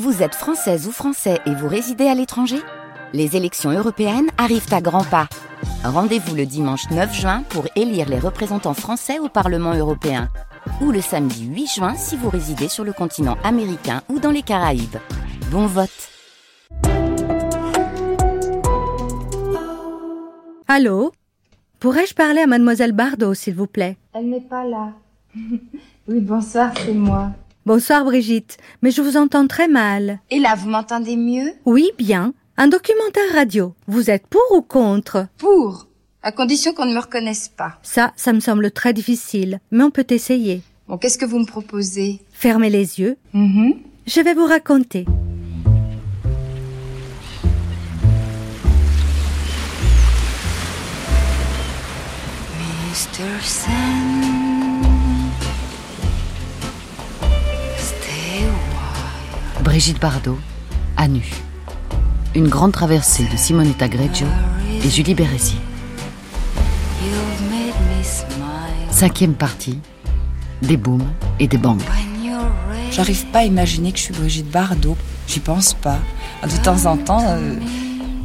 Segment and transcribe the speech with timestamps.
[0.00, 2.56] Vous êtes française ou français et vous résidez à l'étranger?
[3.12, 5.28] Les élections européennes arrivent à grands pas.
[5.84, 10.30] Rendez-vous le dimanche 9 juin pour élire les représentants français au Parlement européen.
[10.80, 14.40] Ou le samedi 8 juin si vous résidez sur le continent américain ou dans les
[14.40, 14.96] Caraïbes.
[15.50, 15.90] Bon vote
[20.68, 21.12] Allô?
[21.80, 23.98] Pourrais-je parler à mademoiselle Bardot, s'il vous plaît?
[24.14, 24.92] Elle n'est pas là.
[26.08, 27.32] oui, bonsoir, c'est moi.
[27.64, 30.18] Bonsoir Brigitte, mais je vous entends très mal.
[30.30, 31.52] Et là, vous m'entendez mieux?
[31.64, 32.34] Oui, bien.
[32.56, 33.74] Un documentaire radio.
[33.86, 35.28] Vous êtes pour ou contre?
[35.38, 35.86] Pour,
[36.24, 37.78] à condition qu'on ne me reconnaisse pas.
[37.82, 40.62] Ça, ça me semble très difficile, mais on peut essayer.
[40.88, 42.20] Bon, qu'est-ce que vous me proposez?
[42.32, 43.16] Fermez les yeux.
[43.32, 43.74] Mhm.
[44.06, 45.06] Je vais vous raconter.
[52.90, 53.40] Mr.
[53.42, 54.11] Sand,
[59.62, 60.38] Brigitte Bardot,
[60.96, 61.24] à nu.
[62.34, 64.26] Une grande traversée de Simonetta Greggio
[64.84, 65.58] et Julie Bérésier.
[68.90, 69.78] Cinquième partie,
[70.62, 71.06] des booms
[71.38, 71.78] et des bangs.
[72.90, 74.96] J'arrive pas à imaginer que je suis Brigitte Bardot.
[75.28, 75.98] J'y pense pas.
[76.42, 77.54] De temps en temps, euh,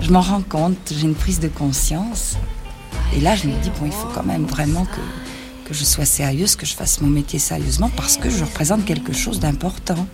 [0.02, 2.36] je m'en rends compte, j'ai une prise de conscience.
[3.16, 4.88] Et là, je me dis, bon, il faut quand même vraiment
[5.66, 9.14] que je sois sérieuse, que je fasse mon métier sérieusement, parce que je représente quelque
[9.14, 10.08] chose d'important.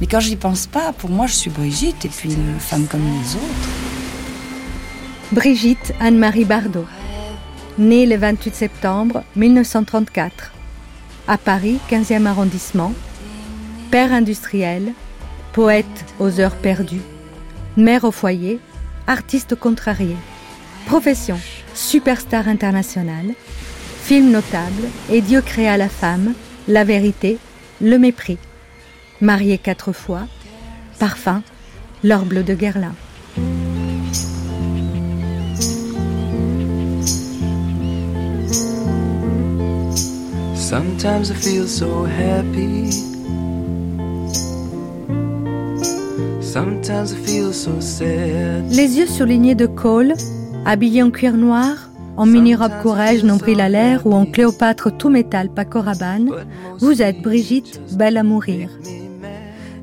[0.00, 3.02] Mais quand j'y pense pas, pour moi, je suis Brigitte, et puis une femme comme
[3.02, 3.68] les autres.
[5.32, 6.86] Brigitte Anne-Marie Bardot.
[7.78, 10.52] Née le 28 septembre 1934.
[11.26, 12.92] À Paris, 15e arrondissement.
[13.90, 14.92] Père industriel.
[15.52, 15.86] Poète
[16.18, 17.02] aux heures perdues.
[17.76, 18.60] Mère au foyer.
[19.06, 20.16] Artiste contrarié.
[20.86, 21.38] Profession.
[21.74, 23.34] Superstar internationale.
[24.02, 24.88] Film notable.
[25.10, 26.32] Et Dieu créa la femme.
[26.66, 27.38] La vérité.
[27.80, 28.38] Le mépris.
[29.20, 30.28] Mariée quatre fois.
[31.00, 31.42] Parfum.
[32.04, 32.94] L'or bleu de Guerlain.
[40.54, 42.90] Sometimes I feel so happy.
[46.40, 48.70] Sometimes I feel so sad.
[48.70, 50.14] Les yeux surlignés de Cole,
[50.64, 55.48] habillé en cuir noir, en mini-robe courage, nombril à l'air ou en Cléopâtre tout métal
[55.48, 56.30] Paco Rabanne,
[56.78, 58.68] vous êtes Brigitte, belle à mourir.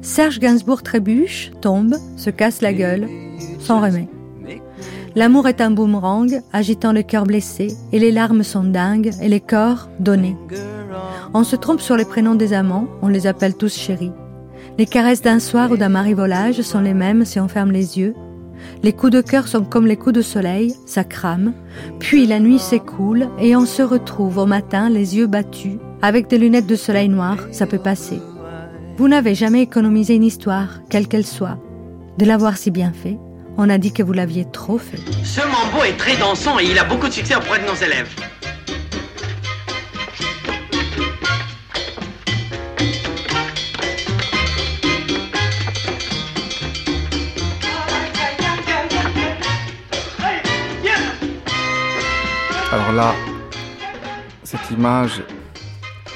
[0.05, 3.09] Serge Gainsbourg trébuche, tombe, se casse la gueule,
[3.59, 4.07] s'en remet.
[5.16, 9.39] L'amour est un boomerang, agitant le cœur blessé, et les larmes sont dingues, et les
[9.39, 10.38] corps donnés.
[11.33, 14.11] On se trompe sur les prénoms des amants, on les appelle tous chéris.
[14.77, 18.13] Les caresses d'un soir ou d'un marivolage sont les mêmes si on ferme les yeux.
[18.83, 21.53] Les coups de cœur sont comme les coups de soleil, ça crame.
[21.99, 25.79] Puis la nuit s'écoule et on se retrouve au matin les yeux battus.
[26.03, 28.19] Avec des lunettes de soleil noir, ça peut passer.
[28.97, 31.57] Vous n'avez jamais économisé une histoire, quelle qu'elle soit.
[32.17, 33.17] De l'avoir si bien fait,
[33.57, 35.01] on a dit que vous l'aviez trop fait.
[35.22, 38.09] Ce mambo est très dansant et il a beaucoup de succès auprès de nos élèves.
[52.72, 53.13] Alors là,
[54.44, 55.22] cette image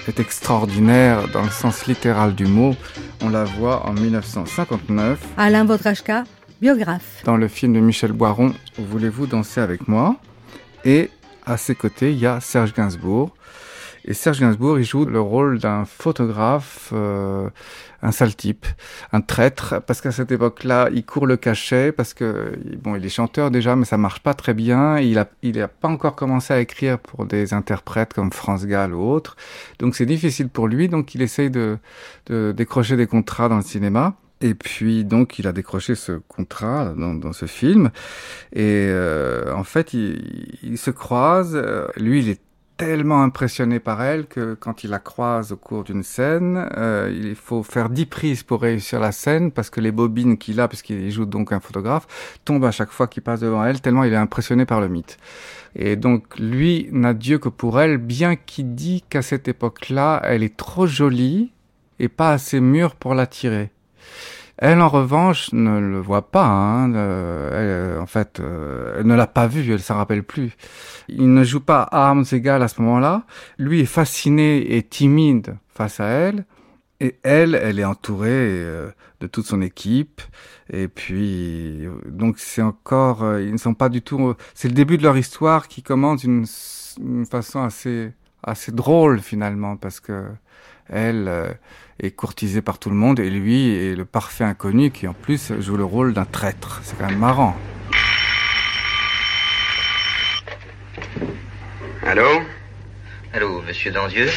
[0.08, 2.76] est extraordinaire dans le sens littéral du mot.
[3.22, 6.24] On la voit en 1959 Alain Vodrachka,
[6.62, 7.22] biographe.
[7.26, 10.16] dans le film de Michel Boiron, Voulez-vous danser avec moi?
[10.86, 11.10] Et
[11.46, 13.32] à ses côtés, il y a Serge Gainsbourg.
[14.10, 17.48] Et Serge Gainsbourg, il joue le rôle d'un photographe, euh,
[18.02, 18.66] un sale type,
[19.14, 23.10] un traître, parce qu'à cette époque-là, il court le cachet, parce que, bon, il est
[23.10, 24.98] chanteur déjà, mais ça marche pas très bien.
[24.98, 28.96] Il a, il a pas encore commencé à écrire pour des interprètes comme France Gall
[28.96, 29.36] ou autres.
[29.78, 31.78] Donc c'est difficile pour lui, donc il essaye de,
[32.26, 34.16] de décrocher des contrats dans le cinéma.
[34.42, 37.92] Et puis donc il a décroché ce contrat dans, dans ce film.
[38.54, 41.62] Et euh, en fait, il, il se croise.
[41.98, 42.42] Lui, il est
[42.80, 47.36] tellement impressionné par elle que quand il la croise au cours d'une scène, euh, il
[47.36, 51.12] faut faire dix prises pour réussir la scène parce que les bobines qu'il a, puisqu'il
[51.12, 52.08] joue donc un photographe,
[52.46, 55.18] tombent à chaque fois qu'il passe devant elle, tellement il est impressionné par le mythe.
[55.76, 60.42] Et donc lui n'a Dieu que pour elle, bien qu'il dit qu'à cette époque-là, elle
[60.42, 61.52] est trop jolie
[62.00, 63.72] et pas assez mûre pour l'attirer.
[64.62, 66.46] Elle, en revanche, ne le voit pas.
[66.46, 70.52] Hein, euh, elle, en fait, euh, elle ne l'a pas vu, elle s'en rappelle plus.
[71.08, 73.24] Il ne joue pas armes égales à ce moment-là.
[73.58, 76.46] Lui est fasciné et timide face à elle.
[77.00, 78.92] Et elle, elle est entourée euh,
[79.22, 80.22] de toute son équipe.
[80.70, 84.36] Et puis, euh, donc c'est encore, euh, ils ne sont pas du tout.
[84.54, 86.46] C'est le début de leur histoire qui commence d'une
[87.26, 88.12] façon assez
[88.44, 90.26] assez drôle finalement parce que
[90.88, 91.52] elle euh,
[92.00, 95.54] est courtisée par tout le monde et lui est le parfait inconnu qui en plus
[95.60, 96.80] joue le rôle d'un traître.
[96.84, 97.58] C'est quand même marrant.
[102.06, 102.42] Allô?
[103.34, 104.30] Allô, monsieur Dandieu?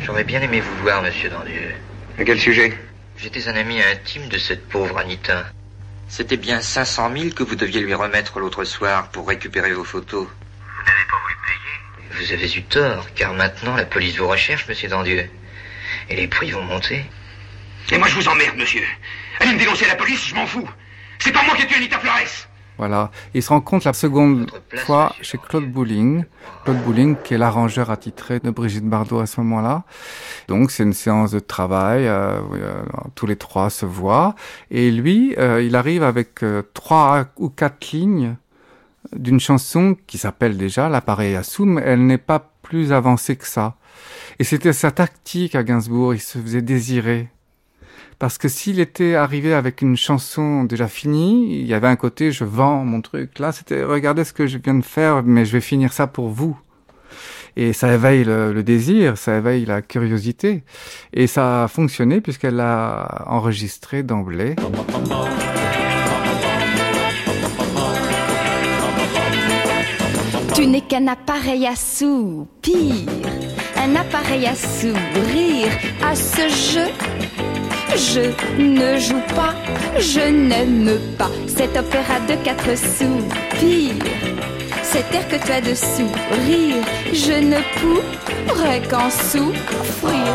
[0.00, 1.74] J'aurais bien aimé vous voir, monsieur Dandieu.
[2.18, 2.78] À quel sujet?
[3.18, 5.46] J'étais un ami intime de cette pauvre Anita.
[6.08, 10.26] C'était bien 500 000 que vous deviez lui remettre l'autre soir pour récupérer vos photos.
[10.26, 12.26] Vous n'avez pas voulu payer?
[12.26, 15.28] Vous avez eu tort, car maintenant la police vous recherche, monsieur Dandieu.
[16.10, 17.04] Et les prix vont monter.
[17.92, 18.82] Et moi je vous emmerde, monsieur.
[19.40, 20.68] Allez me dénoncer à la police, je m'en fous.
[21.18, 22.48] C'est pas moi qui ai tué Anita Flores.
[22.78, 23.10] Voilà.
[23.32, 26.24] Il se rencontre la seconde fois chez Claude Bouling.
[26.64, 29.84] Claude Bouling, qui est l'arrangeur attitré de Brigitte Bardot à ce moment-là.
[30.48, 32.06] Donc, c'est une séance de travail.
[32.06, 32.82] Euh, euh,
[33.14, 34.34] tous les trois se voient.
[34.70, 38.36] Et lui, euh, il arrive avec euh, trois ou quatre lignes
[39.14, 43.46] d'une chanson qui s'appelle déjà L'appareil à sous, mais elle n'est pas plus avancée que
[43.46, 43.76] ça.
[44.38, 46.14] Et c'était sa tactique à Gainsbourg.
[46.14, 47.28] Il se faisait désirer
[48.18, 52.32] parce que s'il était arrivé avec une chanson déjà finie, il y avait un côté
[52.32, 53.38] je vends mon truc.
[53.38, 56.28] Là, c'était regardez ce que je viens de faire, mais je vais finir ça pour
[56.28, 56.58] vous.
[57.58, 60.62] Et ça éveille le, désir, ça éveille la curiosité.
[61.14, 64.56] Et ça a fonctionné puisqu'elle l'a enregistré d'emblée.
[70.54, 73.06] Tu n'es qu'un appareil à soupir,
[73.86, 75.72] un appareil à sourire,
[76.02, 76.90] à ce jeu
[77.96, 78.20] je
[78.60, 79.54] ne joue pas,
[79.98, 83.94] je n'aime pas cet opéra de quatre soupirs.
[84.82, 87.60] Cet air que tu as de sourire, je ne
[88.46, 90.34] pourrais qu'en souffrir.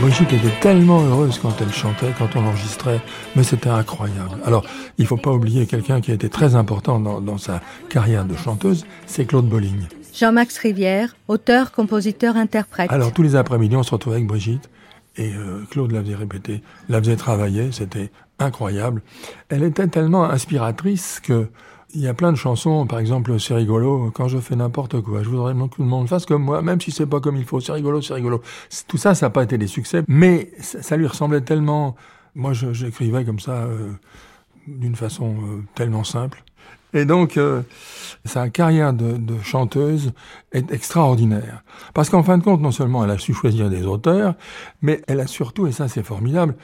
[0.00, 3.00] Brigitte était tellement heureuse quand elle chantait, quand on enregistrait,
[3.36, 4.38] mais c'était incroyable.
[4.44, 4.64] Alors,
[4.98, 8.36] il faut pas oublier quelqu'un qui a été très important dans, dans sa carrière de
[8.36, 9.86] chanteuse, c'est Claude Bolling.
[10.14, 12.90] Jean-Max Rivière, auteur, compositeur, interprète.
[12.90, 14.70] Alors, tous les après-midi, on se retrouvait avec Brigitte
[15.16, 19.02] et euh, Claude la faisait répéter, la faisait travailler, c'était incroyable.
[19.48, 21.48] Elle était tellement inspiratrice que
[21.94, 25.22] il y a plein de chansons, par exemple, c'est rigolo, quand je fais n'importe quoi,
[25.22, 27.44] je voudrais que tout le monde fasse comme moi, même si c'est pas comme il
[27.44, 28.42] faut, c'est rigolo, c'est rigolo.
[28.86, 31.96] Tout ça, ça n'a pas été des succès, mais ça, lui ressemblait tellement.
[32.36, 33.90] Moi, j'écrivais comme ça, euh,
[34.68, 36.44] d'une façon euh, tellement simple.
[36.92, 37.62] Et donc, euh,
[38.24, 40.12] sa carrière de, chanteuse
[40.52, 41.62] est extraordinaire.
[41.94, 44.34] Parce qu'en fin de compte, non seulement elle a su choisir des auteurs,
[44.82, 46.54] mais elle a surtout, et ça c'est formidable,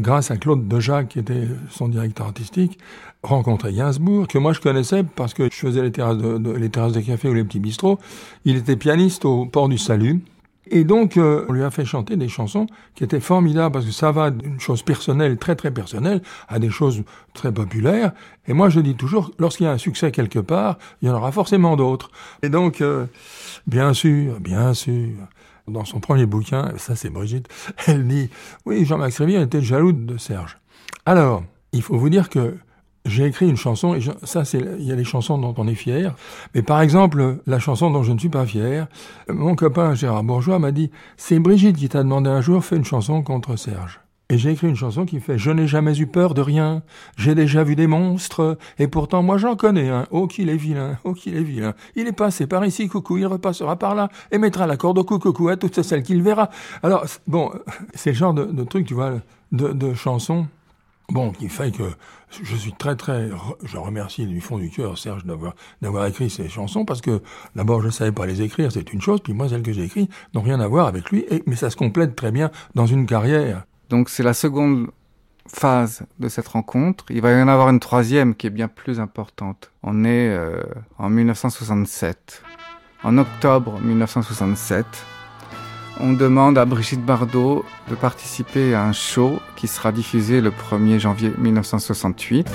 [0.00, 2.78] grâce à Claude Dejac, qui était son directeur artistique,
[3.22, 7.28] rencontré Gainsbourg, que moi je connaissais parce que je faisais les terrasses de, de café
[7.28, 7.98] ou les petits bistrots.
[8.44, 10.20] Il était pianiste au Port du Salut.
[10.68, 13.92] Et donc, euh, on lui a fait chanter des chansons qui étaient formidables parce que
[13.92, 17.02] ça va d'une chose personnelle, très très personnelle, à des choses
[17.34, 18.12] très populaires.
[18.48, 21.14] Et moi, je dis toujours, lorsqu'il y a un succès quelque part, il y en
[21.14, 22.10] aura forcément d'autres.
[22.42, 23.06] Et donc, euh,
[23.66, 25.08] bien sûr, bien sûr,
[25.68, 27.48] dans son premier bouquin, ça c'est Brigitte,
[27.86, 28.30] elle dit,
[28.64, 30.58] oui, Jean-Max Rivière était jaloux de Serge.
[31.04, 32.56] Alors, il faut vous dire que
[33.06, 35.74] j'ai écrit une chanson, et ça, c'est, il y a des chansons dont on est
[35.74, 36.14] fier.
[36.54, 38.88] Mais par exemple, la chanson dont je ne suis pas fier,
[39.28, 42.84] mon copain Gérard Bourgeois m'a dit, c'est Brigitte qui t'a demandé un jour, fais une
[42.84, 44.00] chanson contre Serge.
[44.28, 46.82] Et j'ai écrit une chanson qui fait Je n'ai jamais eu peur de rien,
[47.16, 50.06] j'ai déjà vu des monstres, et pourtant moi j'en connais un.
[50.10, 51.74] Oh qu'il est vilain, oh qu'il est vilain.
[51.94, 55.04] Il est passé par ici, coucou, il repassera par là, et mettra la corde au
[55.04, 56.50] cou, coucou à toutes celles qu'il verra.
[56.82, 57.52] Alors, bon,
[57.94, 59.12] c'est le genre de, truc, tu vois,
[59.52, 60.48] de chansons
[61.10, 61.84] Bon, qui fait que
[62.30, 63.30] je suis très très,
[63.62, 67.22] je remercie du fond du cœur Serge d'avoir d'avoir écrit ces chansons parce que
[67.54, 70.10] d'abord je savais pas les écrire, c'est une chose, puis moi celles que j'ai écrites
[70.34, 73.64] n'ont rien à voir avec lui, mais ça se complète très bien dans une carrière.
[73.88, 74.88] Donc c'est la seconde
[75.48, 77.04] phase de cette rencontre.
[77.10, 79.70] Il va y en avoir une troisième qui est bien plus importante.
[79.84, 80.60] On est euh,
[80.98, 82.42] en 1967,
[83.04, 84.84] en octobre 1967
[86.00, 90.98] on demande à Brigitte Bardot de participer à un show qui sera diffusé le 1er
[90.98, 92.48] janvier 1968.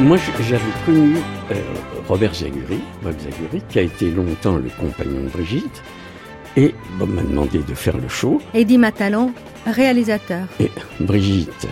[0.00, 1.16] Moi, j'avais connu
[1.50, 1.54] euh,
[2.08, 5.82] Robert Zaguri, Bob Zaguri, qui a été longtemps le compagnon de Brigitte,
[6.56, 8.40] et Bob m'a demandé de faire le show.
[8.54, 9.32] Eddie Matalon,
[9.66, 10.46] réalisateur.
[10.58, 11.68] Et Brigitte,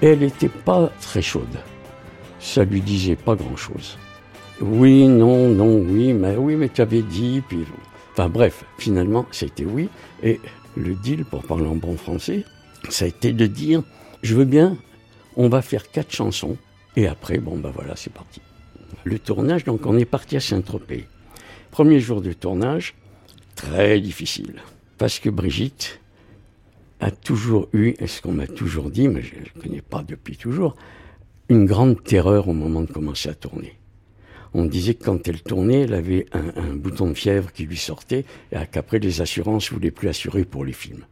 [0.00, 1.58] elle n'était pas très chaude.
[2.38, 3.98] Ça lui disait pas grand-chose.
[4.60, 7.66] Oui, non, non, oui, mais oui, mais tu avais dit, puis
[8.16, 9.90] Enfin bref, finalement, c'était oui.
[10.22, 10.40] Et
[10.74, 12.46] le deal, pour parler en bon français,
[12.88, 13.82] ça a été de dire,
[14.22, 14.78] je veux bien,
[15.36, 16.56] on va faire quatre chansons.
[16.96, 18.40] Et après, bon, ben voilà, c'est parti.
[19.04, 21.06] Le tournage, donc on est parti à Saint-Tropez.
[21.70, 22.94] Premier jour de tournage,
[23.54, 24.62] très difficile.
[24.96, 26.00] Parce que Brigitte
[27.00, 30.38] a toujours eu, et ce qu'on m'a toujours dit, mais je ne connais pas depuis
[30.38, 30.74] toujours,
[31.50, 33.74] une grande terreur au moment de commencer à tourner.
[34.56, 38.24] On disait que quand elle tournait, elle avait un, bouton de fièvre qui lui sortait
[38.52, 41.04] et qu'après les assurances voulaient plus assurer pour les films.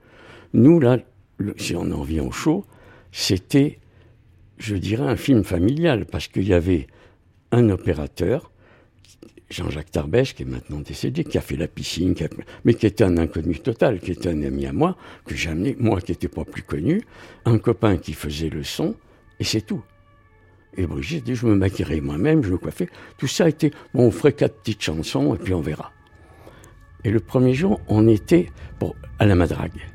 [0.54, 0.98] Nous, là,
[1.58, 2.64] si on en revient au show,
[3.12, 3.80] c'était,
[4.56, 6.86] je dirais, un film familial parce qu'il y avait
[7.52, 8.50] un opérateur,
[9.50, 12.14] Jean-Jacques Tarbèche, qui est maintenant décédé, qui a fait la piscine,
[12.64, 14.96] mais qui était un inconnu total, qui était un ami à moi,
[15.26, 17.02] que j'ai moi qui n'étais pas plus connu,
[17.44, 18.94] un copain qui faisait le son,
[19.38, 19.82] et c'est tout.
[20.76, 22.88] Et Brigitte dit, je me maquillerai moi-même, je me coiffais.
[23.18, 25.92] Tout ça a été, bon, on ferait quatre petites chansons et puis on verra.
[27.04, 28.50] Et le premier jour, on était
[29.18, 29.86] à la Madrague.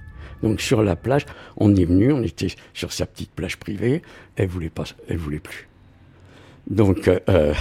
[0.41, 1.25] Donc sur la plage,
[1.57, 4.01] on est venu, on était sur sa petite plage privée.
[4.35, 5.67] Elle voulait pas, elle voulait plus.
[6.69, 7.53] Donc euh, euh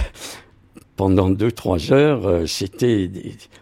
[0.99, 3.09] pendant deux, trois heures, euh, c'était,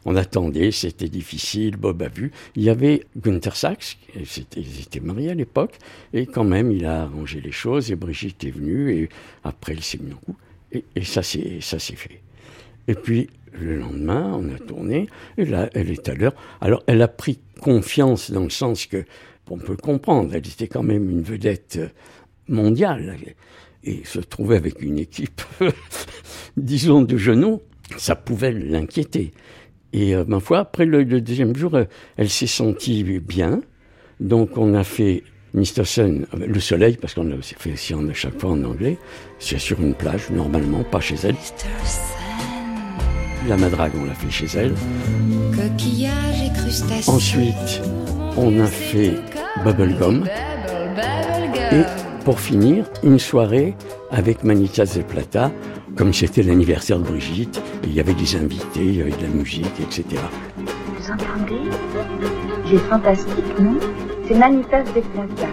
[0.06, 2.32] on attendait, c'était difficile, Bob a vu.
[2.56, 5.78] Il y avait Gunther Sachs, ils étaient mariés à l'époque,
[6.14, 9.10] et quand même, il a arrangé les choses, et Brigitte est venue, et
[9.44, 10.36] après, il s'est mis en coup,
[10.72, 12.22] et, et ça, s'est, fait.
[12.88, 15.06] Et puis, le lendemain, on a tourné,
[15.38, 16.34] et là, elle est à l'heure.
[16.60, 19.06] Alors, elle a pris confiance dans le sens que,
[19.52, 21.80] on peut comprendre, elle était quand même une vedette
[22.48, 23.16] mondiale
[23.84, 25.42] et se trouver avec une équipe,
[26.58, 27.62] disons, de genoux,
[27.98, 29.32] ça pouvait l'inquiéter.
[29.94, 31.86] Et euh, ma foi, après le, deuxième jour, euh,
[32.18, 33.62] elle s'est sentie bien.
[34.20, 35.86] Donc on a fait Mr.
[35.86, 38.98] Sun, euh, le soleil, parce qu'on a fait aussi à chaque fois en anglais.
[39.40, 41.36] C'est sur une plage, normalement, pas chez elle.
[43.48, 44.74] La madrague, on l'a fait chez elle.
[47.08, 47.82] Ensuite,
[48.36, 49.14] on a fait
[49.64, 50.28] Bubblegum.
[51.72, 53.74] Et pour finir, une soirée
[54.12, 55.50] avec Manitas de Plata,
[55.96, 59.30] comme c'était l'anniversaire de Brigitte, il y avait des invités, il y avait de la
[59.30, 60.04] musique, etc.
[60.58, 61.62] Vous entendez?
[62.66, 63.78] J'ai fantastique, non?
[64.28, 65.48] C'est Manitas de Plata.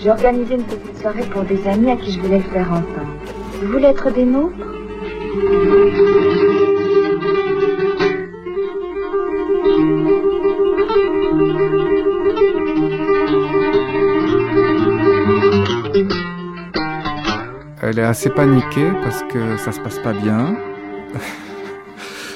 [0.00, 3.14] J'ai organisé une petite soirée pour des amis à qui je voulais faire entendre.
[3.60, 4.56] Vous voulez être des nôtres?
[17.82, 20.56] Elle est assez paniquée parce que ça se passe pas bien.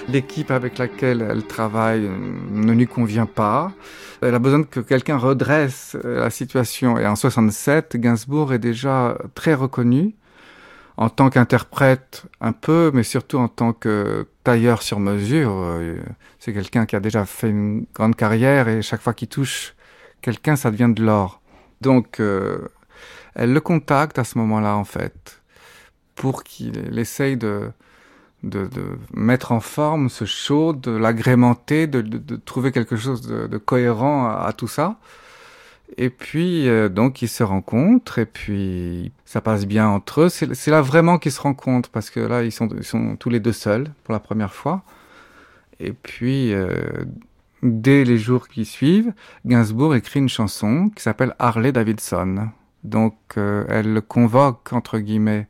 [0.09, 2.11] L'équipe avec laquelle elle travaille
[2.51, 3.73] ne lui convient pas.
[4.21, 6.99] Elle a besoin que quelqu'un redresse la situation.
[6.99, 10.15] Et en 67, Gainsbourg est déjà très reconnu
[10.99, 15.79] en tant qu'interprète un peu, mais surtout en tant que tailleur sur mesure.
[16.39, 19.75] C'est quelqu'un qui a déjà fait une grande carrière et chaque fois qu'il touche
[20.21, 21.41] quelqu'un, ça devient de l'or.
[21.81, 22.59] Donc, euh,
[23.37, 25.43] elle le contacte à ce moment-là, en fait,
[26.15, 27.71] pour qu'il essaye de,
[28.43, 28.69] de,
[29.15, 34.53] mettre en forme ce show, de l'agrémenter, de, de, trouver quelque chose de, cohérent à,
[34.53, 34.97] tout ça.
[35.99, 40.29] Et puis, euh, donc, ils se rencontrent, et puis, ça passe bien entre eux.
[40.31, 43.39] C'est là vraiment qu'ils se rencontrent, parce que là, ils sont, ils sont tous les
[43.39, 44.83] deux seuls pour la première fois.
[45.79, 47.05] Et puis, euh,
[47.63, 49.13] dès les jours qui suivent,
[49.45, 52.49] Gainsbourg écrit une chanson qui s'appelle Harley Davidson.
[52.87, 55.49] Donc, euh, elle le convoque, entre guillemets,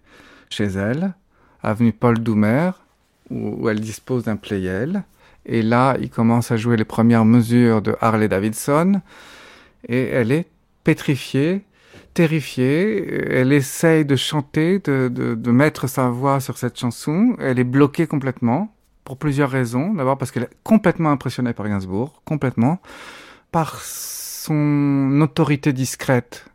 [0.48, 1.14] chez elle,
[1.62, 2.70] avenue Paul Doumer,
[3.30, 5.04] où, elle dispose d'un playel.
[5.44, 9.00] Et là, il commence à jouer les premières mesures de Harley Davidson.
[9.86, 10.46] Et elle est
[10.82, 11.64] pétrifiée,
[12.14, 13.30] terrifiée.
[13.30, 17.36] Elle essaye de chanter, de, de mettre sa voix sur cette chanson.
[17.38, 18.74] Elle est bloquée complètement,
[19.04, 19.94] pour plusieurs raisons.
[19.94, 22.80] D'abord parce qu'elle est complètement impressionnée par Gainsbourg, complètement.
[23.52, 26.46] Par son autorité discrète.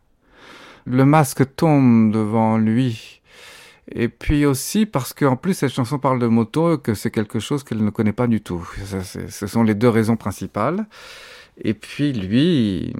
[0.86, 3.22] Le masque tombe devant lui
[3.94, 7.64] et puis aussi parce qu'en plus cette chanson parle de moto, que c'est quelque chose
[7.64, 8.68] qu'elle ne connaît pas du tout.
[8.86, 10.86] ce sont les deux raisons principales.
[11.64, 12.94] Et puis lui,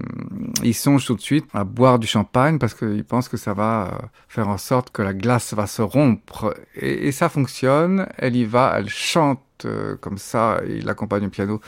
[0.62, 3.88] il, songe tout de suite à boire du champagne parce qu'il pense que ça va
[3.88, 6.54] euh, faire en sorte que la glace va se rompre.
[6.76, 8.08] Et, ça fonctionne.
[8.18, 11.62] Elle y va, elle chante euh, comme ça, il accompagne au piano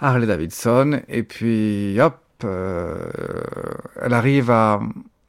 [0.00, 1.02] Harley Davidson.
[1.08, 3.06] Et puis hop, euh,
[4.00, 4.80] elle arrive à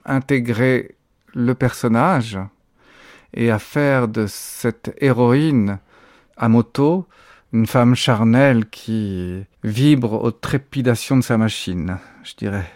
[0.06, 0.96] intégrer
[1.34, 2.40] le personnage
[3.34, 5.80] et à faire de cette héroïne
[6.38, 7.08] à moto
[7.54, 12.70] une femme charnelle qui vibre aux trépidations de sa machine, je dirais.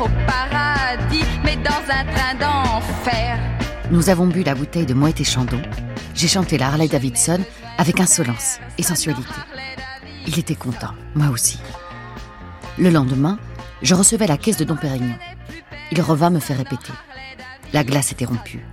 [0.00, 3.38] Au paradis, mais dans un train d'enfer.
[3.90, 5.60] Nous avons bu la bouteille de Moët et Chandon.
[6.14, 7.40] J'ai chanté la Harley Davidson
[7.76, 9.32] avec insolence et sensualité.
[10.26, 11.58] Il était content, moi aussi.
[12.78, 13.38] Le lendemain,
[13.82, 15.16] je recevais la caisse de Dom Pérignon.
[15.90, 16.92] Il revint me faire répéter.
[17.72, 18.64] La glace était rompue.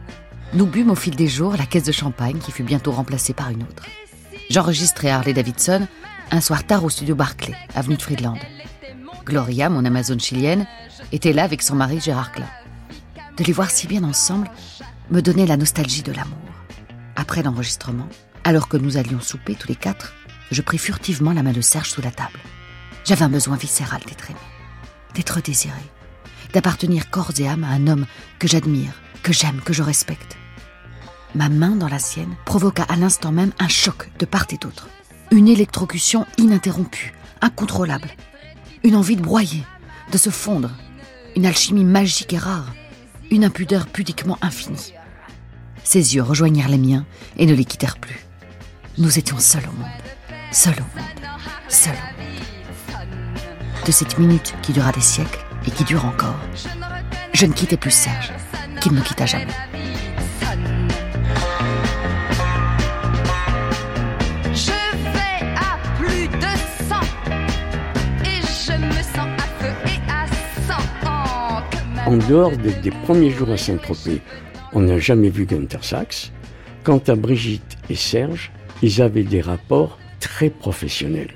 [0.53, 3.50] Nous bûmes au fil des jours la caisse de champagne qui fut bientôt remplacée par
[3.50, 3.84] une autre.
[4.50, 5.88] J'enregistrai Harley Davidson
[6.29, 8.38] un soir tard au studio Barclay, avenue de Friedland.
[9.27, 10.65] Gloria, mon Amazone chilienne,
[11.12, 12.48] était là avec son mari Gérard Klein.
[13.36, 14.50] De les voir si bien ensemble
[15.12, 16.38] me donnait la nostalgie de l'amour.
[17.17, 18.07] Après l'enregistrement,
[18.46, 20.13] alors que nous allions souper tous les quatre,
[20.50, 22.39] je pris furtivement la main de Serge sous la table.
[23.03, 24.39] J'avais un besoin viscéral d'être aimé,
[25.13, 25.75] d'être désiré,
[26.53, 28.05] d'appartenir corps et âme à un homme
[28.39, 28.93] que j'admire,
[29.24, 30.38] que j'aime, que je respecte.
[31.36, 34.88] Ma main dans la sienne provoqua à l'instant même un choc de part et d'autre.
[35.31, 38.10] Une électrocution ininterrompue, incontrôlable.
[38.84, 39.63] Une envie de broyer,
[40.12, 40.72] de se fondre.
[41.36, 42.74] Une alchimie magique et rare.
[43.31, 44.93] Une impudeur pudiquement infinie.
[45.84, 47.05] Ses yeux rejoignirent les miens
[47.38, 48.25] et ne les quittèrent plus.
[48.98, 49.88] Nous étions seuls au monde.
[50.51, 51.07] Seuls au monde.
[51.69, 52.98] Seuls au monde.
[53.86, 56.39] De cette minute qui dura des siècles et qui dure encore,
[57.34, 58.34] je ne quittais plus Serge,
[58.81, 59.53] qu'il ne quitta jamais.
[72.07, 74.21] En dehors des, premiers jours à Saint-Tropez,
[74.71, 76.31] on n'a jamais vu Gunther Sachs.
[76.85, 81.33] Quant à Brigitte et Serge, ils avaient des rapports très professionnels.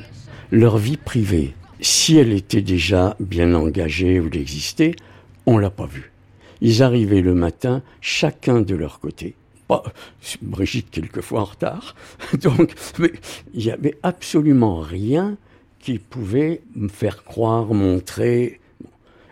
[0.50, 4.96] Leur vie privée, si elle était déjà bien engagée ou existait,
[5.46, 6.14] on l'a pas vue.
[6.62, 9.36] Ils arrivaient le matin, chacun de leur côté.
[9.68, 9.84] Pas,
[10.42, 11.96] Brigitte quelquefois en retard.
[12.42, 13.12] Donc, mais
[13.54, 15.36] il n'y avait absolument rien
[15.80, 18.61] qui pouvait me faire croire, montrer.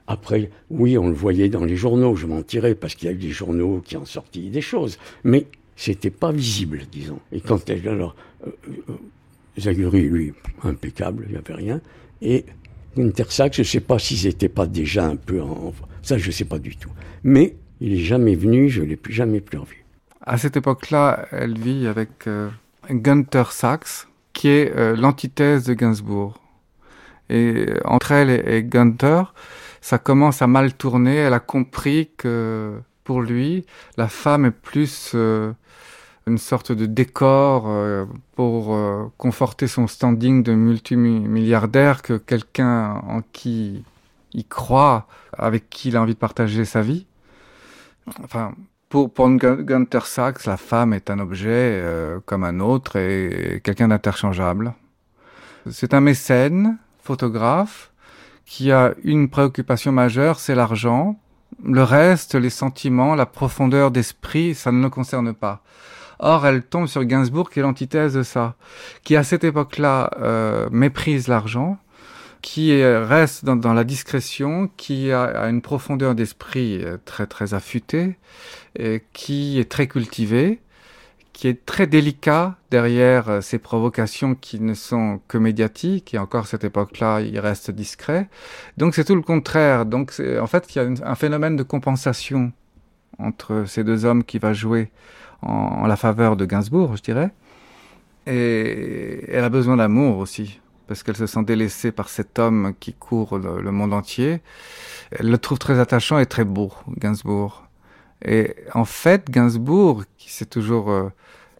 [0.09, 3.19] Après, oui, on le voyait dans les journaux, je mentirais, parce qu'il y a eu
[3.19, 4.97] des journaux qui ont sorti des choses.
[5.23, 7.19] Mais c'était pas visible, disons.
[7.31, 8.15] Et quand elle, alors,
[8.47, 8.49] euh,
[8.89, 8.93] euh,
[9.59, 11.79] Zaguri, lui, impeccable, il n'y avait rien.
[12.23, 12.45] Et
[12.97, 15.75] Intersac, je ne sais pas s'ils n'étaient pas déjà un peu en.
[16.01, 16.89] Ça, je ne sais pas du tout.
[17.23, 19.85] Mais il n'est jamais venu, je ne l'ai plus, jamais plus revu.
[20.25, 22.49] À cette époque-là, elle vit avec euh,
[22.89, 26.41] Gunther Sachs, qui est euh, l'antithèse de Gainsbourg.
[27.29, 29.35] Et euh, entre elle et, et Gunther,
[29.81, 31.15] ça commence à mal tourner.
[31.15, 33.65] Elle a compris que pour lui,
[33.97, 35.51] la femme est plus euh,
[36.27, 43.21] une sorte de décor euh, pour euh, conforter son standing de multimilliardaire que quelqu'un en
[43.33, 43.83] qui
[44.33, 47.07] il croit, avec qui il a envie de partager sa vie.
[48.23, 48.53] Enfin,
[48.89, 51.83] pour, pour Gun- Gunther Sachs, la femme est un objet
[52.25, 54.73] comme un autre et quelqu'un d'interchangeable.
[55.69, 57.88] C'est un mécène, photographe,
[58.49, 61.19] qui a une préoccupation majeure, c'est l'argent.
[61.63, 65.61] Le reste, les sentiments, la profondeur d'esprit, ça ne le concerne pas.
[66.17, 68.55] Or, elle tombe sur Gainsbourg, qui est l'antithèse de ça,
[69.03, 71.77] qui à cette époque-là euh, méprise l'argent,
[72.41, 77.27] qui est- reste dans, dans la discrétion, qui a, a une profondeur d'esprit euh, très
[77.27, 78.17] très affûtée,
[78.77, 80.59] et qui est très cultivé,
[81.39, 86.47] qui est très délicat derrière euh, ces provocations qui ne sont que médiatiques, et encore
[86.47, 88.27] cette époque-là, il reste discret.
[88.75, 89.85] Donc c'est tout le contraire.
[89.85, 92.51] Donc en fait il y a un phénomène de compensation
[93.19, 94.91] entre ces deux hommes qui va jouer
[95.41, 97.31] en, la faveur de Gainsbourg, je dirais.
[98.27, 102.91] Et elle a besoin d'amour aussi, parce qu'elle se sent délaissée par cet homme qui
[102.91, 104.41] court le, monde entier.
[105.11, 107.63] Elle le trouve très attachant et très beau, Gainsbourg.
[108.25, 110.91] Et en fait, Gainsbourg, qui c'est toujours...
[110.91, 111.09] euh,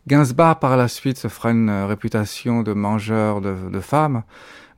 [0.09, 4.23] Gainsbourg, par la suite, se fera une euh, réputation de mangeur de, de femmes,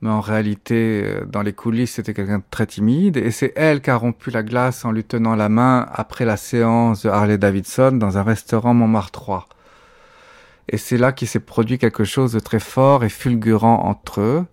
[0.02, 3.80] mais en réalité, euh, dans les coulisses, c'était quelqu'un de très timide, et c'est elle
[3.80, 7.38] qui a rompu la glace en lui tenant la main après la séance de Harley
[7.38, 9.48] Davidson dans un restaurant Montmartre 3.
[10.68, 14.44] Et c'est là qu'il s'est produit quelque chose de très fort et fulgurant entre eux,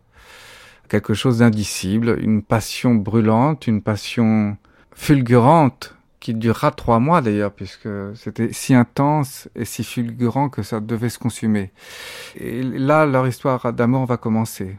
[0.87, 4.55] quelque chose d'indicible, une passion brûlante, une passion
[4.95, 10.79] fulgurante qui durera trois mois d'ailleurs, puisque c'était si intense et si fulgurant que ça
[10.79, 11.71] devait se consumer.
[12.35, 14.75] Et là, leur histoire d'amour va commencer.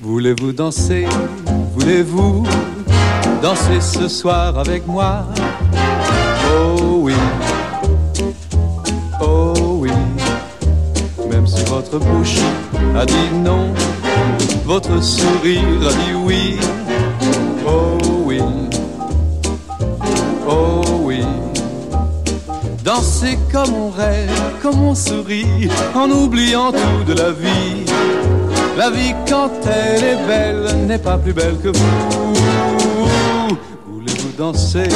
[0.00, 1.06] Voulez-vous danser?
[1.74, 2.44] Voulez-vous
[3.40, 5.26] danser ce soir avec moi?
[6.54, 7.14] Oh oui,
[9.20, 9.90] oh oui.
[11.30, 12.38] Même si votre bouche
[12.96, 13.72] a dit non,
[14.64, 16.56] votre sourire a dit oui.
[17.66, 18.40] Oh oui,
[20.48, 21.22] oh oui.
[22.84, 24.30] Danser comme on rêve,
[24.62, 27.84] comme on sourit, en oubliant tout de la vie.
[28.76, 32.34] La vie quand elle est belle n'est pas plus belle que vous.
[33.86, 34.88] Voulez-vous danser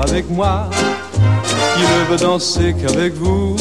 [0.00, 0.70] avec moi?
[1.74, 3.56] Qui ne veut danser qu'avec vous?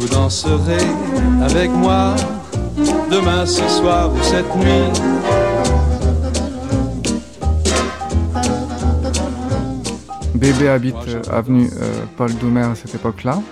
[0.00, 0.78] Vous danserez
[1.42, 2.16] avec moi
[3.10, 4.88] demain, ce soir ou cette nuit.
[10.34, 13.42] Bébé habite euh, avenue euh, Paul Doumer à cette époque-là.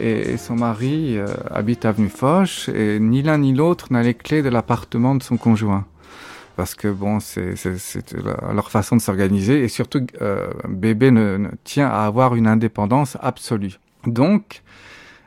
[0.00, 2.68] Et, son mari euh, habite avenue Foch.
[2.74, 5.86] Et ni l'un ni l'autre n'a les clés de l'appartement de son conjoint.
[6.56, 7.54] Parce que bon, c'est
[8.52, 9.62] leur façon de s'organiser.
[9.62, 10.04] Et surtout,
[10.66, 13.78] bébé ne, tient à avoir une indépendance absolue.
[14.06, 14.62] Donc,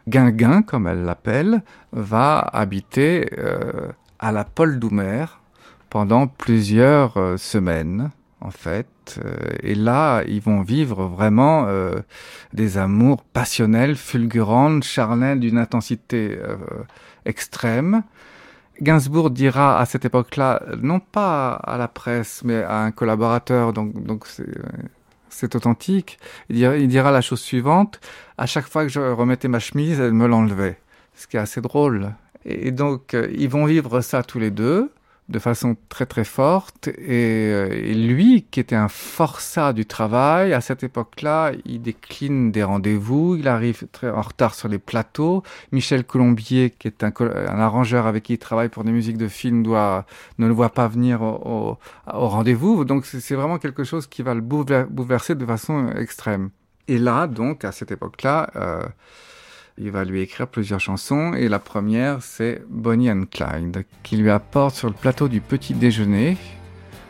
[0.10, 3.30] Guinguin, comme elle l'appelle, va habiter
[4.20, 5.26] à la Paul Doumer
[5.90, 9.20] pendant plusieurs semaines en fait.
[9.24, 12.00] Euh, et là, ils vont vivre vraiment euh,
[12.54, 16.56] des amours passionnels, fulgurantes, charnels, d'une intensité euh,
[17.26, 18.04] extrême.
[18.82, 24.26] Gainsbourg dira à cette époque-là, non pas à la presse, mais à un collaborateur, donc
[24.26, 24.48] c'est
[25.56, 26.20] authentique.
[26.50, 28.00] Il dira, il dira la chose suivante
[28.38, 30.80] à chaque fois que je remettais ma chemise, elle me l'enlevait,
[31.16, 32.14] ce qui est assez drôle.
[32.46, 34.92] Et donc, ils vont vivre ça tous les deux
[35.30, 36.90] de façon très très forte.
[36.90, 42.64] Euh, et, lui qui était un forçat du travail à cette époque-là il décline des
[42.64, 43.36] rendez-vous.
[43.36, 45.44] Il arrive très en retard sur les plateaux.
[45.72, 49.28] Michel Colombier qui est un, un arrangeur avec qui il travaille pour des musiques de
[49.28, 50.06] films doit
[50.40, 51.78] ne le voit pas venir au,
[52.14, 52.84] au, rendez-vous.
[52.86, 56.50] Donc c'est vraiment quelque chose qui va le bouleverser de façon extrême.
[56.88, 58.82] Et là donc à cette époque-là euh,
[59.80, 64.30] il va lui écrire plusieurs chansons et la première c'est Bonnie and Clyde qui lui
[64.30, 66.38] apporte sur le plateau du petit déjeuner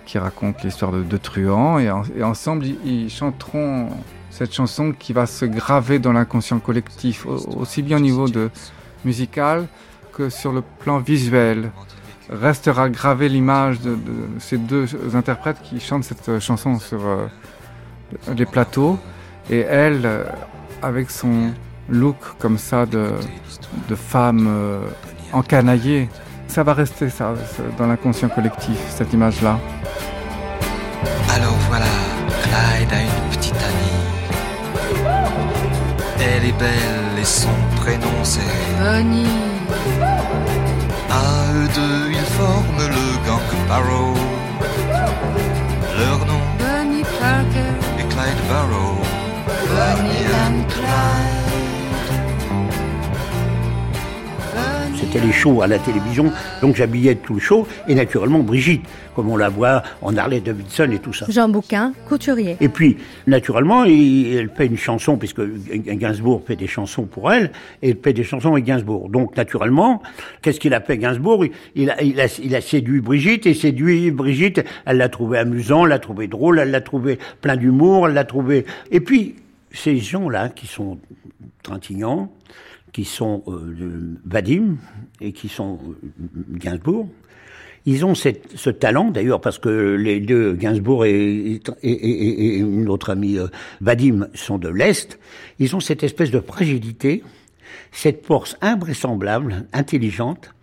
[0.06, 3.90] qui raconte l'histoire de deux truands et, ensemble ils, chanteront
[4.30, 8.50] cette chanson qui va se graver dans l'inconscient collectif aussi bien au niveau de
[9.06, 9.68] musical
[10.12, 11.72] que sur le plan visuel.
[12.30, 13.98] Restera gravée l'image de,
[14.40, 17.26] ces deux interprètes qui chantent cette chanson sur euh,
[18.36, 19.00] les plateaux.
[19.50, 20.24] Et elle euh,
[20.84, 21.52] avec son
[21.90, 23.12] look comme ça de,
[23.88, 24.82] de femme euh,
[25.34, 26.10] encanaillée.
[26.48, 27.34] Ça va rester ça,
[27.78, 29.60] dans l'inconscient collectif, cette image-là.
[31.36, 31.86] Alors voilà,
[32.44, 34.00] Clyde a une petite amie.
[36.20, 38.42] Elle est belle et son prénom c'est
[38.80, 39.28] Bonnie.
[41.10, 44.16] À eux deux, ils forment le gang Barrow.
[46.00, 48.98] Leur nom Bonnie Parker et Clyde Barrow.
[49.68, 51.39] Bonnie and Clyde.
[55.00, 56.32] C'était les shows à la télévision,
[56.62, 58.84] donc j'habillais tout le show, et naturellement Brigitte,
[59.16, 61.26] comme on la voit en Harley Davidson et tout ça.
[61.30, 62.58] Jean Bouquin, couturier.
[62.60, 67.92] Et puis, naturellement, elle fait une chanson, puisque Gainsbourg fait des chansons pour elle, et
[67.92, 69.10] elle fait des chansons avec Gainsbourg.
[69.10, 70.02] Donc, naturellement,
[70.42, 71.46] qu'est-ce qu'il a fait Gainsbourg?
[71.76, 75.84] Il a, il, a, il a séduit Brigitte, et séduit Brigitte, elle l'a trouvé amusant,
[75.84, 78.66] elle l'a trouvé drôle, elle l'a trouvé plein d'humour, elle l'a trouvé...
[78.92, 79.36] Et puis,
[79.72, 80.98] ces gens-là qui sont
[81.64, 82.32] trintignants,
[82.92, 84.78] qui sont euh, Vadim
[85.22, 86.10] et qui sont euh,
[86.58, 87.10] Gainsbourg.
[87.86, 92.90] Ils ont ce talent, d'ailleurs, parce que les deux, Gainsbourg et, et, et, et une
[92.90, 93.48] autre amie, euh,
[93.82, 95.18] Vadim, sont de l'Est.
[95.60, 97.24] Ils ont cette espèce de fragilité,
[97.92, 100.54] cette force invraisemblable, intelligente,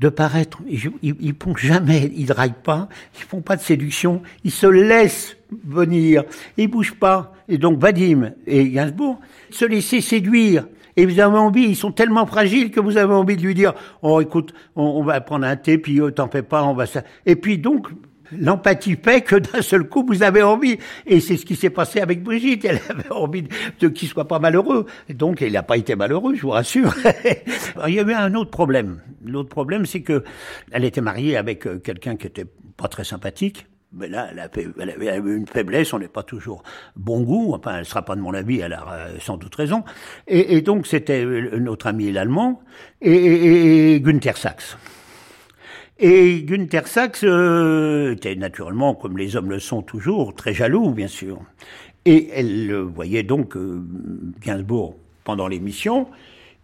[0.00, 0.60] de paraître.
[0.68, 5.36] Ils, ils, font jamais, ils draguent pas, ils font pas de séduction, ils se laissent
[5.64, 6.24] venir,
[6.56, 7.34] ils bougent pas.
[7.48, 12.26] Et donc Vadim et Gainsbourg se laissaient séduire et vous avez envie, ils sont tellement
[12.26, 15.78] fragiles que vous avez envie de lui dire, oh écoute, on, va prendre un thé,
[15.78, 17.02] puis oh, t'en fais pas, on va ça.
[17.24, 17.88] Et puis donc,
[18.32, 20.78] L'empathie fait que d'un seul coup, vous avez envie.
[21.06, 22.64] Et c'est ce qui s'est passé avec Brigitte.
[22.64, 23.44] Elle avait envie
[23.78, 24.86] de, qu'il soit pas malheureux.
[25.08, 26.92] Et donc, il n'a pas été malheureux, je vous rassure.
[27.86, 29.00] il y avait un autre problème.
[29.24, 30.24] L'autre problème, c'est que
[30.72, 33.66] elle était mariée avec euh, quelqu'un qui était pas très sympathique.
[33.92, 36.62] Mais là, elle, avait une faiblesse, on n'est pas toujours
[36.96, 39.84] bon goût, enfin, elle sera pas de mon avis, elle a euh, sans doute raison.
[40.26, 42.60] Et, donc, c'était euh, notre ami l'allemand,
[43.00, 44.76] et, et, Günther Sachs.
[45.98, 51.08] Et Günther Sachs euh, était naturellement, comme les hommes le sont toujours, très jaloux, bien
[51.08, 51.40] sûr.
[52.04, 53.56] Et elle voyait donc
[54.40, 56.08] Gainsbourg pendant l'émission,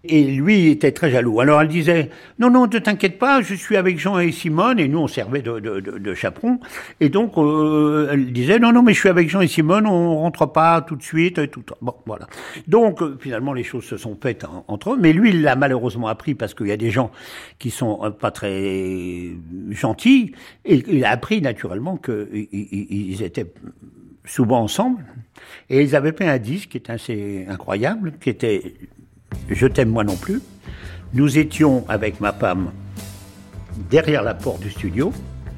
[0.04, 1.40] et lui était très jaloux.
[1.40, 4.88] Alors elle disait non non ne t'inquiète pas, je suis avec Jean et Simone et
[4.88, 6.58] nous on servait de, de, de, chaperon.
[7.00, 10.16] Et donc euh, elle disait non non mais je suis avec Jean et Simone, on
[10.16, 11.62] rentre pas tout de suite et tout.
[11.80, 12.26] Bon voilà.
[12.66, 16.08] Donc euh, finalement les choses se sont faites entre eux, mais lui il l'a malheureusement
[16.08, 17.12] appris parce qu'il y a des gens
[17.58, 19.30] qui sont euh, pas très
[19.70, 20.32] gentils
[20.64, 23.52] et il a appris naturellement qu'ils étaient
[24.24, 25.04] souvent ensemble.
[25.70, 28.74] Et ils avaient fait un disque qui est assez incroyable, qui était
[29.48, 30.40] Je t'aime moi non plus.
[31.14, 32.70] Nous étions avec ma femme
[33.90, 35.12] derrière la porte du studio,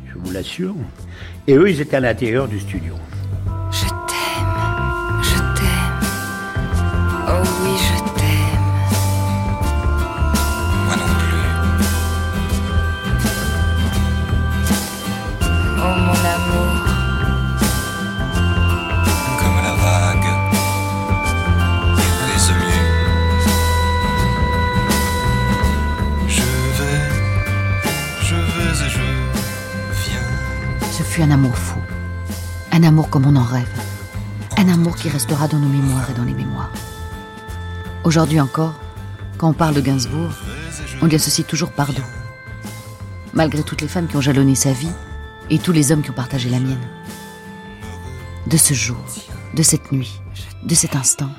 [0.09, 0.75] je vous l'assure,
[1.47, 2.95] et eux, ils étaient à l'intérieur du studio.
[31.15, 31.79] Fut un amour fou.
[32.73, 33.71] Un amour comme on en rêve.
[34.57, 36.73] Un amour qui restera dans nos mémoires et dans les mémoires.
[38.03, 38.75] Aujourd'hui encore,
[39.39, 40.33] quand on parle de Gainsbourg,
[41.01, 42.03] on lui associe toujours Bardot.
[43.33, 44.91] Malgré toutes les femmes qui ont jalonné sa vie
[45.51, 46.85] et tous les hommes qui ont partagé la mienne.
[48.49, 49.05] De ce jour,
[49.55, 50.21] de cette nuit,
[50.65, 51.31] de cet instant,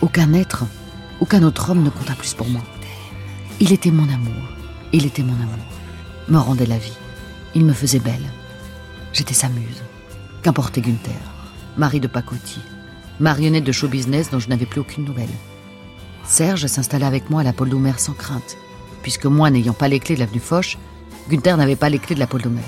[0.00, 0.64] aucun être,
[1.20, 2.62] aucun autre homme ne compta plus pour moi.
[3.60, 4.48] Il était mon amour,
[4.94, 5.66] il était mon amour,
[6.28, 6.96] me rendait la vie,
[7.54, 8.24] il me faisait belle.
[9.14, 9.82] J'étais sa muse.
[10.42, 11.14] Qu'importait Gunther,
[11.76, 12.58] mari de Pacotti,
[13.20, 15.30] marionnette de show business dont je n'avais plus aucune nouvelle.
[16.24, 18.58] Serge s'installa avec moi à la Paul Doumer sans crainte,
[19.02, 20.78] puisque moi n'ayant pas les clés de l'avenue Foch,
[21.30, 22.60] Gunther n'avait pas les clés de la Paul Doumer.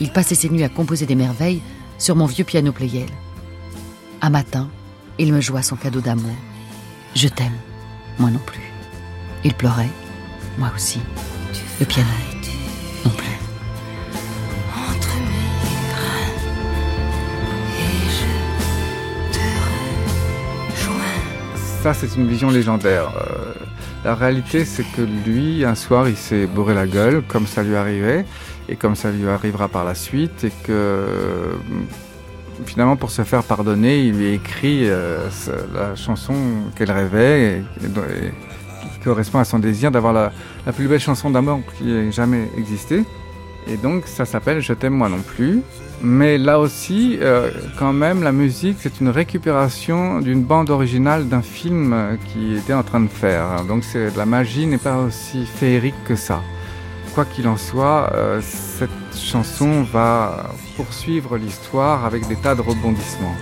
[0.00, 1.62] Il passait ses nuits à composer des merveilles
[1.98, 3.08] sur mon vieux piano Pleyel.
[4.22, 4.68] Un matin,
[5.18, 6.34] il me joua son cadeau d'amour.
[7.14, 7.58] Je t'aime,
[8.18, 8.72] moi non plus.
[9.44, 9.90] Il pleurait,
[10.58, 11.00] moi aussi.
[11.78, 12.08] Le piano,
[21.84, 23.12] Ça, c'est une vision légendaire.
[23.14, 23.52] Euh,
[24.06, 27.76] la réalité, c'est que lui, un soir, il s'est bourré la gueule, comme ça lui
[27.76, 28.24] arrivait,
[28.70, 31.52] et comme ça lui arrivera par la suite, et que euh,
[32.64, 35.28] finalement, pour se faire pardonner, il lui écrit euh,
[35.74, 36.32] la chanson
[36.74, 40.32] qu'elle rêvait, et qui correspond à son désir d'avoir la,
[40.64, 43.04] la plus belle chanson d'amour qui ait jamais existé.
[43.66, 45.62] Et donc, ça s'appelle Je t'aime moi non plus.
[46.02, 51.40] Mais là aussi, euh, quand même, la musique, c'est une récupération d'une bande originale d'un
[51.40, 53.64] film qui était en train de faire.
[53.66, 53.84] Donc,
[54.16, 56.42] la magie n'est pas aussi féerique que ça.
[57.14, 63.36] Quoi qu'il en soit, euh, cette chanson va poursuivre l'histoire avec des tas de rebondissements.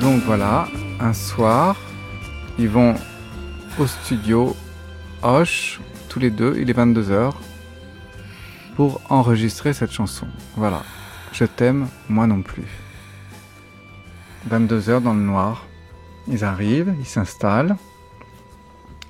[0.00, 0.66] Donc voilà,
[0.98, 1.76] un soir,
[2.58, 2.94] ils vont
[3.78, 4.56] au studio
[5.22, 7.34] Hoche, tous les deux, il est 22h,
[8.76, 10.26] pour enregistrer cette chanson.
[10.56, 10.84] Voilà,
[11.32, 12.64] je t'aime, moi non plus.
[14.50, 15.66] 22h dans le noir,
[16.28, 17.76] ils arrivent, ils s'installent.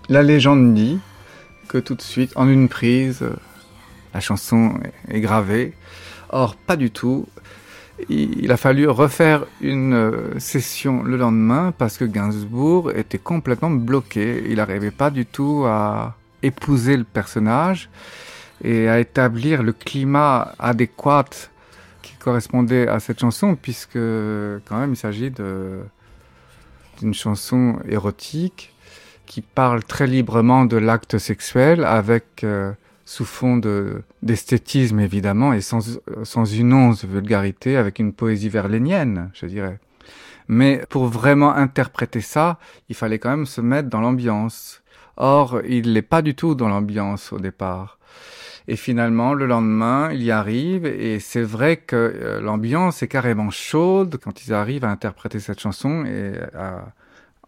[0.09, 0.99] La légende dit
[1.69, 3.25] que tout de suite, en une prise,
[4.13, 4.75] la chanson
[5.07, 5.73] est gravée.
[6.31, 7.29] Or, pas du tout
[8.09, 14.45] il a fallu refaire une euh, session le lendemain parce que Gainsbourg était complètement bloqué.
[14.49, 17.91] Il n'arrivait pas du tout à épouser le personnage
[18.63, 21.27] et à établir le climat adéquat
[22.03, 28.75] qui correspondait à cette chanson puisque quand même il s'agit d'une chanson érotique
[29.27, 32.73] qui parle très librement de l'acte sexuel avec euh,
[33.11, 38.49] sous fond de- d'esthétisme évidemment et sans, sans une once de vulgarité, avec une poésie
[38.49, 39.81] verlénienne, je dirais.
[40.47, 44.85] Mais pour vraiment interpréter ça, il fallait quand même se mettre dans l'ambiance.
[45.17, 47.99] Or, il n'est pas du tout dans l'ambiance au départ.
[48.69, 53.51] Et finalement, le lendemain, il y arrive, et c'est vrai que euh, l'ambiance est carrément
[53.51, 56.93] chaude quand ils arrivent à interpréter cette chanson et à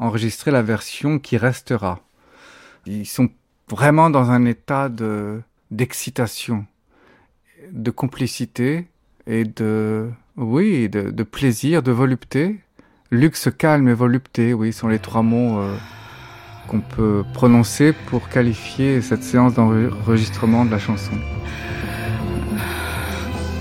[0.00, 2.00] enregistrer la version qui restera.
[2.86, 3.28] Ils sont
[3.68, 5.40] vraiment dans un état de
[5.72, 6.66] d'excitation,
[7.72, 8.86] de complicité
[9.26, 12.60] et de oui, de, plaisir, de volupté.
[13.10, 15.76] Luxe, calme et volupté, oui, sont les trois mots euh,
[16.68, 21.12] qu'on peut prononcer pour qualifier cette séance d'enregistrement de la chanson.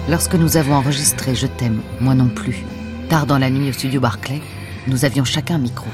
[0.09, 2.63] Lorsque nous avons enregistré Je t'aime, moi non plus,
[3.09, 4.41] tard dans la nuit au studio Barclay,
[4.87, 5.87] nous avions chacun un micro.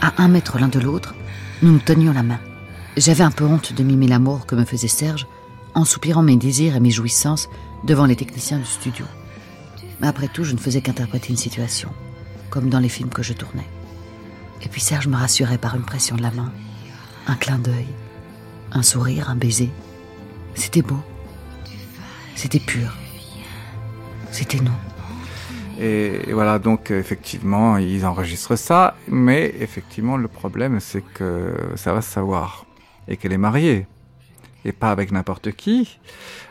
[0.00, 1.14] À un mètre l'un de l'autre,
[1.62, 2.40] nous nous tenions la main.
[2.96, 5.26] J'avais un peu honte de mimer l'amour que me faisait Serge
[5.74, 7.48] en soupirant mes désirs et mes jouissances
[7.84, 9.04] devant les techniciens du studio.
[10.00, 11.90] Mais après tout, je ne faisais qu'interpréter une situation,
[12.50, 13.66] comme dans les films que je tournais.
[14.62, 16.52] Et puis Serge me rassurait par une pression de la main,
[17.26, 17.86] un clin d'œil,
[18.72, 19.70] un sourire, un baiser.
[20.54, 21.00] C'était beau.
[22.34, 22.96] C'était pur.
[24.30, 24.70] C'était nous.
[25.80, 32.02] Et, voilà, donc effectivement, ils enregistrent ça, mais effectivement, le problème, c'est que ça va
[32.02, 32.66] se savoir
[33.06, 33.86] et qu'elle est mariée
[34.64, 35.98] et pas avec n'importe qui,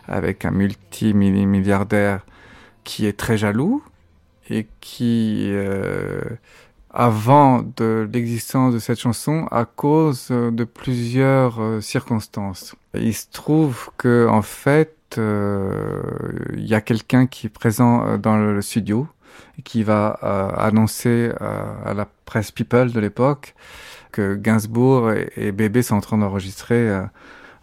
[0.08, 2.26] avec un multimilliardaire
[2.84, 3.84] qui est très jaloux
[4.50, 6.22] et qui, euh,
[6.90, 12.76] avant de l'existence de cette chanson, à cause de plusieurs euh, circonstances.
[12.94, 16.02] Il se trouve que en fait, euh,
[16.54, 19.08] il y a quelqu'un qui est présent dans le studio
[19.60, 20.08] et qui va
[20.58, 23.54] annoncer à la presse People de l'époque
[24.12, 26.90] que Gainsbourg et, et, Bébé sont en train d'enregistrer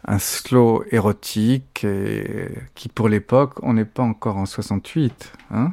[0.06, 5.72] un slow érotique et qui pour l'époque, on n'est pas encore en 68, hein,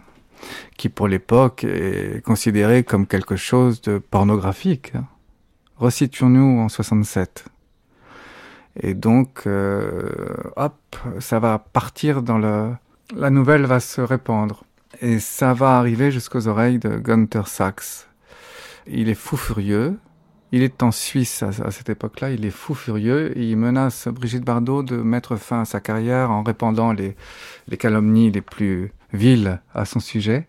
[0.78, 4.94] qui pour l'époque est considéré comme quelque chose de pornographique.
[4.96, 5.06] Hein.
[5.78, 7.46] Resituons-nous en 67.
[8.80, 10.10] Et donc, euh,
[10.56, 12.72] hop, ça va partir dans le...
[13.16, 14.64] La nouvelle va se répandre.
[15.02, 18.08] Et ça va arriver jusqu'aux oreilles de Gunther Sachs.
[18.88, 19.98] Il est fou furieux.
[20.54, 22.32] Il est en Suisse à, cette époque-là.
[22.32, 23.38] Il est fou furieux.
[23.38, 27.16] Il menace Brigitte Bardot de mettre fin à sa carrière en répandant les,
[27.78, 30.48] calomnies les plus viles à son sujet.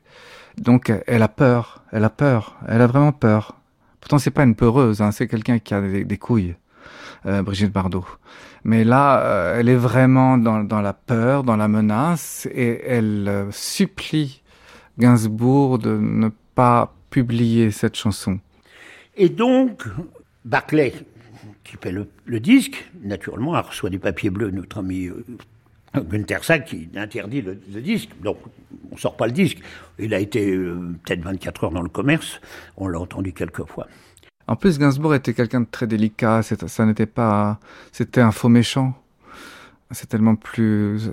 [0.59, 1.85] Donc, elle a peur.
[1.93, 2.57] Elle a peur.
[2.67, 3.57] Elle a vraiment peur.
[4.01, 5.01] Pourtant, c'est pas une peureuse.
[5.01, 5.13] Hein.
[5.13, 6.57] C'est quelqu'un qui a des, couilles.
[7.27, 8.05] Euh, Brigitte Bardot.
[8.65, 13.29] Mais là, euh, elle est vraiment dans, dans, la peur, dans la menace, et elle
[13.29, 14.43] euh, supplie
[14.99, 18.41] Gainsbourg de ne pas publier cette chanson.
[19.17, 19.85] Et donc,
[20.45, 20.95] Barclay,
[21.65, 25.11] qui fait le, disque, naturellement, reçoit des papiers bleus, notre ami
[25.95, 28.11] Günther Sack qui interdit le, disque.
[28.23, 28.39] Donc,
[28.91, 29.59] on sort pas le disque.
[29.99, 30.57] Il a été
[31.05, 32.41] peut-être 24 heures dans le commerce.
[32.77, 33.87] On l'a entendu quelques fois.
[34.47, 36.43] En plus, Gainsbourg était quelqu'un de très délicat.
[36.43, 37.61] Ça n'était pas,
[37.93, 38.95] c'était un faux méchant.
[39.91, 41.13] C'est tellement plus euh,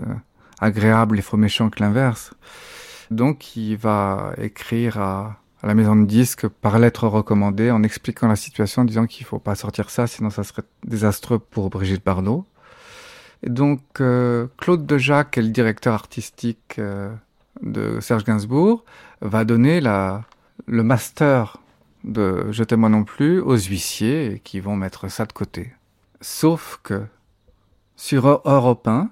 [0.62, 2.34] agréable les faux méchants que l'inverse.
[3.12, 8.28] Donc, il va écrire à, à, la maison de disques par lettre recommandée en expliquant
[8.28, 12.04] la situation, en disant qu'il faut pas sortir ça, sinon ça serait désastreux pour Brigitte
[12.04, 12.45] Bardot.
[13.43, 17.13] Et donc, euh, Claude Dejac, qui est le directeur artistique euh,
[17.62, 18.84] de Serge Gainsbourg,
[19.22, 21.58] va donner le master
[22.04, 25.74] de Je moi non plus aux huissiers qui vont mettre ça de côté.
[26.22, 27.04] Sauf que
[27.95, 29.10] sur Europe 1,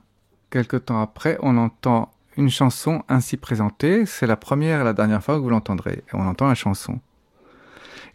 [0.49, 4.05] quelque temps après, on entend une chanson ainsi présentée.
[4.05, 6.03] C'est la première et la dernière fois que vous l'entendrez.
[6.13, 6.99] On entend la chanson.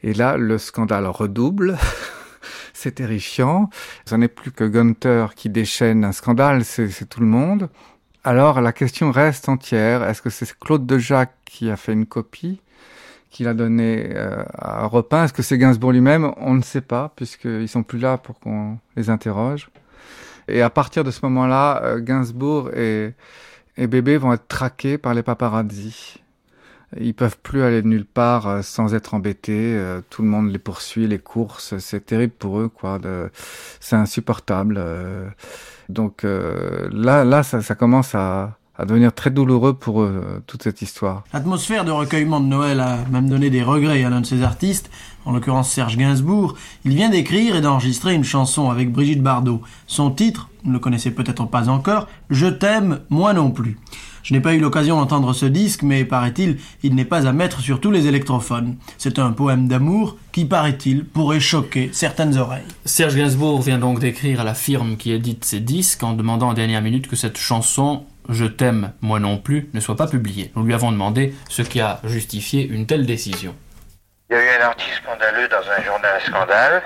[0.02, 1.76] Et là, le scandale redouble.
[2.72, 3.70] c'est terrifiant.
[4.06, 7.68] Ce n'est plus que Gunther qui déchaîne un scandale, c'est tout le monde.
[8.24, 10.02] Alors la question reste entière.
[10.02, 12.60] Est-ce que c'est Claude Dejac qui a fait une copie
[13.32, 15.24] qu'il a donné euh, à Repin.
[15.24, 16.32] Est-ce que c'est Gainsbourg lui-même?
[16.36, 19.70] On ne sait pas, puisqu'ils sont plus là pour qu'on les interroge.
[20.48, 23.14] Et à partir de ce moment-là, euh, Gainsbourg et,
[23.76, 26.18] et Bébé vont être traqués par les paparazzi.
[27.00, 29.74] Ils peuvent plus aller de nulle part euh, sans être embêtés.
[29.76, 31.78] Euh, tout le monde les poursuit, les courses.
[31.78, 33.00] C'est terrible pour eux, quoi.
[33.80, 34.76] C'est insupportable.
[34.78, 35.28] Euh.
[35.88, 40.62] Donc là, là, ça, ça commence à, à devenir très douloureux pour eux, euh, toute
[40.62, 41.24] cette histoire.
[41.32, 44.90] L'atmosphère de recueillement de Noël a même donné des regrets à l'un de ses artistes,
[45.24, 46.54] en l'occurrence Serge Gainsbourg.
[46.84, 49.62] Il vient d'écrire et d'enregistrer une chanson avec Brigitte Bardot.
[49.86, 53.78] Son titre, vous ne le connaissez peut-être pas encore, Je t'aime, moi non plus.
[54.22, 57.60] Je n'ai pas eu l'occasion d'entendre ce disque, mais paraît-il, il, n'est pas à mettre
[57.60, 58.76] sur tous les électrophones.
[58.96, 62.62] C'est un poème d'amour qui, paraît-il, pourrait choquer certaines oreilles.
[62.84, 66.54] Serge Gainsbourg vient donc d'écrire à la firme qui édite ses disques en demandant en
[66.54, 70.52] dernière minute que cette chanson je t'aime, moi non plus, ne soit pas publié.
[70.56, 73.54] Nous lui avons demandé ce qui a justifié une telle décision.
[74.30, 76.82] Il y a eu un article scandaleux dans un journal scandale.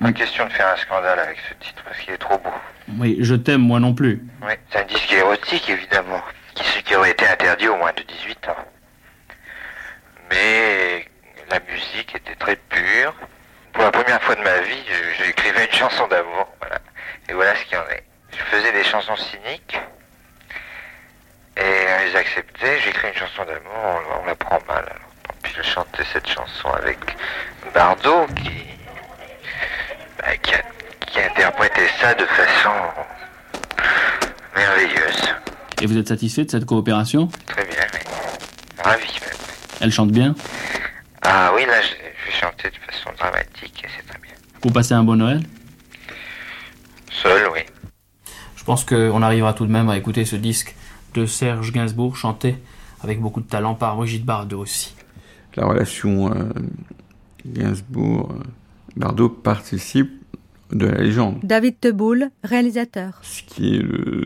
[0.00, 2.50] Pas question de faire un scandale avec ce titre parce qu'il est trop beau.
[2.98, 4.24] Oui, je t'aime, moi non plus.
[4.42, 6.22] Oui, c'est un disque érotique évidemment,
[6.54, 8.56] qui, qui aurait été interdit au moins de 18 ans.
[10.30, 11.04] Mais
[11.50, 13.14] la musique était très pure.
[13.72, 14.82] Pour la première fois de ma vie,
[15.18, 16.48] j'écrivais une chanson d'amour.
[16.60, 16.78] Voilà.
[17.28, 18.04] Et voilà ce qu'il y en est.
[18.32, 19.78] Je faisais des chansons cyniques.
[21.60, 24.78] Et on les acceptait, j'écris une chanson d'amour, on, la prend mal.
[24.78, 26.98] Alors, puis je chantais cette chanson avec
[27.74, 28.50] Bardot qui,
[30.18, 30.62] bah, qui, a,
[31.06, 32.70] qui interprété ça de façon
[34.56, 35.34] merveilleuse.
[35.82, 37.28] Et vous êtes satisfait de cette coopération?
[37.46, 38.00] Très bien, oui.
[38.82, 39.38] Ravi même.
[39.82, 40.34] Elle chante bien?
[41.22, 44.32] Ah oui, là je, vais chanter de façon dramatique et c'est très bien.
[44.62, 45.42] Vous passez un bon Noël?
[47.10, 47.60] Seul, oui.
[48.56, 50.74] Je pense qu'on arrivera tout de même à écouter ce disque
[51.14, 52.56] de Serge Gainsbourg, chanté
[53.02, 54.94] avec beaucoup de talent par Brigitte Bardot aussi.
[55.56, 56.50] La relation euh,
[57.46, 60.10] Gainsbourg-Bardot participe
[60.70, 61.40] de la légende.
[61.42, 63.18] David Teboul, réalisateur.
[63.22, 64.24] Ce qui est le,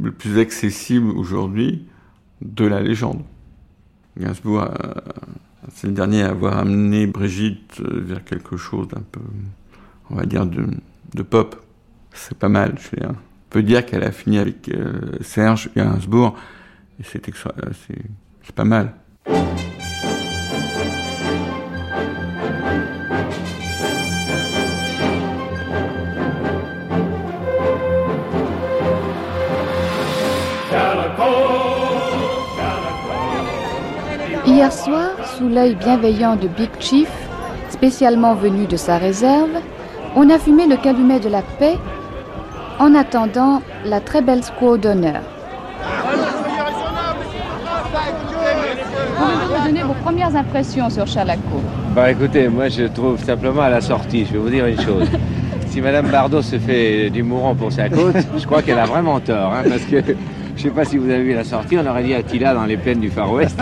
[0.00, 1.86] le plus accessible aujourd'hui
[2.40, 3.22] de la légende.
[4.18, 4.94] Gainsbourg, euh,
[5.74, 9.20] c'est le dernier à avoir amené Brigitte euh, vers quelque chose d'un peu,
[10.10, 10.66] on va dire, de,
[11.14, 11.62] de pop.
[12.12, 12.76] C'est pas mal.
[12.78, 13.14] Je on
[13.50, 15.80] peut dire qu'elle a fini avec euh, Serge et
[17.02, 17.22] c'est
[18.42, 18.92] c'est pas mal.
[34.46, 37.08] Hier soir, sous l'œil bienveillant de Big Chief,
[37.70, 39.60] spécialement venu de sa réserve,
[40.16, 41.76] on a fumé le calumet de la paix
[42.78, 45.20] en attendant la très belle squaw d'honneur.
[49.16, 51.62] Pouvez-vous donner vos premières impressions sur Chalaco
[51.94, 55.08] Bah écoutez, moi je trouve simplement à la sortie, je vais vous dire une chose.
[55.68, 59.18] si Madame Bardot se fait du mourant pour sa côte, je crois qu'elle a vraiment
[59.20, 59.96] tort, hein, parce que
[60.58, 62.76] je sais pas si vous avez vu la sortie, on aurait dit Attila dans les
[62.76, 63.56] plaines du Far West.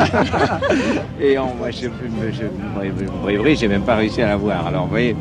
[1.21, 1.89] Et on, moi, je,
[2.33, 4.67] je, j'ai même pas réussi à la voir.
[4.67, 5.15] Alors, vous voyez,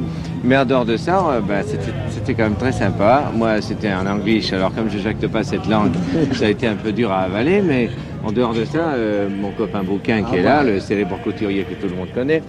[0.46, 1.62] mais en dehors de ça, euh, bah,
[2.10, 3.24] c'était quand même très sympa.
[3.36, 5.92] Moi, c'était en anglais, alors comme je jacte pas cette langue,
[6.32, 7.90] ça a été un peu dur à avaler, mais
[8.24, 11.74] en dehors de ça, euh, mon copain Bouquin qui est là, le célèbre couturier que
[11.74, 12.42] tout le monde connaît,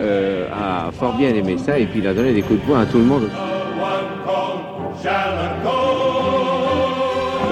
[0.00, 2.80] euh, a fort bien aimé ça et puis il a donné des coups de poing
[2.80, 3.30] à tout le monde.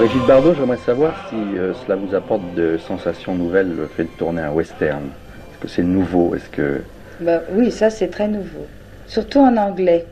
[0.01, 4.09] Brigitte Bardot, j'aimerais savoir si euh, cela vous apporte de sensations nouvelles, le fait de
[4.09, 5.03] tourner un western.
[5.05, 6.35] Est-ce que c'est nouveau?
[6.35, 6.81] Est-ce que...
[7.21, 8.67] Bah, oui, ça c'est très nouveau.
[9.07, 10.07] Surtout en anglais.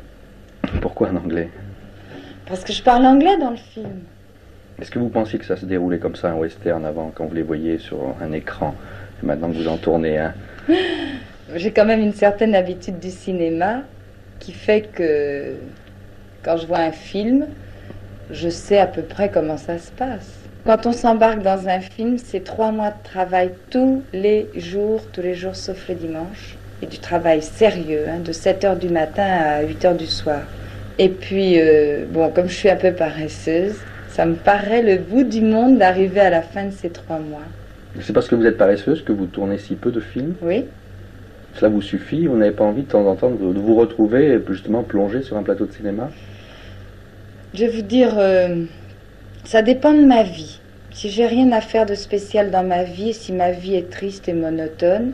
[0.82, 1.48] Pourquoi en anglais?
[2.44, 4.00] Parce que je parle anglais dans le film.
[4.78, 7.34] Est-ce que vous pensiez que ça se déroulait comme ça, un western, avant, quand vous
[7.34, 8.74] les voyez sur un écran
[9.22, 10.34] Et maintenant que vous en tournez un?
[11.54, 13.84] J'ai quand même une certaine habitude du cinéma
[14.38, 15.54] qui fait que
[16.42, 17.46] quand je vois un film,
[18.30, 20.38] je sais à peu près comment ça se passe.
[20.64, 25.22] Quand on s'embarque dans un film, c'est trois mois de travail tous les jours, tous
[25.22, 26.56] les jours sauf le dimanche.
[26.82, 30.42] Et du travail sérieux, hein, de 7 h du matin à 8 h du soir.
[30.98, 33.76] Et puis, euh, bon, comme je suis un peu paresseuse,
[34.10, 37.46] ça me paraît le bout du monde d'arriver à la fin de ces trois mois.
[38.00, 40.34] C'est parce que vous êtes paresseuse que vous tournez si peu de films?
[40.42, 40.66] Oui.
[41.54, 42.26] Cela vous suffit?
[42.26, 45.42] Vous n'avez pas envie de temps en temps de vous retrouver justement plongé sur un
[45.42, 46.10] plateau de cinéma?
[47.54, 48.64] Je vais vous dire, euh,
[49.44, 50.60] ça dépend de ma vie.
[50.90, 54.28] Si j'ai rien à faire de spécial dans ma vie, si ma vie est triste
[54.28, 55.12] et monotone,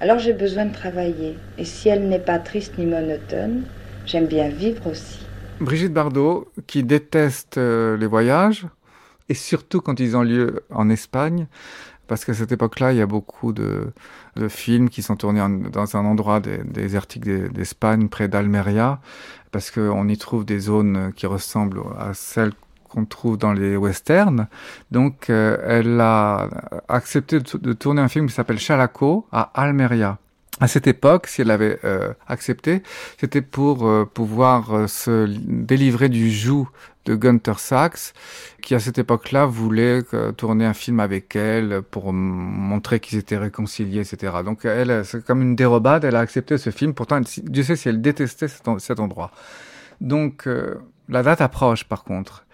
[0.00, 1.36] alors j'ai besoin de travailler.
[1.58, 3.62] Et si elle n'est pas triste ni monotone,
[4.06, 5.20] j'aime bien vivre aussi.
[5.60, 8.66] Brigitte Bardot, qui déteste euh, les voyages,
[9.28, 11.46] et surtout quand ils ont lieu en Espagne,
[12.10, 13.92] parce qu'à cette époque-là, il y a beaucoup de,
[14.48, 19.00] films qui sont tournés dans un endroit désertique d'Espagne, près d'Almeria,
[19.52, 22.52] parce qu'on y trouve des zones qui ressemblent à celles
[22.88, 24.48] qu'on trouve dans les westerns.
[24.90, 26.48] Donc, euh, elle a
[26.88, 30.18] accepté de, tourner un film qui s'appelle Chalaco à Almeria.
[30.60, 32.82] À cette époque, si elle avait euh, accepté,
[33.18, 36.68] c'était pour euh, pouvoir se délivrer du joug
[37.06, 38.12] de Gunther Sachs,
[38.62, 40.02] qui à cette époque-là voulait
[40.36, 44.32] tourner un film avec elle pour montrer qu'ils étaient réconciliés, etc.
[44.44, 46.94] Donc elle, c'est comme une dérobade, elle a accepté ce film.
[46.94, 49.30] Pourtant, Dieu sait si elle détestait cet, endroit.
[50.00, 50.74] Donc euh,
[51.08, 52.44] la date approche, par contre.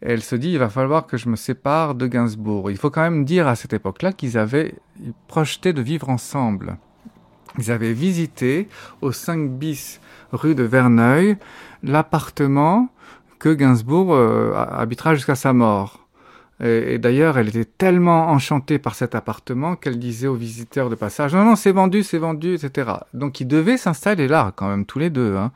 [0.00, 2.70] elle se dit, il va falloir que je me sépare de Gainsbourg.
[2.70, 4.74] Il faut quand même dire à cette époque-là qu'ils avaient
[5.28, 6.78] projeté de vivre ensemble.
[7.58, 8.68] Ils avaient visité
[9.00, 10.00] au 5 bis
[10.32, 11.36] rue de Verneuil
[11.82, 12.88] l'appartement
[13.40, 15.99] que Gainsbourg euh, habitera jusqu'à sa mort.
[16.62, 21.34] Et, d'ailleurs, elle était tellement enchantée par cet appartement qu'elle disait aux visiteurs de passage
[21.34, 22.90] Non, non, c'est vendu, c'est vendu, etc.
[23.14, 25.36] Donc, ils devaient s'installer là, quand même, tous les deux.
[25.36, 25.52] Hein.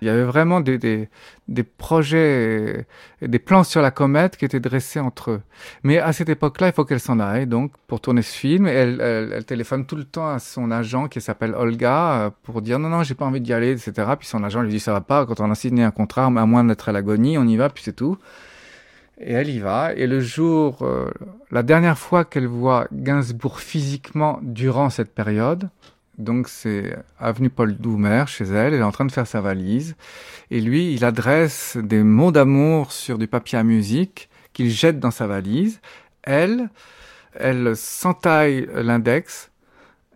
[0.00, 1.10] Il y avait vraiment des, des,
[1.48, 2.86] des projets,
[3.20, 5.42] et des plans sur la comète qui étaient dressés entre eux.
[5.82, 8.66] Mais à cette époque-là, il faut qu'elle s'en aille, donc, pour tourner ce film.
[8.66, 12.62] Elle, elle, elle, téléphone tout le temps à son agent qui s'appelle Olga euh, pour
[12.62, 13.92] dire Non, non, j'ai pas envie d'y aller, etc.
[14.18, 16.30] Puis son agent lui dit Ça va pas, quand on a signé un contrat, à
[16.30, 18.16] moins d'être à l'agonie, on y va, puis c'est tout.
[19.18, 19.94] Et elle y va.
[19.94, 21.10] Et le jour, euh,
[21.50, 25.70] la dernière fois qu'elle voit Gainsbourg physiquement durant cette période,
[26.18, 29.96] donc c'est avenue Paul Doumer chez elle, elle est en train de faire sa valise.
[30.50, 35.10] Et lui, il adresse des mots d'amour sur du papier à musique qu'il jette dans
[35.10, 35.80] sa valise.
[36.22, 36.68] Elle,
[37.34, 39.50] elle s'entaille l'index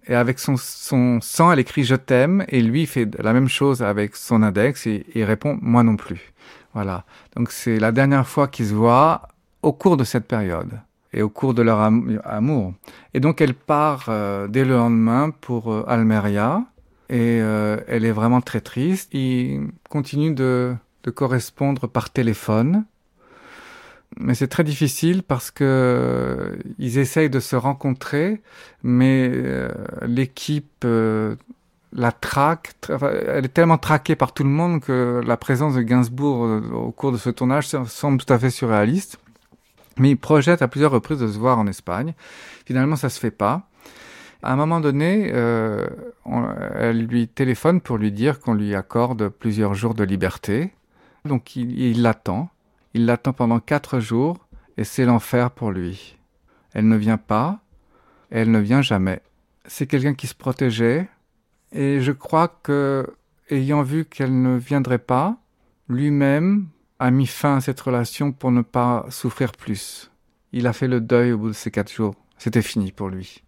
[0.06, 3.82] et avec son, son sang, elle écrit je t'aime et lui fait la même chose
[3.82, 6.32] avec son index et il répond moi non plus.
[6.74, 7.04] Voilà.
[7.36, 9.28] Donc c'est la dernière fois qu'ils se voient
[9.62, 10.80] au cours de cette période
[11.12, 12.74] et au cours de leur amour.
[13.14, 16.64] Et donc elle part euh, dès le lendemain pour euh, Almeria
[17.08, 19.12] et euh, elle est vraiment très triste.
[19.12, 22.84] Ils continuent de, de correspondre par téléphone.
[24.18, 28.42] mais c'est très difficile parce que ils essayent de se rencontrer,
[28.84, 29.32] mais
[30.02, 30.86] l'équipe
[31.92, 36.62] la traque, elle est tellement traquée par tout le monde que la présence de Gainsbourg
[36.72, 39.18] au cours de ce tournage semble tout à fait surréaliste.
[39.98, 42.14] Mais il projette à plusieurs reprises de se voir en Espagne.
[42.64, 43.66] Finalement, ça se fait pas.
[44.42, 45.86] À un moment donné, euh,
[46.74, 50.72] elle lui téléphone pour lui dire qu'on lui accorde plusieurs jours de liberté.
[51.24, 52.48] Donc il l'attend.
[52.94, 54.38] Il l'attend pendant quatre jours
[54.76, 56.16] et c'est l'enfer pour lui.
[56.72, 57.60] Elle ne vient pas,
[58.30, 59.20] elle ne vient jamais.
[59.66, 61.08] C'est quelqu'un qui se protégeait
[61.72, 63.06] et je crois que,
[63.50, 65.36] ayant vu qu'elle ne viendrait pas,
[65.88, 66.68] lui-même
[66.98, 70.10] a mis fin à cette relation pour ne pas souffrir plus.
[70.52, 72.14] Il a fait le deuil au bout de ces quatre jours.
[72.38, 73.42] C'était fini pour lui.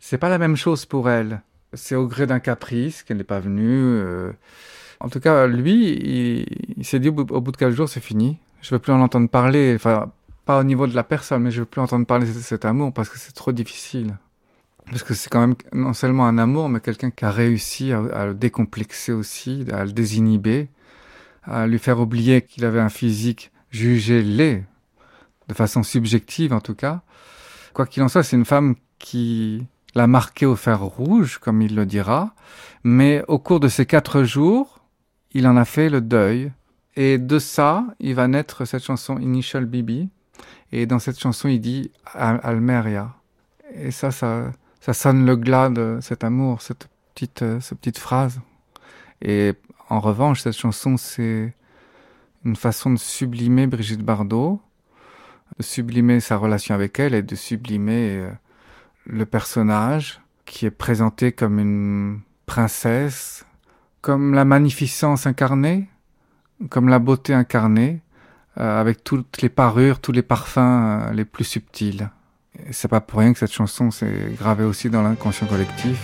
[0.00, 1.42] C'est pas la même chose pour elle.
[1.72, 3.80] C'est au gré d'un caprice qu'elle n'est pas venue.
[3.80, 4.32] Euh.
[5.00, 6.46] En tout cas, lui,
[6.76, 8.38] il, s'est dit au bout, de quatre jours, c'est fini.
[8.60, 9.74] Je veux plus en entendre parler.
[9.74, 10.12] Enfin,
[10.44, 12.92] pas au niveau de la personne, mais je veux plus entendre parler de cet amour
[12.92, 14.16] parce que c'est trop difficile.
[14.90, 18.26] Parce que c'est quand même non seulement un amour, mais quelqu'un qui a réussi à,
[18.26, 20.68] le décomplexer aussi, à le désinhiber,
[21.42, 24.64] à lui faire oublier qu'il avait un physique jugé laid,
[25.48, 27.02] de façon subjective en tout cas.
[27.72, 31.74] Quoi qu'il en soit, c'est une femme qui l'a marqué au fer rouge, comme il
[31.74, 32.34] le dira,
[32.82, 34.80] mais au cours de ces quatre jours,
[35.32, 36.52] il en a fait le deuil.
[36.96, 40.08] Et de ça, il va naître cette chanson Initial Bibi.
[40.70, 43.12] Et dans cette chanson, il dit Almeria.
[43.74, 44.52] Et ça, ça,
[44.84, 48.42] ça sonne le glas de cet amour, cette petite, euh, cette petite phrase.
[49.22, 49.54] Et
[49.88, 51.54] en revanche, cette chanson, c'est
[52.44, 54.60] une façon de sublimer Brigitte Bardot,
[55.56, 58.30] de sublimer sa relation avec elle et de sublimer euh,
[59.06, 63.46] le personnage qui est présenté comme une princesse,
[64.02, 65.88] comme la magnificence incarnée,
[66.68, 68.02] comme la beauté incarnée,
[68.58, 72.10] euh, avec toutes les parures, tous les parfums les plus subtils.
[72.70, 75.98] C'est pas pour rien que cette chanson s'est gravée aussi dans l'inconscient collectif.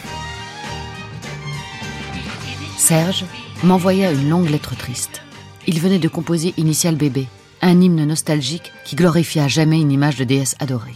[2.77, 3.25] Serge
[3.63, 5.23] m'envoya une longue lettre triste.
[5.67, 7.27] Il venait de composer Initial Bébé,
[7.63, 10.95] un hymne nostalgique qui glorifia jamais une image de déesse adorée.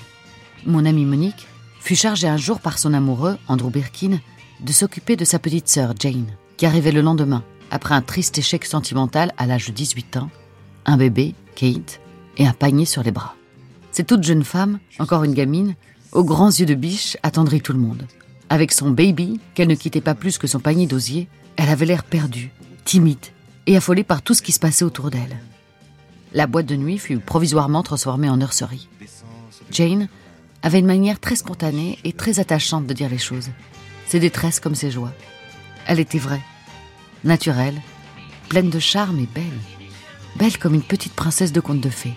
[0.66, 1.46] Mon amie Monique
[1.78, 4.18] fut chargée un jour par son amoureux, Andrew Birkin,
[4.60, 6.26] de s'occuper de sa petite sœur Jane,
[6.56, 10.30] qui arrivait le lendemain, après un triste échec sentimental à l'âge de 18 ans,
[10.86, 12.00] un bébé, Kate,
[12.38, 13.34] et un panier sur les bras.
[13.94, 15.76] Cette toute jeune femme, encore une gamine,
[16.10, 18.08] aux grands yeux de biche, attendrit tout le monde.
[18.50, 22.02] Avec son baby, qu'elle ne quittait pas plus que son panier d'osier, elle avait l'air
[22.02, 22.50] perdue,
[22.84, 23.24] timide
[23.68, 25.38] et affolée par tout ce qui se passait autour d'elle.
[26.32, 28.88] La boîte de nuit fut provisoirement transformée en nurserie.
[29.70, 30.08] Jane
[30.64, 33.50] avait une manière très spontanée et très attachante de dire les choses,
[34.08, 35.12] ses détresses comme ses joies.
[35.86, 36.42] Elle était vraie,
[37.22, 37.80] naturelle,
[38.48, 39.44] pleine de charme et belle,
[40.34, 42.16] belle comme une petite princesse de conte de fées.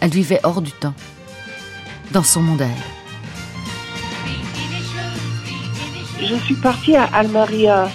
[0.00, 0.94] Elle vivait hors du temps,
[2.12, 2.70] dans son monde à elle.
[6.26, 7.88] Je suis partie à Almeria,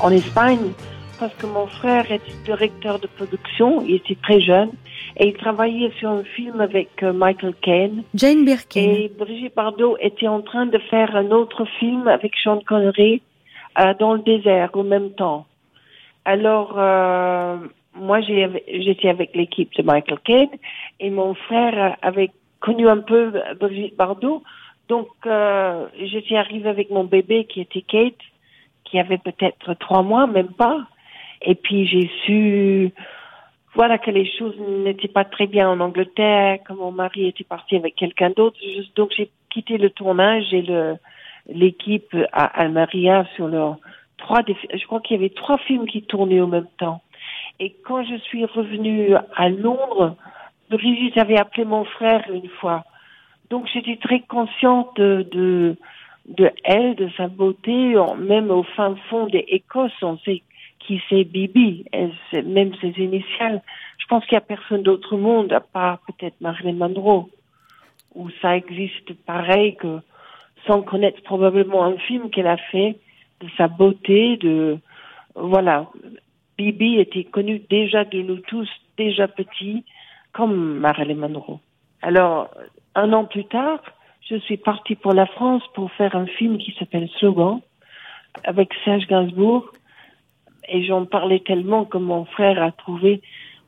[0.00, 0.72] en Espagne,
[1.18, 4.70] parce que mon frère était directeur de production, il était très jeune,
[5.16, 8.02] et il travaillait sur un film avec euh, Michael Caine.
[8.14, 8.80] Jane Birkin.
[8.80, 13.22] Et Brigitte Bardot était en train de faire un autre film avec Sean Connery
[13.78, 15.46] euh, dans le désert au même temps.
[16.24, 17.56] Alors, euh,
[17.94, 20.50] moi, j'étais avec l'équipe de Michael Caine
[21.00, 22.30] et mon frère avait
[22.60, 24.42] connu un peu Brigitte Bardot.
[24.88, 28.14] Donc, euh, j'étais arrivée avec mon bébé qui était Kate,
[28.84, 30.86] qui avait peut-être trois mois, même pas.
[31.42, 32.90] Et puis, j'ai su,
[33.74, 37.76] voilà, que les choses n'étaient pas très bien en Angleterre, que mon mari était parti
[37.76, 38.58] avec quelqu'un d'autre.
[38.96, 40.64] Donc, j'ai quitté le tournage et
[41.48, 43.78] l'équipe à Almeria sur leurs
[44.18, 47.02] trois, je crois qu'il y avait trois films qui tournaient au même temps.
[47.60, 50.16] Et quand je suis revenue à Londres,
[50.70, 52.84] Brigitte avait appelé mon frère une fois.
[53.50, 55.76] Donc j'étais très consciente de, de,
[56.28, 60.42] de, elle, de sa beauté, même au fin fond des Écosses, on sait
[60.80, 61.84] qui c'est Bibi,
[62.44, 63.62] même ses initiales.
[63.98, 67.28] Je pense qu'il n'y a personne d'autre au monde, à part peut-être Marilyn Monroe,
[68.14, 70.00] où ça existe pareil que
[70.66, 72.98] sans connaître probablement un film qu'elle a fait,
[73.40, 74.78] de sa beauté, de
[75.34, 75.86] voilà,
[76.56, 79.84] Bibi était connue déjà de nous tous, déjà petits,
[80.32, 81.60] comme Marilyn Monroe.
[82.02, 82.50] Alors,
[82.94, 83.80] un an plus tard,
[84.28, 87.60] je suis partie pour la France pour faire un film qui s'appelle Slogan
[88.44, 89.70] avec Serge Gainsbourg.
[90.68, 93.20] Et j'en parlais tellement que mon frère a trouvé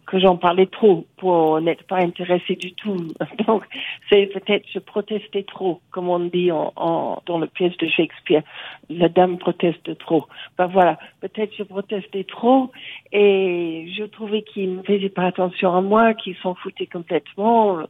[0.06, 2.96] que j'en parlais trop pour n'être pas intéressée du tout.
[3.46, 3.64] Donc,
[4.08, 8.42] c'est peut-être je protestais trop, comme on dit en, en, dans le pièce de Shakespeare.
[8.88, 10.26] La dame proteste trop.
[10.56, 12.70] Ben voilà, peut-être je protestais trop
[13.12, 17.80] et je trouvais qu'il ne faisait pas attention à moi, qu'il s'en foutait complètement.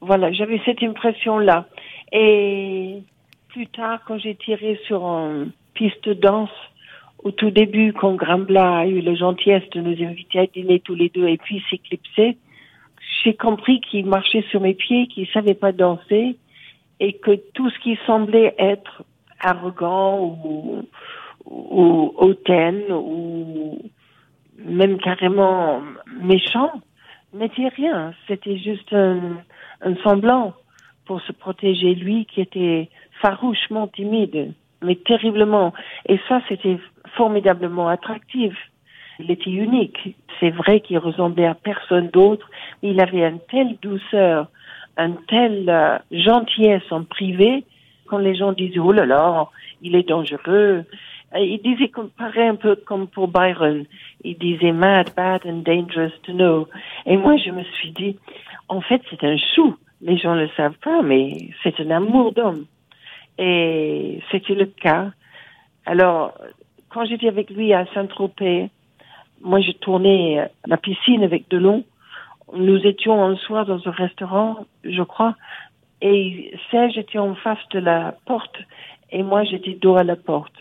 [0.00, 1.66] Voilà, j'avais cette impression-là.
[2.12, 2.98] Et
[3.48, 6.50] plus tard, quand j'ai tiré sur une piste de danse,
[7.24, 10.94] au tout début, quand Grambla a eu la gentillesse de nous inviter à dîner tous
[10.94, 12.36] les deux et puis s'éclipser,
[13.22, 16.36] j'ai compris qu'il marchait sur mes pieds, qu'il savait pas danser
[17.00, 19.04] et que tout ce qui semblait être
[19.40, 20.82] arrogant ou,
[21.44, 23.78] ou hautaine ou
[24.58, 25.80] même carrément
[26.20, 26.72] méchant
[27.32, 28.14] n'était rien.
[28.28, 29.38] C'était juste un,
[29.80, 30.54] un semblant
[31.06, 32.88] pour se protéger lui qui était
[33.20, 35.72] farouchement timide, mais terriblement.
[36.08, 36.78] Et ça, c'était
[37.16, 38.54] formidablement attractif.
[39.18, 40.16] Il était unique.
[40.40, 42.48] C'est vrai qu'il ressemblait à personne d'autre.
[42.82, 44.48] Il avait une telle douceur,
[44.96, 47.64] une telle euh, gentillesse en privé,
[48.06, 49.48] quand les gens disaient, oh là là,
[49.80, 50.84] il est dangereux.
[51.34, 53.84] Il disait, pareil un peu comme pour Byron,
[54.22, 56.68] il disait mad, bad and dangerous to know.
[57.06, 58.18] Et moi, je me suis dit,
[58.68, 59.76] en fait, c'est un chou.
[60.02, 62.66] Les gens ne le savent pas, mais c'est un amour d'homme.
[63.38, 65.12] Et c'était le cas.
[65.86, 66.34] Alors,
[66.92, 68.70] quand j'étais avec lui à Saint-Tropez,
[69.40, 71.84] moi, je tournais la piscine avec Delon.
[72.54, 75.34] Nous étions un soir dans un restaurant, je crois,
[76.00, 78.56] et Serge était en face de la porte
[79.12, 80.54] et moi, j'étais dos à la porte.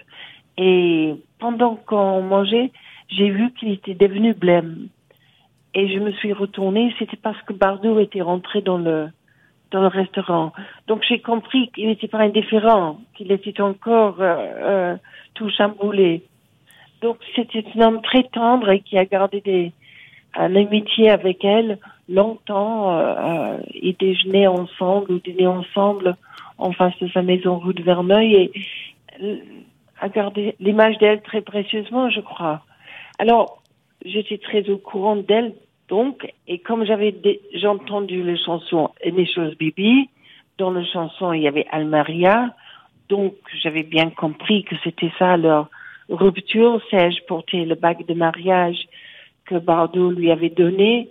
[0.57, 2.71] Et pendant qu'on mangeait,
[3.07, 4.89] j'ai vu qu'il était devenu blême.
[5.73, 9.07] Et je me suis retournée, c'était parce que Bardot était rentré dans le
[9.71, 10.51] dans le restaurant.
[10.87, 14.95] Donc j'ai compris qu'il n'était pas indifférent, qu'il était encore euh, euh,
[15.33, 16.23] tout chamboulé.
[17.01, 19.71] Donc c'était un homme très tendre et qui a gardé des,
[20.37, 22.97] une amitié avec elle longtemps.
[22.97, 26.15] Euh, euh ils déjeunaient ensemble ou dînaient ensemble
[26.57, 28.51] en face de sa maison rue de Verneuil et
[29.99, 32.61] a gardé l'image d'elle très précieusement, je crois.
[33.19, 33.61] Alors,
[34.03, 35.53] j'étais très au courant d'elle,
[35.91, 37.13] donc, et comme j'avais
[37.53, 40.09] j'ai entendu les chansons Les choses Bibi,
[40.57, 42.55] dans les chansons il y avait Almaria,
[43.09, 45.67] donc j'avais bien compris que c'était ça leur
[46.07, 46.81] rupture.
[46.89, 48.87] Serge portait le bac de mariage
[49.43, 51.09] que Bardot lui avait donné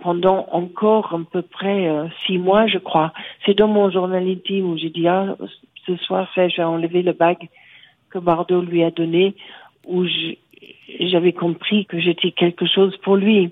[0.00, 3.12] pendant encore à peu près euh, six mois, je crois.
[3.44, 5.36] C'est dans mon journal intime où j'ai dit, ah,
[5.86, 7.48] ce soir, Serge a enlevé le bac
[8.10, 9.34] que Bardot lui a donné,
[9.84, 10.04] où
[11.00, 13.50] j'avais compris que j'étais quelque chose pour lui.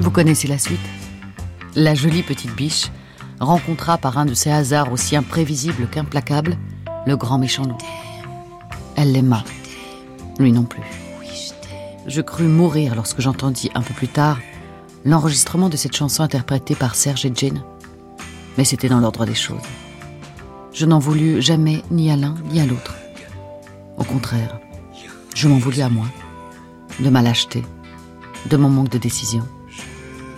[0.00, 0.78] Vous connaissez la suite
[1.74, 2.90] La jolie petite biche
[3.40, 6.56] rencontra par un de ces hasards aussi imprévisibles qu'implacables
[7.06, 7.78] le grand méchant loup.
[8.96, 9.42] Elle l'aima,
[10.38, 10.82] lui non plus.
[12.06, 14.38] Je crus mourir lorsque j'entendis un peu plus tard
[15.04, 17.62] l'enregistrement de cette chanson interprétée par Serge et Jane.
[18.58, 19.62] Mais c'était dans l'ordre des choses.
[20.72, 22.94] Je n'en voulus jamais ni à l'un ni à l'autre.
[23.96, 24.60] Au contraire,
[25.34, 26.06] je m'en voulus à moi,
[27.00, 27.64] de ma lâcheté,
[28.50, 29.46] de mon manque de décision,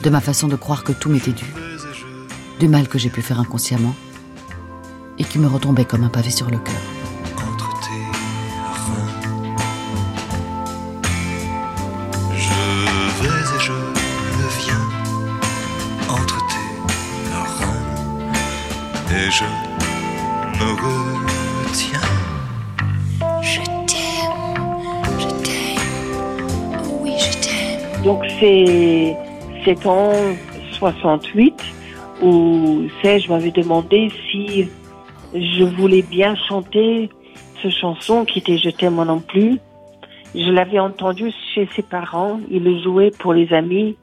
[0.02, 1.46] de ma façon de croire que tout m'était dû,
[2.60, 3.94] du mal que j'ai pu faire inconsciemment
[5.18, 6.74] et qui me retombait comme un pavé sur le cœur.
[7.36, 8.04] Entre tes
[8.86, 9.56] reins,
[12.36, 12.54] je
[13.22, 13.72] vais et je
[14.62, 14.84] viens
[16.08, 16.68] entre tes
[17.34, 17.82] reins
[19.16, 19.44] et je
[20.60, 22.08] me retiens.
[23.42, 24.38] Je t'aime,
[25.18, 25.80] je t'aime,
[27.02, 28.02] oui je t'aime.
[28.04, 29.16] Donc c'est
[29.68, 30.12] c'est en
[30.72, 31.54] 68
[32.22, 34.66] où Serge m'avait demandé si
[35.34, 37.10] je voulais bien chanter
[37.62, 39.58] ce chanson qui était Je t'aime moi non plus.
[40.34, 42.40] Je l'avais entendu chez ses parents.
[42.50, 43.96] Il le jouait pour les amis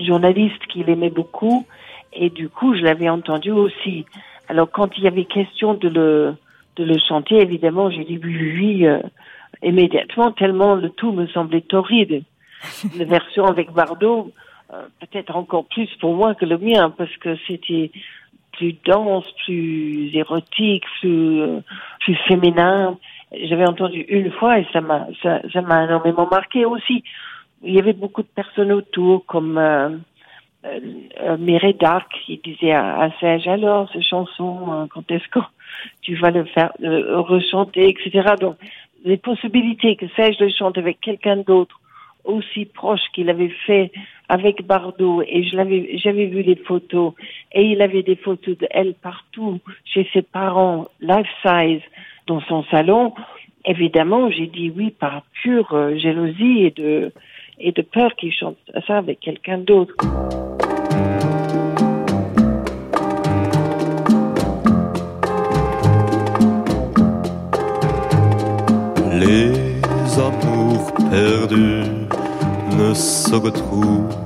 [0.00, 1.66] journalistes qu'il aimait beaucoup.
[2.12, 4.04] Et du coup, je l'avais entendu aussi.
[4.48, 6.34] Alors, quand il y avait question de le,
[6.74, 8.98] de le chanter, évidemment, j'ai dit oui, oui, oui euh,
[9.62, 12.24] immédiatement, tellement le tout me semblait torride.
[12.98, 14.32] La version avec Bardot,
[15.00, 17.90] peut-être encore plus pour moi que le mien, parce que c'était
[18.52, 21.60] plus dense, plus érotique, plus, euh,
[22.28, 22.98] féminin.
[23.44, 27.02] J'avais entendu une fois et ça m'a ça, m'a énormément marqué aussi.
[27.62, 29.88] Il y avait beaucoup de personnes autour, comme euh,
[30.66, 30.80] euh,
[31.22, 35.40] euh Mireille Darc qui disait à, Serge alors cette chanson, quand est-ce que
[36.02, 38.34] tu vas le faire rechanter, etc.
[38.38, 38.56] Donc
[39.04, 41.80] les possibilités que Serge le chante avec quelqu'un d'autre
[42.24, 43.90] aussi proche qu'il avait fait
[44.32, 47.12] avec Bardot et je l'avais, j'avais vu les photos
[47.52, 51.82] et il avait des photos d'elle partout chez ses parents, life size,
[52.26, 53.12] dans son salon.
[53.66, 57.12] Évidemment, j'ai dit oui par pure euh, jalousie et de
[57.58, 58.56] et de peur qu'il chante
[58.86, 59.94] ça avec quelqu'un d'autre.
[69.20, 72.02] Les amours perdus
[72.78, 74.21] ne se retrouvent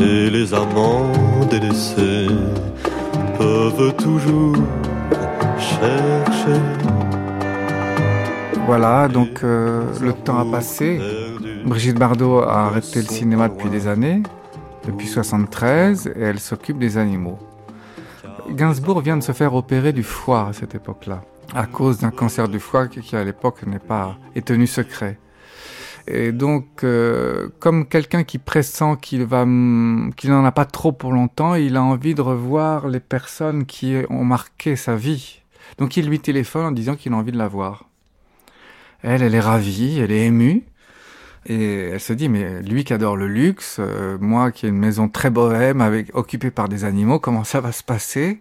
[0.00, 1.12] Et les amants
[1.48, 2.26] délaissés
[3.38, 4.56] peuvent toujours
[5.58, 6.60] chercher.
[8.66, 11.00] Voilà, donc euh, le temps a passé.
[11.64, 14.22] Brigitte Bardot a arrêté le cinéma depuis des années,
[14.86, 17.38] depuis 73, et elle s'occupe des animaux.
[18.50, 21.22] Gainsbourg vient de se faire opérer du foie à cette époque-là,
[21.54, 25.18] à cause d'un cancer du foie qui à l'époque n'est pas est tenu secret.
[26.06, 31.12] Et donc, euh, comme quelqu'un qui pressent qu'il va, qu'il n'en a pas trop pour
[31.12, 35.42] longtemps, il a envie de revoir les personnes qui ont marqué sa vie.
[35.78, 37.88] Donc, il lui téléphone en disant qu'il a envie de la voir.
[39.02, 40.64] Elle, elle est ravie, elle est émue.
[41.46, 44.78] Et elle se dit, mais lui qui adore le luxe, euh, moi qui ai une
[44.78, 48.40] maison très bohème, avec, occupée par des animaux, comment ça va se passer?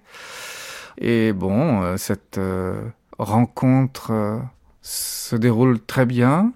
[1.00, 2.80] Et bon, euh, cette euh,
[3.18, 4.40] rencontre
[4.82, 6.54] se déroule très bien.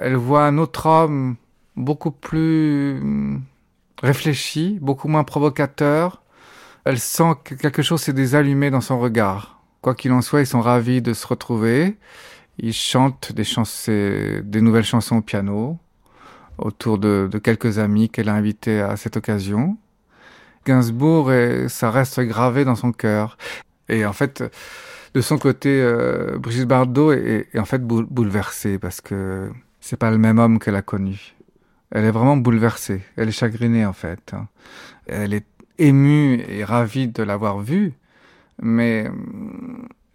[0.00, 1.36] Elle voit un autre homme
[1.76, 3.42] beaucoup plus hum,
[4.02, 6.22] réfléchi, beaucoup moins provocateur.
[6.84, 9.60] Elle sent que quelque chose s'est désallumé dans son regard.
[9.82, 11.96] Quoi qu'il en soit, ils sont ravis de se retrouver.
[12.58, 15.78] Ils chantent des, des nouvelles chansons au piano
[16.58, 19.76] autour de, quelques amis qu'elle a invités à cette occasion.
[20.64, 23.36] Gainsbourg, et ça reste gravé dans son cœur.
[23.88, 24.42] Et en fait,
[25.14, 29.50] de son côté, euh, Brigitte Bardot est, est en fait bouleversée parce que
[29.86, 31.36] c'est pas le même homme qu'elle a connu.
[31.92, 33.02] Elle est vraiment bouleversée.
[33.16, 34.34] Elle est chagrinée en fait.
[35.06, 35.46] Elle est
[35.78, 37.92] émue et ravie de l'avoir vu,
[38.60, 39.08] mais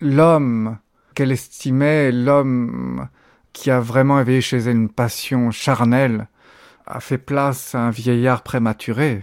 [0.01, 0.77] l'homme
[1.15, 3.07] qu'elle estimait, l'homme
[3.53, 6.27] qui a vraiment éveillé chez elle une passion charnelle,
[6.85, 9.21] a fait place à un vieillard prématuré.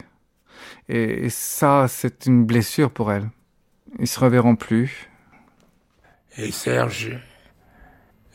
[0.88, 3.28] Et, ça, c'est une blessure pour elle.
[3.98, 5.10] Ils se reverront plus.
[6.38, 7.18] Et Serge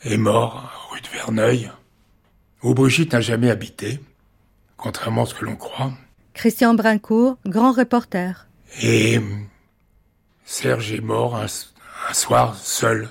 [0.04, 1.70] est mort rue de Verneuil,
[2.64, 4.00] où Brigitte n'a jamais habité,
[4.76, 5.92] contrairement à ce que l'on croit.
[6.32, 8.48] Christian Brincourt, grand reporter.
[8.82, 9.20] Et
[10.44, 13.08] Serge est mort un, un soir seul.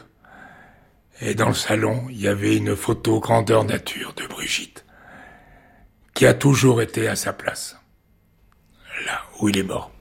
[1.22, 4.84] Et dans le salon, il y avait une photo grandeur nature de Brigitte,
[6.14, 7.78] qui a toujours été à sa place,
[9.06, 9.93] là où il est mort.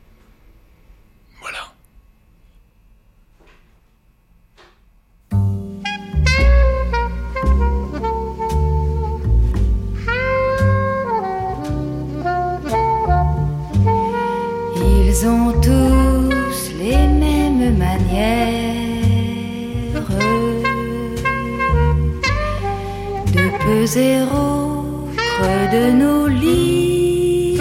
[15.22, 18.82] Ils ont tous les mêmes manières.
[23.32, 27.60] De peser au creux de nos lits,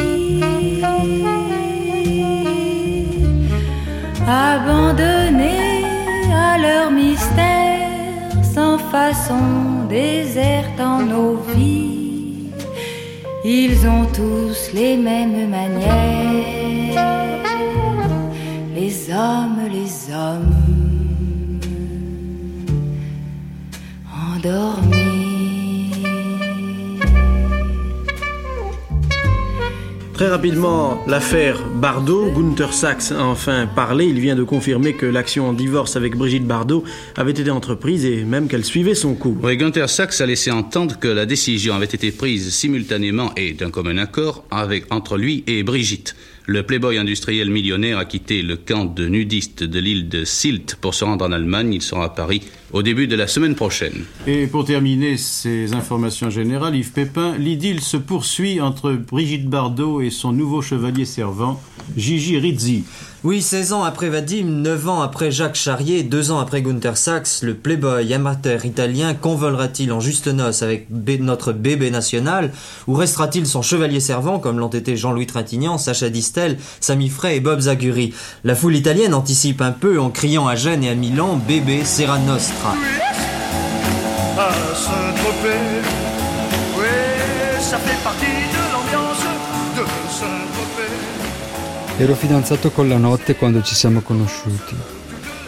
[4.28, 5.86] abandonnés
[6.34, 7.90] à leur mystère,
[8.56, 12.50] sans façon déserte en nos vies.
[13.46, 17.02] Ils ont tous les mêmes manières,
[19.12, 21.60] hommes, les hommes
[24.36, 25.02] endormis.
[30.14, 34.06] Très rapidement, l'affaire Bardot, Gunther Sachs a enfin parlé.
[34.06, 36.84] Il vient de confirmer que l'action en divorce avec Brigitte Bardot
[37.18, 39.38] avait été entreprise et même qu'elle suivait son cours.
[39.42, 43.72] Oui, Gunther Sachs a laissé entendre que la décision avait été prise simultanément et d'un
[43.72, 46.16] commun accord avec, entre lui et Brigitte.
[46.48, 50.96] Le playboy industriel millionnaire a quitté le camp de nudistes de l'île de Sylt pour
[50.96, 51.74] se rendre en Allemagne.
[51.74, 52.42] Il sera à Paris
[52.74, 54.06] au début de la semaine prochaine.
[54.26, 60.10] Et pour terminer ces informations générales, Yves Pépin, l'idylle se poursuit entre Brigitte Bardot et
[60.10, 61.62] son nouveau chevalier servant,
[61.96, 62.84] Gigi Rizzi.
[63.24, 67.44] Oui, 16 ans après Vadim, 9 ans après Jacques Charrier, 2 ans après Gunther Sachs,
[67.44, 72.52] le playboy amateur italien convolera-t-il en juste noces avec notre bébé national
[72.88, 77.42] ou restera-t-il son chevalier servant comme l'ont été Jean-Louis Trintignant, Sacha Distel, Sami Frey et
[77.42, 78.16] Bob Zaguri?
[78.44, 82.18] La foule italienne anticipe un peu en criant à Gênes et à Milan Bébé Serra
[82.18, 82.76] Nostra.
[92.02, 94.76] Ero fidanzato con la notte quando ci siamo conosciuti.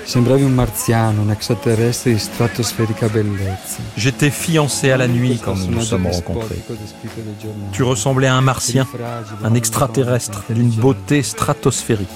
[0.04, 3.78] Sembravi un marziano, un extraterrestre di stratosferica bellezza.
[3.96, 6.62] J'étais fiancé à la nuit quand nous nous sommes rencontrés.
[7.72, 8.88] Tu ressemblais à un martien,
[9.44, 12.08] un extraterrestre d'une beauté stratosphérique.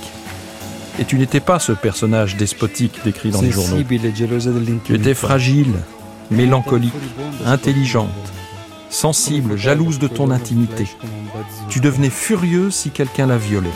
[0.99, 3.81] Et tu n'étais pas ce personnage despotique décrit dans les journaux.
[4.85, 5.73] Tu étais fragile,
[6.29, 6.93] mélancolique,
[7.43, 8.31] intelligente,
[8.91, 10.87] sensible, jalouse de ton intimité.
[11.69, 13.73] Tu devenais furieux si quelqu'un la violait.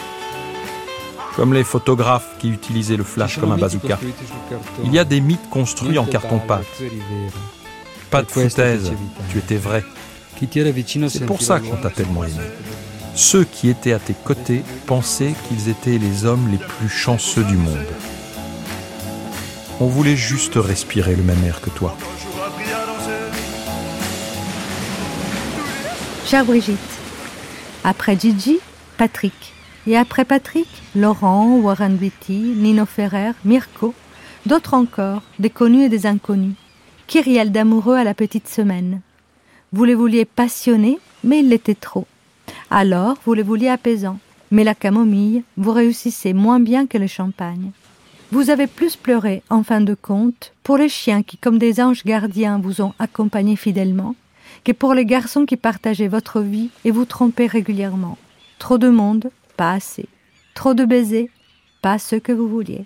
[1.35, 3.99] Comme les photographes qui utilisaient le flash comme un bazooka.
[4.83, 6.65] Il y a des mythes construits en carton-pâte.
[8.09, 8.91] Pas de foutaise,
[9.29, 9.83] tu étais vrai.
[11.09, 12.43] C'est pour ça qu'on t'a tellement aimé.
[13.13, 17.57] Ceux qui étaient à tes côtés pensaient qu'ils étaient les hommes les plus chanceux du
[17.57, 17.85] monde.
[19.79, 21.95] On voulait juste respirer le même air que toi.
[26.25, 26.79] Chère Brigitte,
[27.83, 28.59] après Gigi,
[28.97, 29.53] Patrick.
[29.87, 33.93] Et après Patrick, Laurent, Warren Beatty, Nino Ferrer, Mirko,
[34.45, 36.53] d'autres encore, des connus et des inconnus.
[37.07, 39.01] Kyriel d'amoureux à la petite semaine.
[39.73, 42.05] Vous les vouliez passionnés, mais il l'était trop.
[42.69, 44.19] Alors, vous les vouliez apaisants,
[44.51, 47.71] mais la camomille, vous réussissez moins bien que le champagne.
[48.31, 52.05] Vous avez plus pleuré, en fin de compte, pour les chiens qui, comme des anges
[52.05, 54.15] gardiens, vous ont accompagné fidèlement,
[54.63, 58.17] que pour les garçons qui partageaient votre vie et vous trompaient régulièrement.
[58.59, 60.07] Trop de monde, pas assez.
[60.55, 61.29] Trop de baisers,
[61.83, 62.85] pas ce que vous vouliez.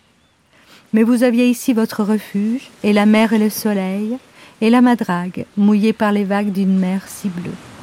[0.91, 4.17] Mais vous aviez ici votre refuge, et la mer et le soleil,
[4.59, 7.74] et la madrague, mouillée par les vagues d'une mer si bleue.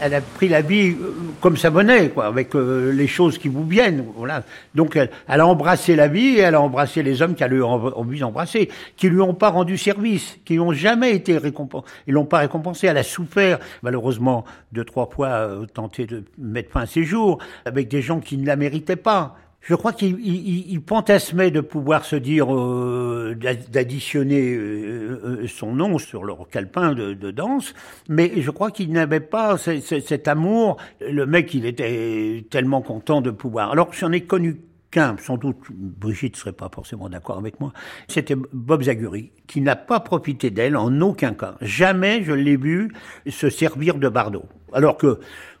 [0.00, 3.48] Elle a pris la vie euh, comme sa monnaie, quoi, avec euh, les choses qui
[3.48, 4.04] vous viennent.
[4.16, 4.42] Voilà.
[4.74, 7.66] Donc elle, elle, a embrassé la vie et elle a embrassé les hommes qu'elle a
[7.66, 11.86] envie d'embrasser, qui lui ont pas rendu service, qui n'ont jamais été récompensés.
[12.06, 12.86] Ils l'ont pas récompensé.
[12.86, 17.38] Elle a souffert, malheureusement, deux trois fois euh, tenter de mettre fin à ses jours
[17.64, 19.36] avec des gens qui ne la méritaient pas
[19.66, 23.36] je crois qu'il il, il fantasmait de pouvoir se dire euh,
[23.68, 27.74] d'additionner euh, euh, son nom sur leur calepin de, de danse,
[28.08, 30.76] mais je crois qu'il n'avait pas cet amour.
[31.00, 33.72] Le mec, il était tellement content de pouvoir.
[33.72, 34.60] Alors j'en ai connu
[34.92, 37.72] qu'un, sans doute Brigitte serait pas forcément d'accord avec moi.
[38.06, 41.56] C'était Bob Zaguri, qui n'a pas profité d'elle en aucun cas.
[41.60, 42.92] Jamais je l'ai vu
[43.28, 44.46] se servir de Bardot.
[44.72, 45.18] Alors que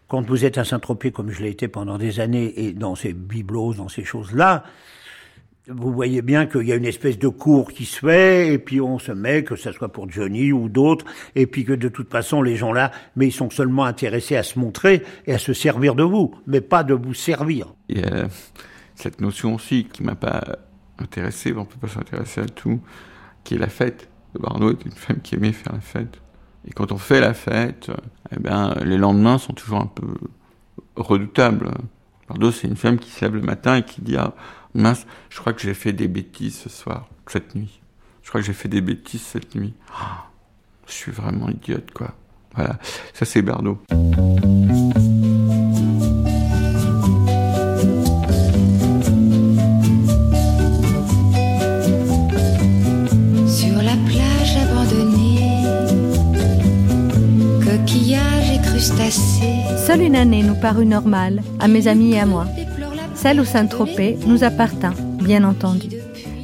[0.08, 3.12] quand vous êtes à Saint-Tropez, comme je l'ai été pendant des années, et dans ces
[3.12, 4.64] bibelots, dans ces choses-là,
[5.68, 8.80] vous voyez bien qu'il y a une espèce de cours qui se fait, et puis
[8.80, 11.04] on se met, que ce soit pour Johnny ou d'autres,
[11.34, 14.58] et puis que de toute façon, les gens-là, mais ils sont seulement intéressés à se
[14.58, 17.74] montrer et à se servir de vous, mais pas de vous servir.
[17.88, 18.28] Il y a
[18.94, 20.58] cette notion aussi qui m'a pas
[20.98, 22.80] intéressé, on peut pas s'intéresser à tout,
[23.42, 24.08] qui est la fête.
[24.38, 26.20] Bardot est une femme qui aimait faire la fête.
[26.66, 27.90] Et quand on fait la fête,
[28.32, 30.06] eh ben, les lendemains sont toujours un peu
[30.96, 31.70] redoutables.
[32.26, 34.34] Pardon, c'est une femme qui se lève le matin et qui dit Ah,
[34.74, 37.80] mince, je crois que j'ai fait des bêtises ce soir, cette nuit.
[38.22, 39.74] Je crois que j'ai fait des bêtises cette nuit.
[39.96, 40.26] Ah,
[40.86, 42.14] je suis vraiment idiote, quoi.
[42.54, 42.78] Voilà,
[43.12, 43.78] ça c'est Bardot.
[59.10, 62.46] Seule une année nous parut normale, à mes amis et à moi.
[63.14, 65.88] Celle où Saint-Tropez nous appartint, bien entendu.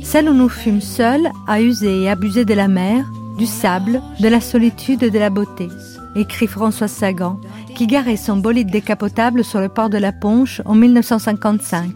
[0.02, 3.04] Celle où nous fûmes seuls à user et abuser de la mer,
[3.36, 5.68] du sable, de la solitude et de la beauté,
[6.14, 7.40] écrit François Sagan,
[7.74, 11.90] qui garait son bolide décapotable sur le port de la Ponche en 1955,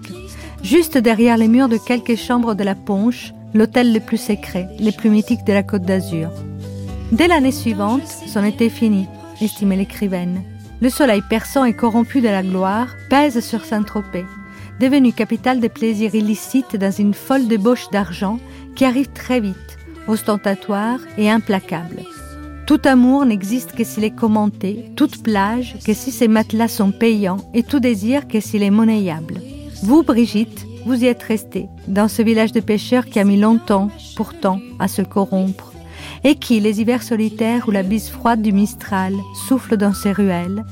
[0.64, 4.90] juste derrière les murs de quelques chambres de la Ponche, l'hôtel le plus secret, le
[4.90, 6.30] plus mythique de la Côte d'Azur.
[7.12, 9.06] Dès l'année suivante, c'en était fini,
[9.40, 10.42] estimait l'écrivaine.
[10.80, 14.26] Le soleil perçant et corrompu de la gloire pèse sur Saint-Tropez,
[14.78, 18.38] devenu capitale des plaisirs illicites dans une folle débauche d'argent
[18.74, 22.02] qui arrive très vite, ostentatoire et implacable.
[22.66, 27.38] Tout amour n'existe que s'il est commenté, toute plage que si ses matelas sont payants
[27.54, 29.40] et tout désir que s'il est monnayable.
[29.82, 33.88] Vous, Brigitte, vous y êtes restée, dans ce village de pêcheurs qui a mis longtemps,
[34.16, 35.72] pourtant, à se corrompre,
[36.24, 39.14] et qui, les hivers solitaires où la bise froide du Mistral
[39.48, 40.64] souffle dans ses ruelles,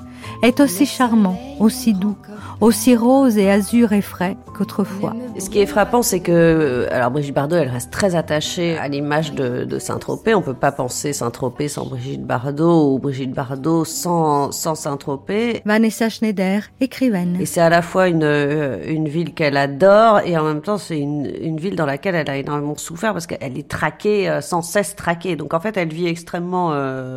[0.42, 2.16] est aussi charmant, aussi doux,
[2.60, 5.14] aussi rose et azur et frais qu'autrefois.
[5.38, 8.88] Ce qui est frappant, c'est que, euh, alors Brigitte Bardot, elle reste très attachée à
[8.88, 10.34] l'image de, de Saint-Tropez.
[10.34, 15.62] On peut pas penser Saint-Tropez sans Brigitte Bardot ou Brigitte Bardot sans, sans Saint-Tropez.
[15.64, 17.36] Vanessa Schneider, écrivaine.
[17.40, 20.78] Et c'est à la fois une, euh, une ville qu'elle adore et en même temps
[20.78, 24.40] c'est une, une ville dans laquelle elle a énormément souffert parce qu'elle est traquée, euh,
[24.40, 25.36] sans cesse traquée.
[25.36, 26.68] Donc en fait, elle vit extrêmement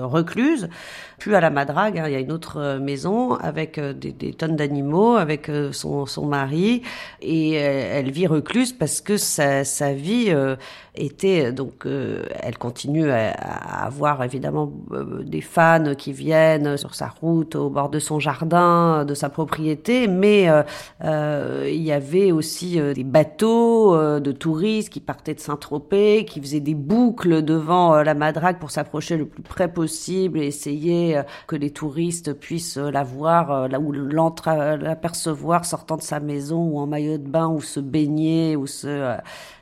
[0.08, 0.70] recluse.
[1.20, 4.34] Plus à la Madrague, hein, il y a une autre maison avec des, des des
[4.34, 6.82] tonnes d'animaux avec euh, son, son mari.
[7.22, 10.34] Et elle, vit recluse parce que sa, sa vie
[10.96, 13.32] était donc elle continue à,
[13.86, 14.72] avoir évidemment
[15.24, 20.08] des fans qui viennent sur sa route au bord de son jardin de sa propriété.
[20.08, 20.48] Mais
[21.04, 26.76] il y avait aussi des bateaux de touristes qui partaient de Saint-Tropez qui faisaient des
[26.76, 32.34] boucles devant la Madrague pour s'approcher le plus près possible et essayer que les touristes
[32.34, 37.48] puissent la voir là où l'apercevoir sortant de sa maison ou en maillot de bain
[37.48, 39.18] ou se baigner ou se euh,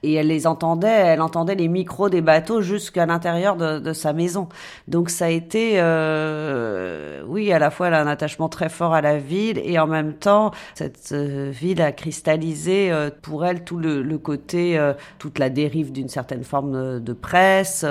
[0.05, 4.13] et elle les entendait elle entendait les micros des bateaux jusqu'à l'intérieur de, de, sa
[4.13, 4.47] maison.
[4.87, 8.93] Donc ça a été euh, oui à la fois elle a un attachement très fort
[8.93, 13.63] à la ville et en même temps cette euh, ville a cristallisé euh, pour elle
[13.63, 14.79] tout le, le côté
[15.19, 17.85] toute la dérive d'une certaine forme de presse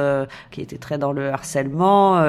[0.51, 2.23] qui était très dans le harcèlement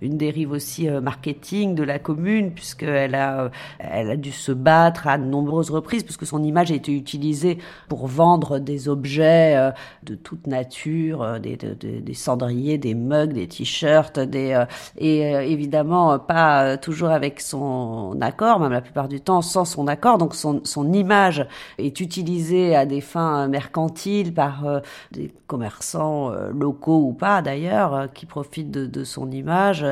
[0.00, 3.50] une dérive aussi marketing de la commune puisqu'elle a
[3.82, 6.92] elle a dû se battre à de nombreuses reprises parce que son image a été
[6.92, 7.58] utilisée
[7.88, 9.70] pour vendre des objets euh,
[10.02, 14.64] de toute nature, euh, des, cendriers, des mugs, des t-shirts, des euh,
[14.96, 20.18] et évidemment pas toujours avec son accord, même la plupart du temps sans son accord.
[20.18, 20.60] Donc son,
[20.92, 21.46] image
[21.78, 28.70] est utilisée à des fins mercantiles par des commerçants locaux ou pas d'ailleurs qui profitent
[28.70, 29.84] de, son image.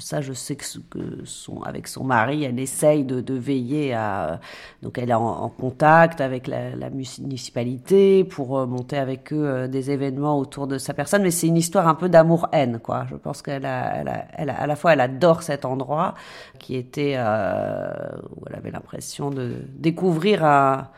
[0.00, 0.64] Ça, je sais que,
[1.24, 4.40] son, avec son mari, elle essaye de, de veiller à.
[4.82, 9.68] Donc, elle est en, contact avec la, la, municipalité pour euh, monter avec eux euh,
[9.68, 11.22] des événements autour de sa personne.
[11.22, 13.06] Mais c'est une histoire un peu d'amour-haine, quoi.
[13.10, 16.14] Je pense qu'elle a, elle a, elle a, à la fois, elle adore cet endroit
[16.58, 17.92] qui était euh,
[18.36, 20.88] où elle avait l'impression de découvrir un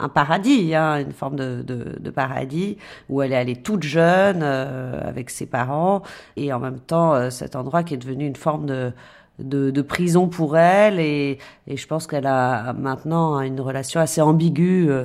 [0.00, 2.76] un paradis, hein, une forme de, paradis
[3.08, 6.02] où elle est allée toute jeune euh, avec ses parents
[6.36, 10.56] et en même temps euh, cet endroit qui est devenu une forme de, prison pour
[10.56, 11.38] elle et,
[11.68, 15.04] je pense qu'elle a maintenant une relation assez ambiguë euh,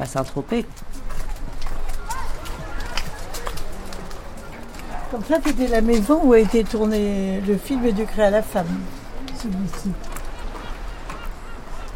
[0.00, 0.64] à Saint-Tropez.
[5.10, 8.66] Comme ça, c'était la maison où a été tourné le film du à la femme,
[9.40, 9.90] celui-ci.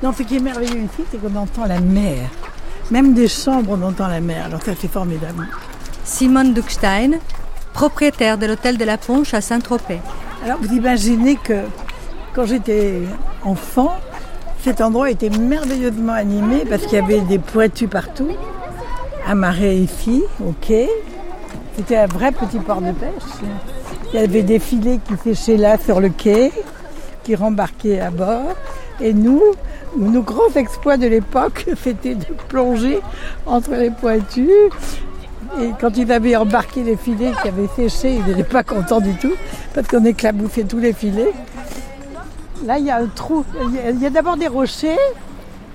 [0.03, 2.31] Non, ce qui est merveilleux ici, c'est qu'on entend la mer.
[2.91, 4.47] Même des chambres, on entend la mer.
[4.47, 5.47] Alors ça, c'est formidable.
[6.05, 7.19] Simone Duckstein,
[7.75, 10.01] propriétaire de l'hôtel de la Ponche à Saint-Tropez.
[10.45, 11.65] Alors vous imaginez que
[12.35, 13.03] quand j'étais
[13.45, 13.93] enfant,
[14.65, 18.31] cet endroit était merveilleusement animé parce qu'il y avait des pointus partout,
[19.27, 20.73] amarrés ici, ok.
[21.77, 23.23] C'était un vrai petit port de pêche.
[24.13, 26.53] Il y avait des filets qui séchaient là sur le quai,
[27.23, 28.55] qui rembarquaient à bord.
[29.01, 29.43] Et nous,
[29.97, 33.01] nos grands exploits de l'époque, c'était de plonger
[33.47, 34.51] entre les pointus.
[35.61, 39.15] Et quand ils avaient embarqué les filets qui avaient séché, ils n'étaient pas contents du
[39.15, 39.35] tout,
[39.75, 41.33] parce qu'on éclaboussait tous les filets.
[42.65, 43.45] Là, il y a un trou.
[43.91, 44.99] Il y a, d'abord des rochers.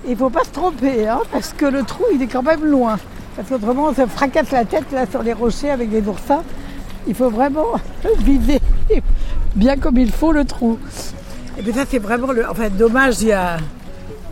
[0.06, 2.64] Il ne faut pas se tromper, hein, parce que le trou, il est quand même
[2.64, 2.96] loin.
[3.34, 6.42] Parce qu'autrement, on se fracasse la tête là sur les rochers avec des oursins.
[7.06, 7.66] Il faut vraiment
[8.18, 8.60] viser
[9.54, 10.78] bien comme il faut le trou.
[11.58, 12.48] Et puis ça, c'est vraiment le.
[12.48, 13.56] Enfin, dommage, il y a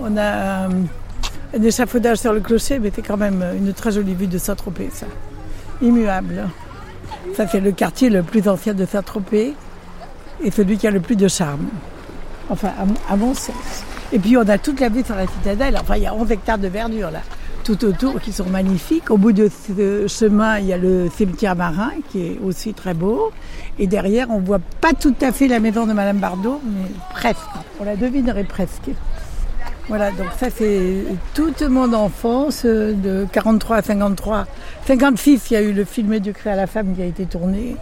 [0.00, 4.26] on a un, échafaudage sur le clocher, mais c'est quand même une très jolie vue
[4.26, 5.06] de Saint-Tropez, ça.
[5.82, 6.48] Immuable.
[7.36, 9.54] Ça, c'est le quartier le plus ancien de Saint-Tropez
[10.42, 11.68] et celui qui a le plus de charme.
[12.50, 12.72] Enfin,
[13.08, 13.84] à, mon sens.
[14.12, 15.78] Et puis, on a toute la vue sur la citadelle.
[15.80, 17.20] Enfin, il y a 11 hectares de verdure, là,
[17.64, 19.10] tout autour, qui sont magnifiques.
[19.10, 22.94] Au bout de ce chemin, il y a le cimetière marin, qui est aussi très
[22.94, 23.32] beau.
[23.78, 27.40] Et derrière, on voit pas tout à fait la maison de Madame Bardot, mais presque.
[27.80, 28.90] On la devinerait presque.
[29.88, 31.04] Voilà, donc ça c'est
[31.34, 34.46] toute mon enfance, de 43 à 53.
[34.86, 37.26] 56, il y a eu le film du Cré à la femme qui a été
[37.26, 37.76] tourné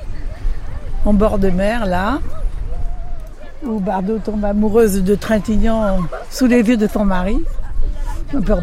[1.04, 2.20] en bord de mer, là,
[3.64, 5.98] où Bardot tombe amoureuse de Trintignant
[6.30, 7.40] sous les yeux de son mari.
[8.34, 8.54] Un peu.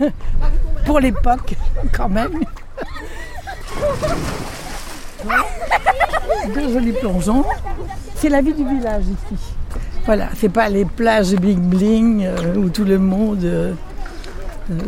[0.84, 1.54] Pour l'époque,
[1.92, 2.40] quand même.
[6.54, 7.44] Deux jolis plongeons.
[8.16, 9.54] C'est la vie du village ici.
[10.04, 13.72] Voilà, c'est pas les plages bling bling euh, où tout le monde euh,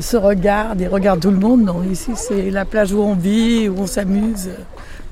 [0.00, 1.62] se regarde et regarde tout le monde.
[1.62, 4.50] Non, ici c'est la plage où on vit, où on s'amuse,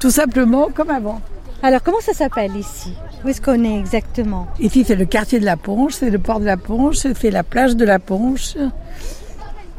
[0.01, 1.21] tout simplement comme avant.
[1.63, 2.95] Alors comment ça s'appelle ici?
[3.25, 4.49] Où est-ce qu'on est exactement?
[4.59, 7.45] Ici c'est le quartier de la Ponche, c'est le port de la Ponche, c'est la
[7.45, 8.57] plage de la Ponche.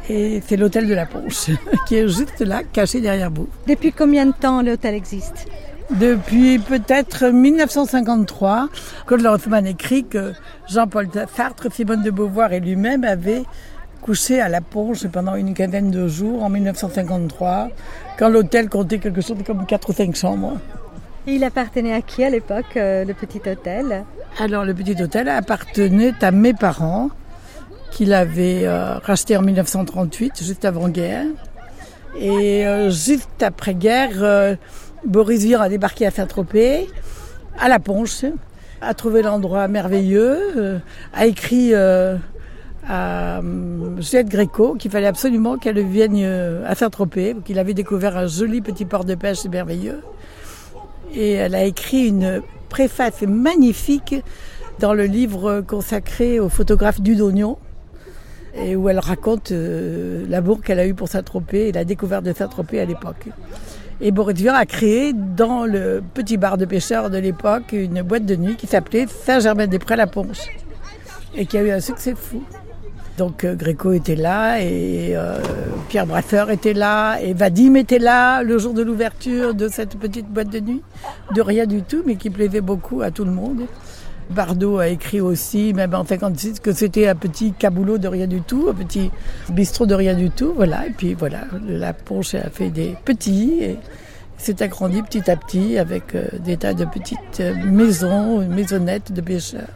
[0.09, 1.49] Et c'est l'hôtel de la Ponche,
[1.87, 3.47] qui est juste là, caché derrière vous.
[3.67, 5.47] Depuis combien de temps l'hôtel existe?
[5.99, 8.69] Depuis peut-être 1953,
[9.05, 10.33] Claude Lanzmann écrit que
[10.69, 13.43] Jean-Paul Sartre, Simone de Beauvoir et lui-même avaient
[14.01, 17.69] couché à la Ponche pendant une quinzaine de jours en 1953,
[18.17, 20.57] quand l'hôtel comptait quelque chose comme 4 ou 5 chambres.
[21.25, 24.03] Et il appartenait à qui à l'époque, euh, le petit hôtel?
[24.39, 27.09] Alors, le petit hôtel appartenait à mes parents,
[27.91, 31.25] qu'il avait euh, racheté en 1938, juste avant-guerre.
[32.19, 34.57] Et euh, juste après-guerre,
[35.05, 36.89] Boris Vian a débarqué à Saint-Tropez,
[37.59, 38.25] à la Ponche,
[38.81, 40.79] a trouvé l'endroit merveilleux, euh,
[41.13, 42.15] a écrit euh,
[42.87, 46.23] à euh, Juliette Gréco qu'il fallait absolument qu'elle vienne
[46.65, 50.01] à Saint-Tropez, qu'il avait découvert un joli petit port de pêche merveilleux.
[51.13, 54.15] Et elle a écrit une préface magnifique
[54.79, 57.57] dans le livre consacré au photographe Dudognon,
[58.55, 62.79] et où elle raconte l'amour qu'elle a eu pour Saint-Tropez et la découverte de Saint-Tropez
[62.79, 63.27] à l'époque.
[64.05, 68.35] Et Boris a créé dans le petit bar de pêcheurs de l'époque une boîte de
[68.35, 70.41] nuit qui s'appelait Saint-Germain-des-Prés-la-Ponche
[71.37, 72.43] et qui a eu un succès fou.
[73.17, 75.37] Donc euh, Gréco était là et euh,
[75.87, 80.27] Pierre Brasseur était là et Vadim était là le jour de l'ouverture de cette petite
[80.27, 80.81] boîte de nuit,
[81.33, 83.61] de rien du tout mais qui plaisait beaucoup à tout le monde.
[84.33, 88.41] Bardot a écrit aussi, même en 56, que c'était un petit caboulot de rien du
[88.41, 89.11] tout, un petit
[89.49, 90.87] bistrot de rien du tout, voilà.
[90.87, 93.77] Et puis voilà, la Ponche a fait des petits et
[94.37, 99.21] s'est agrandi petit à petit avec euh, des tas de petites euh, maisons, maisonnettes de
[99.21, 99.69] pêcheurs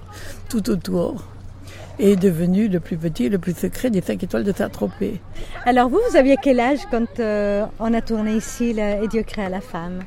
[0.49, 1.23] tout autour.
[1.99, 5.19] Et est devenu le plus petit et le plus secret des 5 étoiles de Saint-Tropez.
[5.65, 9.23] Alors vous, vous aviez quel âge quand euh, on a tourné ici le Et Dieu
[9.23, 10.01] créa la femme?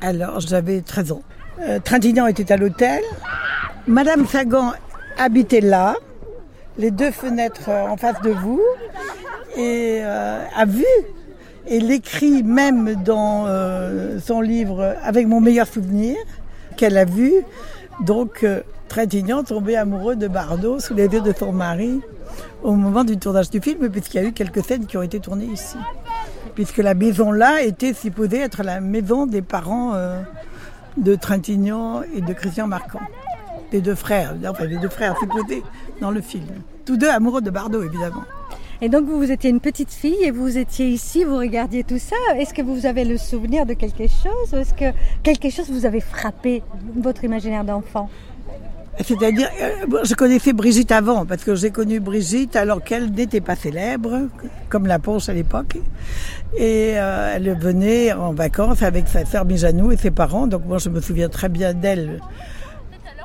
[0.00, 1.22] Alors j'avais 13 ans.
[1.60, 3.02] Euh, Trintignant était à l'hôtel.
[3.86, 4.72] Madame Sagan
[5.18, 5.96] habitait là,
[6.78, 8.60] les deux fenêtres euh, en face de vous,
[9.56, 10.84] et euh, a vu
[11.66, 16.16] et l'écrit même dans euh, son livre Avec mon meilleur souvenir,
[16.76, 17.32] qu'elle a vu.
[18.00, 19.42] Donc euh, Trintignant
[19.78, 22.00] amoureux de Bardot sous les yeux de son mari
[22.62, 25.20] au moment du tournage du film, puisqu'il y a eu quelques scènes qui ont été
[25.20, 25.76] tournées ici.
[26.54, 29.94] Puisque la maison là était supposée être la maison des parents
[30.96, 33.00] de Trintignant et de Christian Marquand.
[33.74, 35.64] Les deux frères, enfin les deux frères supposés
[36.00, 36.46] dans le film.
[36.86, 38.22] Tous deux amoureux de Bardot, évidemment.
[38.80, 41.98] Et donc vous, vous étiez une petite fille et vous étiez ici, vous regardiez tout
[41.98, 42.14] ça.
[42.38, 45.86] Est-ce que vous avez le souvenir de quelque chose ou est-ce que quelque chose vous
[45.86, 46.62] avait frappé
[46.96, 48.08] votre imaginaire d'enfant?
[49.04, 53.56] C'est-à-dire, euh, je connaissais Brigitte avant, parce que j'ai connu Brigitte alors qu'elle n'était pas
[53.56, 54.28] célèbre,
[54.68, 55.78] comme la Ponche à l'époque.
[56.56, 60.46] Et euh, elle venait en vacances avec sa sœur Mijanou et ses parents.
[60.46, 62.20] Donc moi, je me souviens très bien d'elle,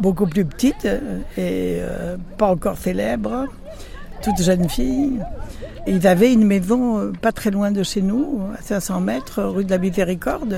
[0.01, 3.45] beaucoup plus petite euh, et euh, pas encore célèbre,
[4.21, 5.19] toute jeune fille.
[5.87, 9.65] Ils avaient une maison euh, pas très loin de chez nous, à 500 mètres, rue
[9.65, 10.55] de la Miséricorde.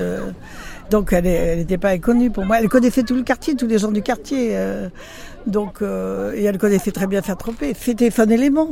[0.90, 2.58] Donc elle n'était pas inconnue pour moi.
[2.60, 4.56] Elle connaissait tout le quartier, tous les gens du quartier.
[5.46, 7.74] donc, euh, et elle connaissait très bien Saint-Tropez.
[7.74, 8.68] C'était son élément.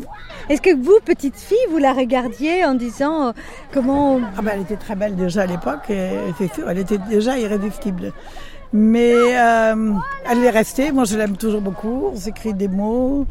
[0.48, 3.32] Est-ce que vous, petite fille, vous la regardiez en disant euh,
[3.72, 6.98] comment Ah ben, elle était très belle déjà à l'époque, et c'est sûr, elle était
[6.98, 8.12] déjà irrésistible.
[8.72, 9.94] Mais euh,
[10.30, 13.26] elle est restée, moi je l'aime toujours beaucoup, on s'écrit des mots,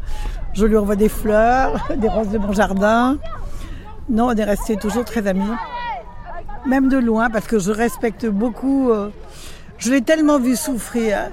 [0.52, 3.16] je lui envoie des fleurs, des roses de mon jardin.
[4.10, 5.52] Non, on est restés toujours très amis.
[6.66, 8.90] Même de loin, parce que je respecte beaucoup.
[8.90, 9.10] euh,
[9.78, 11.30] je l'ai tellement vu souffrir,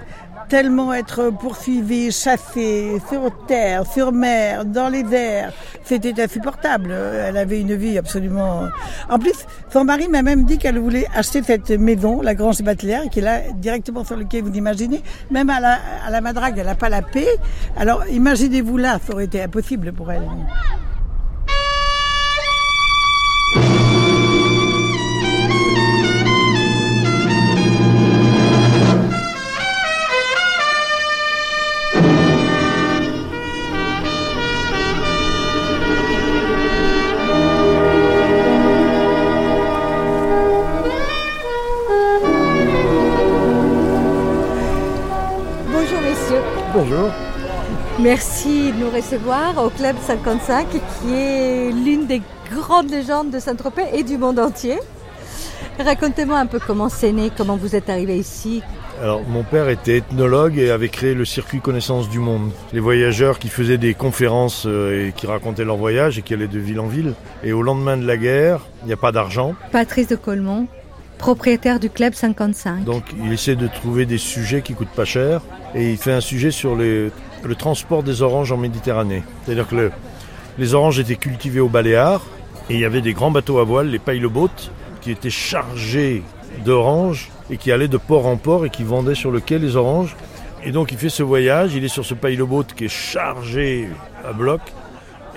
[0.49, 5.53] tellement être poursuivi, chassé, sur terre, sur mer, dans les airs.
[5.83, 6.91] C'était insupportable.
[6.91, 8.63] Elle avait une vie absolument.
[9.09, 13.03] En plus, son mari m'a même dit qu'elle voulait acheter cette maison, la Grange Batelière,
[13.09, 15.01] qui est là directement sur le quai, vous imaginez.
[15.31, 17.27] Même à la, à la Madrague, elle n'a pas la paix.
[17.77, 20.27] Alors imaginez-vous là, ça aurait été impossible pour elle.
[46.79, 47.09] Bonjour.
[47.99, 52.21] Merci de nous recevoir au Club 55 qui est l'une des
[52.51, 54.77] grandes légendes de Saint-Tropez et du monde entier.
[55.79, 58.61] Racontez-moi un peu comment c'est né, comment vous êtes arrivé ici.
[59.01, 62.51] Alors, mon père était ethnologue et avait créé le circuit Connaissance du Monde.
[62.73, 66.47] Les voyageurs qui faisaient des conférences euh, et qui racontaient leurs voyages et qui allaient
[66.47, 67.13] de ville en ville.
[67.43, 69.55] Et au lendemain de la guerre, il n'y a pas d'argent.
[69.71, 70.67] Patrice de Colmont,
[71.17, 72.83] propriétaire du Club 55.
[72.83, 75.41] Donc, il essaie de trouver des sujets qui coûtent pas cher.
[75.75, 77.11] Et il fait un sujet sur le
[77.57, 79.23] transport des oranges en Méditerranée.
[79.45, 79.91] C'est-à-dire que le-
[80.57, 82.21] les oranges étaient cultivées au Baléares.
[82.69, 84.49] Et il y avait des grands bateaux à voile, les paileboats,
[85.01, 86.23] qui étaient chargés
[86.65, 89.75] d'oranges et qui allaient de port en port et qui vendaient sur le quai les
[89.77, 90.15] oranges.
[90.65, 93.87] Et donc il fait ce voyage, il est sur ce paileboat qui est chargé
[94.27, 94.59] à bloc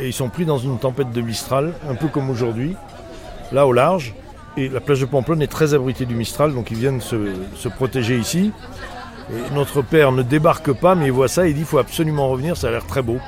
[0.01, 2.74] et ils sont pris dans une tempête de Mistral, un peu comme aujourd'hui,
[3.52, 4.15] là au large.
[4.56, 8.18] Et la plage de Pamplonne est très abritée du Mistral, donc ils viennent se, protéger
[8.18, 8.52] ici.
[9.55, 12.56] Notre père ne débarque pas, mais il voit ça, il dit il faut absolument revenir,
[12.56, 13.18] ça a l'air très beau.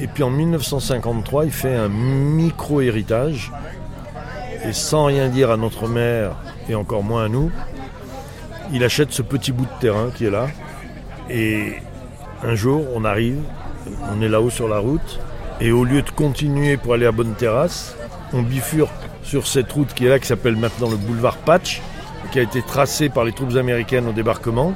[0.00, 3.52] Et puis en 1953, il fait un micro-héritage.
[4.64, 6.36] Et sans rien dire à notre mère,
[6.68, 7.50] et encore moins à nous,
[8.72, 10.46] il achète ce petit bout de terrain qui est là.
[11.28, 11.74] Et
[12.42, 13.40] un jour, on arrive,
[14.12, 15.20] on est là-haut sur la route,
[15.60, 17.96] et au lieu de continuer pour aller à Bonne Terrasse,
[18.32, 21.82] on bifurque sur cette route qui est là, qui s'appelle maintenant le boulevard Patch,
[22.30, 24.74] qui a été tracée par les troupes américaines au débarquement.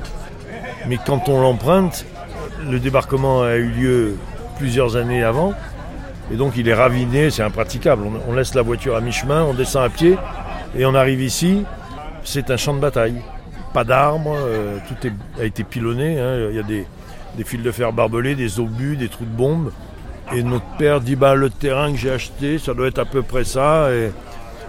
[0.88, 2.04] Mais quand on l'emprunte,
[2.68, 4.16] le débarquement a eu lieu
[4.56, 5.52] plusieurs années avant,
[6.32, 8.04] et donc il est raviné, c'est impraticable.
[8.28, 10.16] On, laisse la voiture à mi-chemin, on descend à pied,
[10.76, 11.64] et on arrive ici,
[12.24, 13.20] c'est un champ de bataille.
[13.72, 15.08] Pas d'arbres, euh, tout
[15.38, 16.48] a été pilonné, hein.
[16.50, 16.86] il y a des,
[17.44, 19.70] fils de fer barbelés, des obus, des trous de bombes.
[20.34, 23.22] Et notre père dit bah, le terrain que j'ai acheté, ça doit être à peu
[23.22, 23.88] près ça.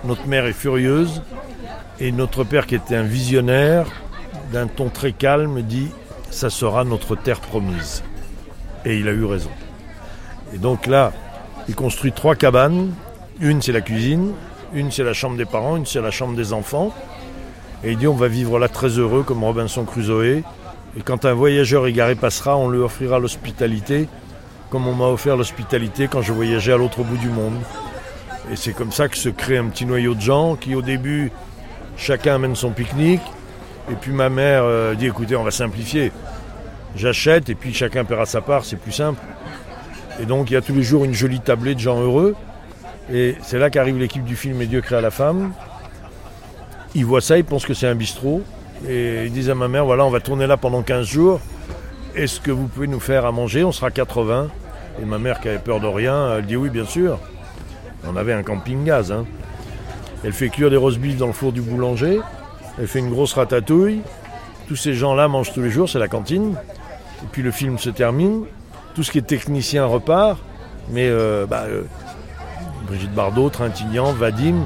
[0.04, 1.22] Notre mère est furieuse.
[2.00, 3.88] Et notre père, qui était un visionnaire,
[4.54, 5.90] d'un ton très calme, dit
[6.30, 8.04] ça sera notre terre promise.
[8.86, 9.50] Et il a eu raison.
[10.54, 11.12] Et donc là,
[11.68, 12.92] il construit trois cabanes.
[13.42, 14.32] Une, c'est la cuisine.
[14.74, 15.76] Une, c'est la chambre des parents.
[15.76, 16.94] Une, c'est la chambre des enfants.
[17.84, 20.44] Et il dit on va vivre là très heureux comme Robinson Crusoe.
[20.98, 24.08] Et quand un voyageur égaré passera, on lui offrira l'hospitalité
[24.70, 27.56] comme on m'a offert l'hospitalité quand je voyageais à l'autre bout du monde.
[28.52, 31.32] Et c'est comme ça que se crée un petit noyau de gens qui au début,
[31.98, 33.22] chacun amène son pique-nique.
[33.92, 36.12] Et puis ma mère euh, dit écoutez, on va simplifier.
[36.96, 39.22] J'achète et puis chacun paiera sa part, c'est plus simple.
[40.20, 42.36] Et donc il y a tous les jours une jolie tablée de gens heureux.
[43.12, 45.54] Et c'est là qu'arrive l'équipe du film Et Dieu créa la femme.
[46.96, 48.42] Ils voient ça, ils pensent que c'est un bistrot.
[48.88, 51.40] Et ils disent à ma mère, voilà, on va tourner là pendant 15 jours.
[52.16, 53.64] Est-ce que vous pouvez nous faire à manger?
[53.64, 54.48] On sera 80.
[55.02, 57.20] Et ma mère, qui avait peur de rien, elle dit oui, bien sûr.
[58.08, 59.12] On avait un camping-gaz.
[59.12, 59.26] hein.
[60.24, 62.20] Elle fait cuire des roast beef dans le four du boulanger.
[62.80, 64.02] Elle fait une grosse ratatouille.
[64.68, 66.56] Tous ces gens-là mangent tous les jours, c'est la cantine.
[67.24, 68.44] Et puis le film se termine.
[68.96, 70.40] Tout ce qui est technicien repart.
[70.92, 71.84] Mais euh, bah, euh,
[72.88, 74.66] Brigitte Bardot, Trintignant, Vadim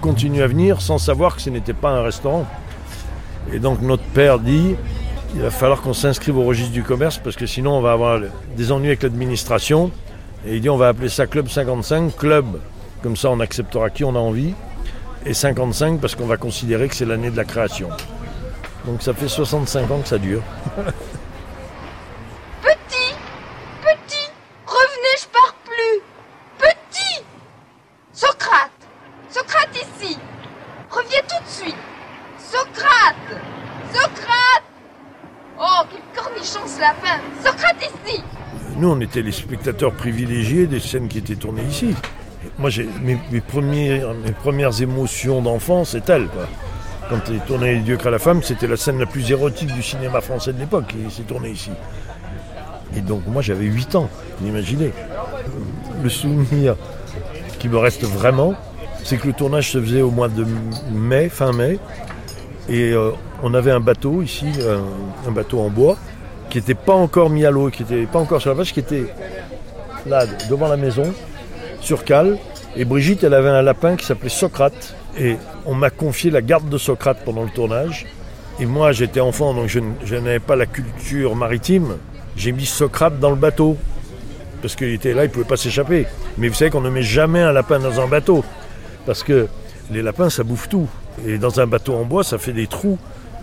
[0.00, 2.46] continuent à venir sans savoir que ce n'était pas un restaurant.
[3.52, 4.74] Et donc notre père dit
[5.34, 8.20] il va falloir qu'on s'inscrive au registre du commerce parce que sinon on va avoir
[8.56, 9.90] des ennuis avec l'administration.
[10.46, 12.60] Et il dit on va appeler ça Club 55, Club,
[13.02, 14.54] comme ça on acceptera qui on a envie.
[15.26, 17.90] Et 55 parce qu'on va considérer que c'est l'année de la création.
[18.86, 20.42] Donc ça fait 65 ans que ça dure.
[22.62, 23.14] Petit
[23.82, 24.30] Petit
[24.66, 26.00] Revenez, je pars plus
[26.58, 27.22] Petit
[28.12, 28.70] Socrate
[29.28, 30.16] Socrate ici
[30.90, 31.76] Reviens tout de suite
[32.38, 33.42] Socrate
[33.92, 34.64] Socrate
[35.58, 38.22] Oh, quel cornichon ce lapin Socrate ici
[38.76, 41.94] Nous, on les spectateurs privilégiés des scènes qui étaient tournées ici.
[42.58, 46.28] Moi, j'ai mes, mes premières, émotions d'enfant, c'est elle.
[47.08, 49.82] Quand il tourné Les Dieux créent la femme, c'était la scène la plus érotique du
[49.82, 51.70] cinéma français de l'époque qui s'est tournée ici.
[52.96, 54.08] Et donc, moi, j'avais 8 ans,
[54.38, 54.92] vous imaginez.
[56.02, 56.76] Le souvenir
[57.58, 58.54] qui me reste vraiment,
[59.04, 60.46] c'est que le tournage se faisait au mois de
[60.92, 61.78] mai, fin mai.
[62.68, 63.10] Et euh,
[63.42, 64.46] on avait un bateau ici,
[65.26, 65.96] un bateau en bois,
[66.50, 68.80] qui n'était pas encore mis à l'eau, qui n'était pas encore sur la plage, qui
[68.80, 69.06] était
[70.06, 71.14] là, devant la maison,
[71.80, 72.36] sur cale.
[72.76, 74.94] Et Brigitte, elle avait un lapin qui s'appelait Socrate.
[75.18, 75.36] Et
[75.66, 78.06] on m'a confié la garde de Socrate pendant le tournage.
[78.58, 79.80] Et moi, j'étais enfant, donc je,
[80.14, 81.96] n'avais pas la culture maritime.
[82.36, 83.76] J'ai mis Socrate dans le bateau.
[84.60, 86.06] Parce qu'il était là, il ne pouvait pas s'échapper.
[86.36, 88.44] Mais vous savez qu'on ne met jamais un lapin dans un bateau.
[89.06, 89.48] Parce que
[89.90, 90.88] les lapins, ça bouffe tout.
[91.26, 92.98] Et dans un bateau en bois, ça fait des trous.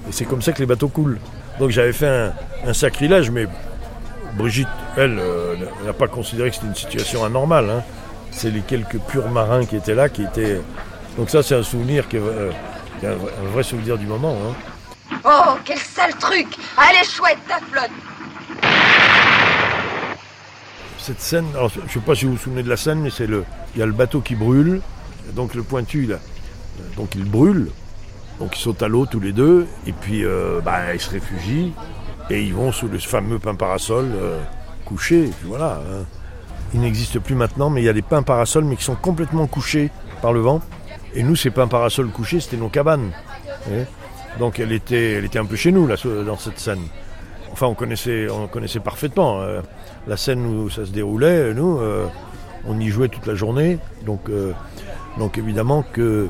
[0.07, 1.19] Et c'est comme ça que les bateaux coulent.
[1.59, 2.33] Donc j'avais fait un,
[2.65, 3.47] un sacrilège, mais
[4.33, 5.55] Brigitte, elle, euh,
[5.85, 7.69] n'a pas considéré que c'était une situation anormale.
[7.69, 7.83] hein.
[8.31, 10.61] C'est les quelques purs marins qui étaient là, qui étaient.
[11.17, 12.51] Donc ça, c'est un souvenir qui est, euh,
[12.99, 14.35] qui est un, vrai- un vrai souvenir du moment.
[14.49, 15.17] hein.
[15.25, 16.47] Oh, quel sale truc
[16.77, 17.89] Allez, chouette, ta flotte
[20.99, 23.09] Cette scène, alors, je ne sais pas si vous vous souvenez de la scène, mais
[23.09, 24.81] c'est le, il y a le bateau qui brûle,
[25.33, 26.17] donc le pointu, là,
[26.97, 27.69] donc il brûle,
[28.39, 31.73] donc ils sautent à l'eau tous les deux, et puis euh, bah, ils se réfugient,
[32.29, 34.39] et ils vont sous le fameux pain parasol euh,
[34.85, 35.81] couché, et puis voilà.
[35.89, 36.05] hein.
[36.73, 39.47] Il n'existe plus maintenant, mais il y a des pains parasols, mais qui sont complètement
[39.47, 39.89] couchés
[40.21, 40.61] par le vent.
[41.15, 43.11] Et nous, ces pains parasols couchés, c'était nos cabanes.
[44.37, 45.95] Donc elle était, elle était un peu chez nous, là,
[46.25, 46.81] dans cette scène.
[47.53, 49.39] Enfin, on connaissait, on connaissait parfaitement.
[49.39, 49.61] euh,
[50.07, 51.79] la scène où ça se déroulait, nous,
[52.67, 53.79] on y jouait toute la journée.
[54.05, 54.29] Donc,
[55.17, 56.27] donc évidemment que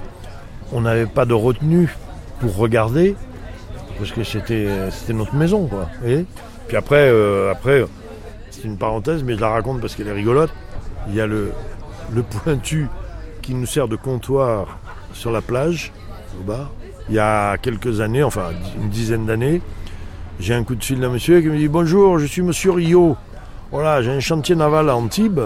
[0.72, 1.96] on n'avait pas de retenue
[2.40, 3.16] pour regarder,
[3.98, 4.68] parce que c'était,
[5.10, 5.70] notre maison,
[6.02, 6.26] voyez?
[6.68, 7.86] Puis après, euh, après,
[8.52, 10.52] c'est une parenthèse, mais je la raconte parce qu'elle est rigolote.
[11.08, 11.54] Il y a le,
[12.44, 12.88] pointu
[13.42, 14.80] qui nous sert de comptoir
[15.14, 15.92] sur la plage,
[16.40, 16.72] au bar.
[17.10, 19.62] Il y a quelques années, enfin une dizaine d'années,
[20.40, 23.16] J'ai un coup de fil d'un monsieur qui me dit Bonjour, je suis monsieur Rio.
[23.72, 25.40] Voilà, j'ai un chantier naval à Antibes.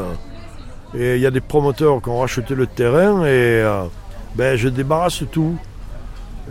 [0.96, 3.84] Et il y a des promoteurs qui ont racheté le terrain et euh,
[4.36, 5.58] ben, je débarrasse tout.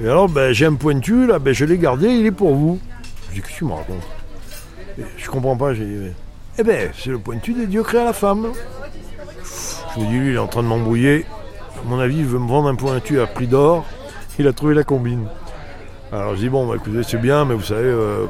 [0.00, 2.80] Et alors, ben, j'ai un pointu, là, ben, je l'ai gardé, il est pour vous.
[3.30, 4.06] Je dis, que tu me racontes?
[5.16, 8.48] Je comprends pas, eh ben, c'est le pointu des dieux créés à la femme.
[9.94, 11.24] Je me dis, lui, il est en train de m'embrouiller.
[11.78, 13.86] À mon avis, il veut me vendre un pointu à prix d'or.
[14.38, 15.26] Il a trouvé la combine.
[16.12, 17.88] Alors je dis, bon, bah, écoutez, c'est bien, mais vous savez...
[17.88, 18.26] euh,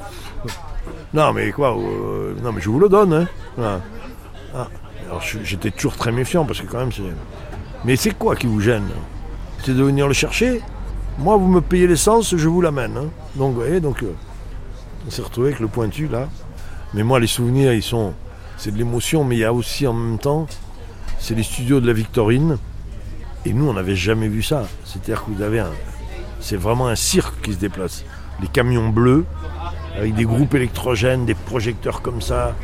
[1.12, 3.26] non, mais quoi euh, Non, mais je vous le donne, hein.
[4.54, 4.68] Ah.
[5.06, 7.02] Alors j'étais toujours très méfiant, parce que quand même, c'est...
[7.84, 8.86] Mais c'est quoi qui vous gêne?
[9.66, 10.62] De venir le chercher
[11.18, 12.96] Moi, vous me payez l'essence, je vous l'amène.
[12.96, 13.08] hein.
[13.36, 14.02] Donc, vous voyez, donc...
[14.02, 14.12] euh,
[15.06, 16.28] on s'est retrouvé avec le pointu, là.
[16.94, 18.14] Mais moi, les souvenirs, ils sont...
[18.56, 20.46] C'est de l'émotion, mais il y a aussi, en même temps,
[21.18, 22.58] c'est les studios de la Victorine.
[23.46, 24.66] Et nous, on n'avait jamais vu ça.
[24.84, 25.70] C'est-à-dire que vous avez un...
[26.40, 28.04] C'est vraiment un cirque qui se déplace.
[28.40, 29.24] Les camions bleus,
[29.96, 32.56] avec des groupes électrogènes, des projecteurs comme ça.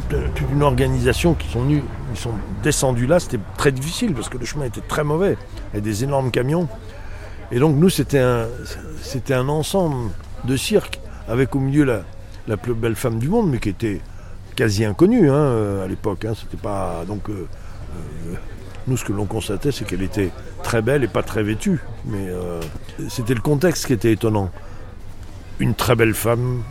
[0.00, 1.82] Toute, une organisation qui sont venus,
[2.12, 2.32] ils sont
[2.62, 3.18] descendus là.
[3.18, 5.38] C'était très difficile parce que le chemin était très mauvais.
[5.72, 6.68] Il y a des énormes camions.
[7.50, 10.10] Et donc nous, c'était un, ensemble
[10.44, 11.84] de cirque avec au milieu
[12.46, 14.02] la, plus belle femme du monde, mais qui était
[14.54, 16.26] quasi inconnue hein, euh, à l'époque.
[16.26, 16.34] hein.
[16.38, 17.30] C'était pas donc.
[17.30, 17.46] euh,
[17.94, 18.34] euh,
[18.88, 20.30] nous, ce que l'on constatait, c'est qu'elle était
[20.62, 21.80] très belle et pas très vêtue.
[22.04, 22.28] Mais
[23.08, 24.50] c'était le contexte qui était étonnant.
[25.58, 26.62] Une très belle femme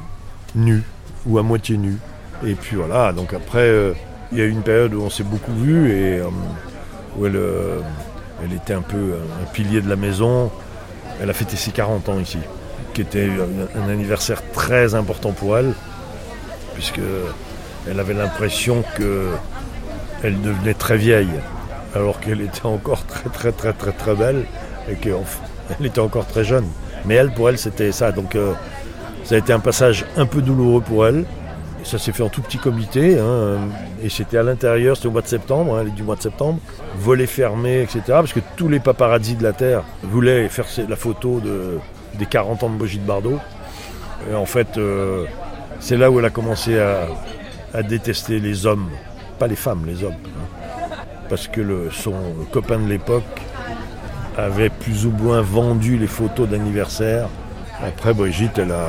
[0.53, 0.83] nue
[1.25, 1.97] ou à moitié nue.
[2.43, 3.13] Et puis voilà.
[3.13, 3.93] Donc après, euh,
[4.31, 6.29] il y a eu une période où on s'est beaucoup vu et euh,
[7.17, 7.79] où elle, euh,
[8.43, 10.51] elle était un peu un, pilier de la maison.
[11.21, 12.39] Elle a fêté ses 40 ans ici,
[12.93, 13.29] qui était
[13.75, 15.73] un, anniversaire très important pour elle,
[16.73, 16.99] puisque
[17.89, 19.29] elle avait l'impression que
[20.23, 21.29] elle devenait très vieille,
[21.93, 24.45] alors qu'elle était encore très très très très très belle
[24.89, 25.15] et qu'elle
[25.85, 26.67] était encore très jeune.
[27.05, 28.11] Mais elle, pour elle, c'était ça.
[28.11, 28.35] Donc
[29.23, 31.23] ça a été un passage un peu douloureux pour elle.
[31.85, 33.19] Ça s'est fait en tout petit comité.
[33.19, 33.59] hein,
[34.03, 36.59] et c'était à l'intérieur, c'était au mois de septembre, hein, du mois de septembre.
[36.97, 38.01] Volet fermé, etc.
[38.07, 41.77] Parce que tous les paparazzis de la Terre voulaient faire la photo de,
[42.15, 43.39] des 40 ans de Brigitte Bardot.
[44.29, 45.25] Et en fait, euh,
[45.79, 47.01] c'est là où elle a commencé à,
[47.73, 48.89] à détester les hommes.
[49.37, 50.13] Pas les femmes, les hommes.
[50.25, 50.95] hein.
[51.29, 52.13] Parce que son
[52.51, 53.23] copain de l'époque
[54.37, 57.27] avait plus ou moins vendu les photos d'anniversaire.
[57.85, 58.87] Après, Brigitte, elle a,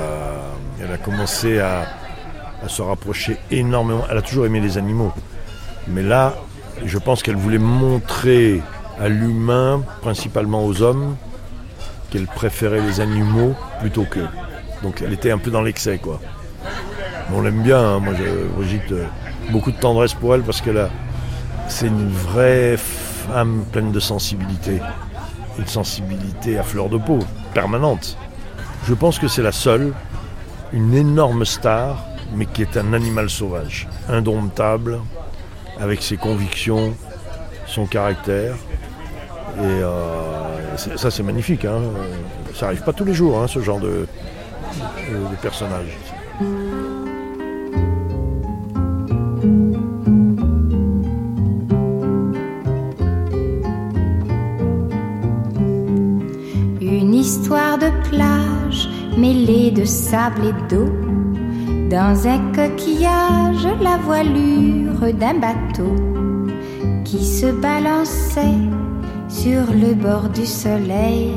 [0.83, 1.85] elle a commencé à,
[2.65, 4.05] à se rapprocher énormément.
[4.11, 5.13] Elle a toujours aimé les animaux.
[5.89, 6.35] Mais là,
[6.85, 8.63] je pense qu'elle voulait montrer
[9.01, 11.17] à l'humain, principalement aux hommes,
[12.11, 14.21] qu'elle préférait les animaux plutôt que.
[14.83, 16.21] Donc elle était un peu dans l'excès, quoi.
[17.33, 17.99] On l'aime bien, hein.
[17.99, 18.15] moi,
[18.57, 19.07] Brigitte, euh,
[19.51, 20.91] beaucoup de tendresse pour elle parce qu'elle a.
[21.69, 24.81] C'est une vraie femme pleine de sensibilité.
[25.59, 27.19] Une sensibilité à fleur de peau,
[27.55, 28.17] permanente.
[28.87, 29.93] Je pense que c'est la seule,
[30.73, 32.05] une énorme star,
[32.35, 34.99] mais qui est un animal sauvage, indomptable,
[35.81, 36.95] avec ses convictions,
[37.67, 38.55] son caractère.
[39.59, 41.65] Et euh, ça, c'est magnifique.
[41.65, 41.81] hein.
[42.55, 44.07] Ça arrive pas tous les jours, hein, ce genre de
[45.43, 45.97] personnage.
[56.81, 61.06] Une histoire de plage mêlée de sable et d'eau.
[61.91, 65.95] Dans un coquillage, la voilure d'un bateau
[67.05, 68.65] qui se balançait
[69.29, 71.33] sur le bord du soleil,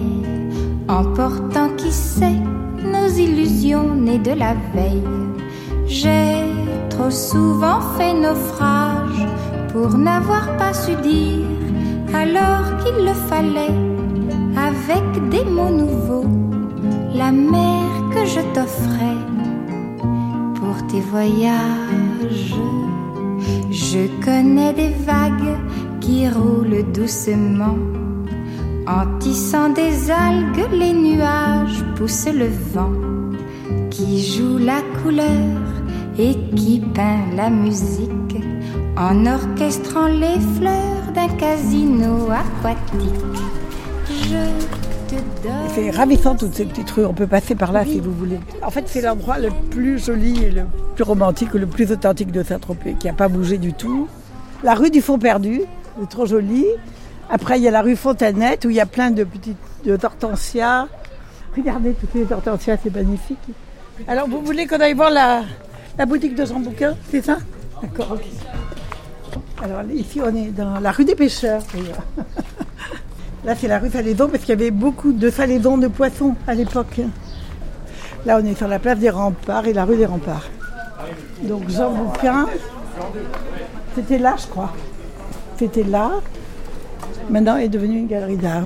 [0.87, 2.41] emportant qui sait
[2.83, 5.03] nos illusions nées de la veille.
[5.85, 6.45] J'ai
[6.89, 9.27] trop souvent fait naufrage
[9.71, 11.45] pour n'avoir pas su dire
[12.11, 13.77] alors qu'il le fallait
[14.57, 16.25] avec des mots nouveaux
[17.13, 19.28] la mer que je t'offrais
[20.89, 22.55] tes voyages.
[23.71, 25.57] Je connais des vagues
[26.01, 27.77] qui roulent doucement.
[28.87, 32.95] En tissant des algues, les nuages poussent le vent
[33.91, 35.59] qui joue la couleur
[36.17, 38.37] et qui peint la musique
[38.97, 43.38] en orchestrant les fleurs d'un casino aquatique.
[45.73, 47.05] C'est ravissant toutes ces petites rues.
[47.05, 48.39] On peut passer par là si vous voulez.
[48.63, 50.63] En fait, c'est l'endroit le plus joli et le
[50.95, 54.07] plus romantique, le plus authentique de Saint-Tropez, qui n'a pas bougé du tout.
[54.63, 55.61] La rue du Fond Perdu,
[55.99, 56.65] c'est trop joli.
[57.29, 59.97] Après, il y a la rue Fontanette où il y a plein de petites de
[60.03, 60.87] hortensias.
[61.55, 63.37] Regardez toutes les hortensias, c'est magnifique.
[64.07, 65.43] Alors, vous voulez qu'on aille voir la,
[65.97, 67.37] la boutique de Jean Bouquin, c'est ça?
[67.81, 68.25] D'accord, ok.
[69.63, 71.61] Alors, ici, on est dans la rue des pêcheurs.
[73.45, 76.53] Là, c'est la rue Salaison parce qu'il y avait beaucoup de salaisons de poissons à
[76.53, 76.99] l'époque.
[78.25, 80.49] Là, on est sur la place des remparts et la rue des remparts.
[81.43, 82.47] Donc Jean Bouquin,
[83.95, 84.73] c'était là, je crois.
[85.57, 86.11] C'était là.
[87.29, 88.65] Maintenant, elle est devenue une galerie d'art.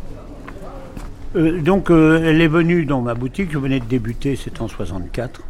[1.36, 3.52] Euh, donc, euh, elle est venue dans ma boutique.
[3.52, 5.42] Je venais de débuter, c'était en 64.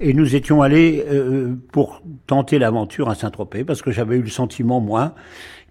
[0.00, 4.30] Et nous étions allés euh, pour tenter l'aventure à Saint-Tropez, parce que j'avais eu le
[4.30, 5.14] sentiment, moi,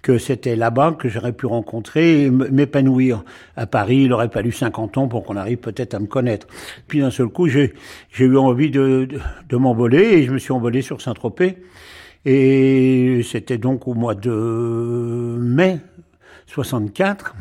[0.01, 3.23] que c'était là-bas que j'aurais pu rencontrer et m'épanouir.
[3.55, 6.47] À Paris, il aurait fallu 50 ans pour qu'on arrive peut-être à me connaître.
[6.87, 7.73] Puis d'un seul coup, j'ai
[8.11, 9.19] j'ai eu envie de, de,
[9.49, 11.57] de m'envoler et je me suis envolé sur Saint-Tropez.
[12.25, 15.79] Et c'était donc au mois de mai
[16.47, 17.35] 64.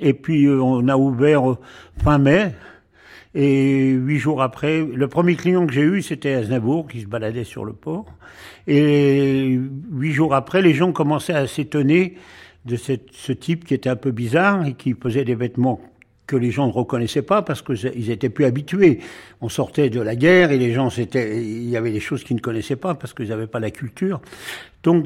[0.00, 1.58] Et puis euh, on a ouvert euh,
[2.02, 2.54] fin mai.
[3.38, 7.44] Et huit jours après, le premier client que j'ai eu, c'était Aznavour, qui se baladait
[7.44, 8.06] sur le port.
[8.66, 9.58] Et
[9.92, 12.14] huit jours après, les gens commençaient à s'étonner
[12.64, 15.82] de ce type qui était un peu bizarre et qui posait des vêtements
[16.26, 19.00] que les gens ne reconnaissaient pas parce qu'ils étaient plus habitués.
[19.42, 22.40] On sortait de la guerre et les gens, il y avait des choses qu'ils ne
[22.40, 24.22] connaissaient pas parce qu'ils n'avaient pas la culture.
[24.82, 25.04] Donc,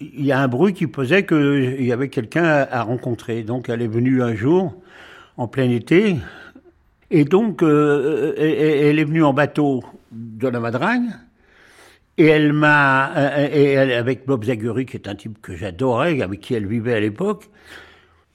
[0.00, 3.42] il y a un bruit qui posait qu'il y avait quelqu'un à rencontrer.
[3.42, 4.76] Donc, elle est venue un jour,
[5.38, 6.16] en plein été,
[7.10, 9.82] et donc, euh, elle, elle est venue en bateau
[10.12, 11.02] de la Madrague.
[12.18, 16.54] Et elle m'a, euh, avec Bob Zaguri, qui est un type que j'adorais, avec qui
[16.54, 17.48] elle vivait à l'époque.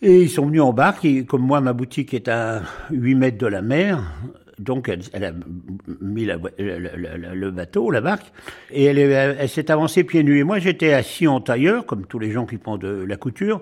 [0.02, 3.48] Et ils sont venus en barque, comme moi, ma boutique est à 8 mètres de
[3.48, 4.04] la mer,
[4.60, 5.32] donc elle, a
[6.02, 8.32] mis le, bateau, la barque,
[8.72, 10.40] et elle s'est avancée pieds nus.
[10.40, 13.62] Et moi, j'étais assis en tailleur, comme tous les gens qui font de la couture,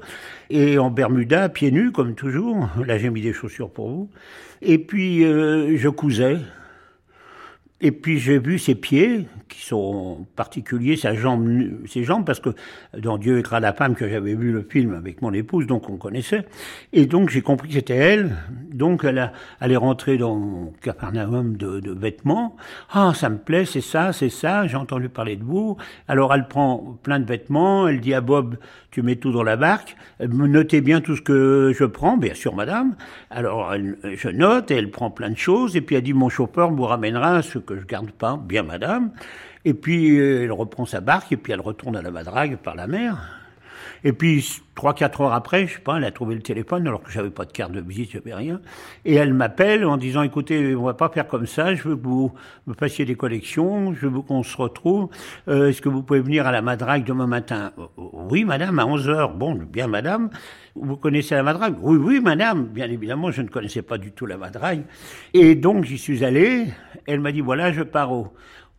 [0.49, 2.69] et en bermuda, pieds nus, comme toujours.
[2.85, 4.09] Là, j'ai mis des chaussures pour vous.
[4.65, 6.39] Et puis, euh, je cousais.
[7.83, 11.47] Et puis j'ai vu ses pieds, qui sont particuliers, sa jambe,
[11.87, 12.49] ses jambes, parce que
[12.97, 15.97] dans Dieu écra la femme que j'avais vu le film avec mon épouse, donc on
[15.97, 16.45] connaissait.
[16.91, 18.35] Et donc j'ai compris que c'était elle.
[18.71, 22.55] Donc elle, a, elle est rentrée dans capernaum de, de vêtements.
[22.91, 25.77] Ah, ça me plaît, c'est ça, c'est ça, j'ai entendu parler de vous.
[26.07, 28.57] Alors elle prend plein de vêtements, elle dit à Bob,
[28.89, 32.55] tu mets tout dans la barque, notez bien tout ce que je prends, bien sûr
[32.55, 32.95] madame.
[33.29, 33.73] Alors
[34.03, 36.83] je note, et elle prend plein de choses, et puis elle dit, mon chauffeur vous
[36.83, 39.11] ramènera ce que je garde pas, bien madame.
[39.65, 42.75] Et puis euh, elle reprend sa barque, et puis elle retourne à la Madrague par
[42.75, 43.39] la mer.
[44.05, 44.45] Et puis,
[44.75, 47.29] trois, quatre heures après, je sais pas, elle a trouvé le téléphone alors que j'avais
[47.29, 48.59] pas de carte de visite, j'avais rien.
[49.05, 52.03] Et elle m'appelle en disant, écoutez, on va pas faire comme ça, je veux que
[52.05, 52.33] vous
[52.67, 55.07] me fassiez des collections, je veux qu'on se retrouve.
[55.47, 57.71] Euh, Est-ce que vous pouvez venir à la Madrague demain matin?
[57.77, 59.33] Euh, Oui, madame, à 11 heures.
[59.35, 60.29] Bon, bien, madame.
[60.75, 61.75] Vous connaissez la Madrague?
[61.79, 62.65] Oui, oui, madame.
[62.65, 64.83] Bien évidemment, je ne connaissais pas du tout la Madrague.
[65.33, 66.65] Et donc, j'y suis allé.
[67.05, 68.33] Elle m'a dit, voilà, je pars au,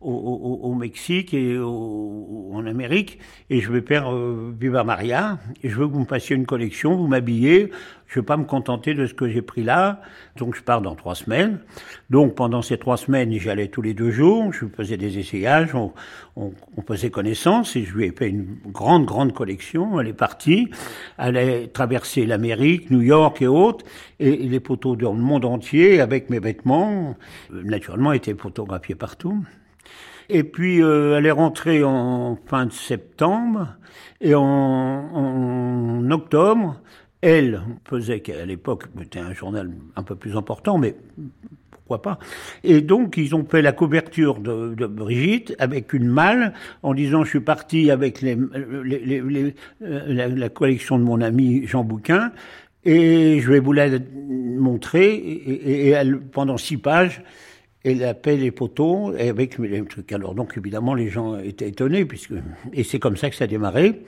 [0.07, 3.19] au, au- au Mexique et au- en Amérique
[3.49, 6.45] et je vais faire euh, Viva Maria et je veux que vous me fassiez une
[6.45, 7.71] collection, vous m'habillez.
[8.07, 9.99] Je ne vais pas me contenter de ce que j'ai pris là,
[10.37, 11.59] donc je pars dans trois semaines.
[12.11, 15.73] Donc pendant ces trois semaines, j'y allais tous les deux jours, je faisais des essayages,
[15.73, 15.91] on,
[16.35, 19.99] on, on faisait connaissance et je lui ai fait une grande, grande collection.
[19.99, 20.69] Elle est partie,
[21.17, 23.83] elle a traversé l'Amérique, New York et autres,
[24.19, 27.17] et, les photos du monde entier avec mes vêtements,
[27.51, 29.43] euh, naturellement, étaient photographiés partout.
[30.29, 33.75] Et puis euh, elle est rentrée en fin de septembre
[34.21, 36.81] et en, en octobre,
[37.21, 40.95] elle faisait qu'à l'époque c'était un journal un peu plus important, mais
[41.71, 42.19] pourquoi pas.
[42.63, 47.23] Et donc ils ont fait la couverture de, de Brigitte avec une malle en disant
[47.23, 48.35] je suis parti avec les,
[48.83, 52.31] les- les- euh, la, la collection de mon ami Jean Bouquin
[52.83, 53.87] et je vais vous la
[54.59, 57.21] montrer et- et elle pendant six pages
[57.85, 60.11] elle appelle les poteaux et avec les trucs.
[60.11, 62.33] Alors donc évidemment les gens étaient étonnés puisque
[62.73, 64.01] et c'est comme ça que ça a démarré.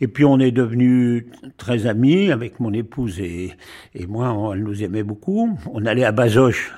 [0.00, 1.26] Et puis on est devenus
[1.56, 3.52] très amis avec mon épouse et,
[3.94, 4.52] et moi.
[4.54, 5.58] Elle nous aimait beaucoup.
[5.72, 6.72] On allait à Bazoches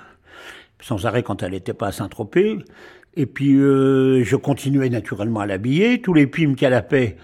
[0.80, 2.58] sans arrêt quand elle n'était pas à Saint-Tropez.
[3.16, 6.00] Et puis euh, je continuais naturellement à l'habiller.
[6.00, 7.16] Tous les films qu'elle a fait.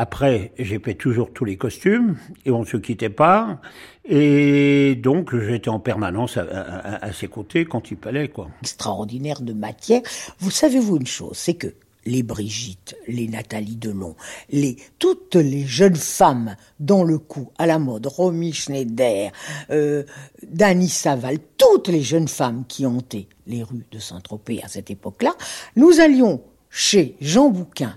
[0.00, 2.16] Après, j'ai fait toujours tous les costumes
[2.46, 3.60] et on ne se quittait pas.
[4.04, 8.48] Et donc, j'étais en permanence à, à- à ses côtés quand il fallait, quoi.
[8.62, 10.00] extraordinaire de matière.
[10.38, 11.74] Vous savez-vous une chose, c'est que
[12.06, 14.14] les Brigitte, les Nathalie Delon,
[14.50, 19.32] les, toutes les jeunes femmes dans le coup, à la mode, Romy Schneider,
[19.70, 20.04] euh,
[20.46, 25.34] Dany Saval, toutes les jeunes femmes qui hantaient les rues de Saint-Tropez à cette époque-là,
[25.74, 27.96] nous allions chez Jean Bouquin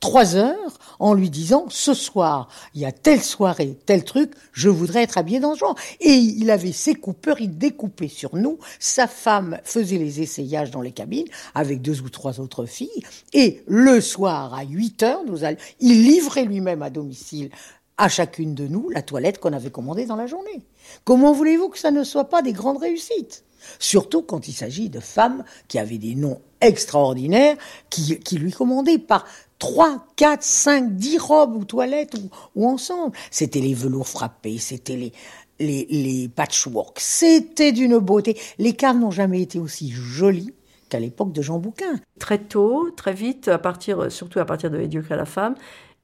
[0.00, 4.68] trois heures en lui disant ce soir il y a telle soirée tel truc je
[4.68, 5.76] voudrais être habillé dans ce genre.
[6.00, 8.58] Et il avait ses coupeurs il découpait sur nous.
[8.78, 13.04] Sa femme faisait les essayages dans les cabines avec deux ou trois autres filles.
[13.32, 17.50] Et le soir à 8 heures nous allions il livrait lui-même à domicile
[17.98, 20.62] à chacune de nous la toilette qu'on avait commandée dans la journée.
[21.04, 23.44] Comment voulez-vous que ça ne soit pas des grandes réussites?
[23.78, 27.56] Surtout quand il s'agit de femmes qui avaient des noms extraordinaires,
[27.90, 29.26] qui, qui lui commandaient par
[29.60, 33.16] 3, 4, 5, 10 robes ou toilettes ou, ou ensemble.
[33.30, 35.12] C'était les velours frappés, c'était les,
[35.60, 38.36] les, les patchwork, c'était d'une beauté.
[38.58, 40.54] Les caves n'ont jamais été aussi jolies
[40.88, 42.00] qu'à l'époque de Jean Bouquin.
[42.18, 45.54] Très tôt, très vite, à partir, surtout à partir de Éduquer la femme,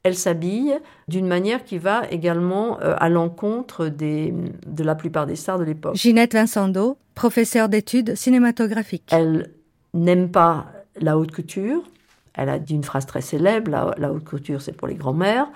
[0.03, 0.79] elle s'habille
[1.09, 4.33] d'une manière qui va également euh, à l'encontre des,
[4.67, 5.97] de la plupart des stars de l'époque.
[5.97, 9.11] Ginette Vincendo, professeure d'études cinématographiques.
[9.11, 9.51] Elle
[9.95, 10.67] n'aime pas
[11.01, 11.83] la haute couture.
[12.37, 15.49] Elle a dit une phrase très célèbre, la, haute couture c'est pour les grands-mères.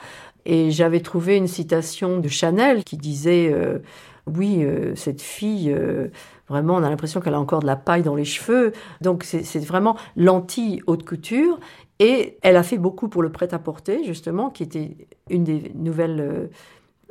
[0.47, 3.78] Et j'avais trouvé une citation de Chanel qui disait euh,
[4.27, 6.09] Oui, euh, cette fille, euh,
[6.48, 8.73] vraiment, on a l'impression qu'elle a encore de la paille dans les cheveux.
[9.02, 11.61] Donc, c'est vraiment l'anti-haute couture.
[11.98, 14.97] Et elle a fait beaucoup pour le prêt-à-porter, justement, qui était
[15.28, 16.48] une des nouvelles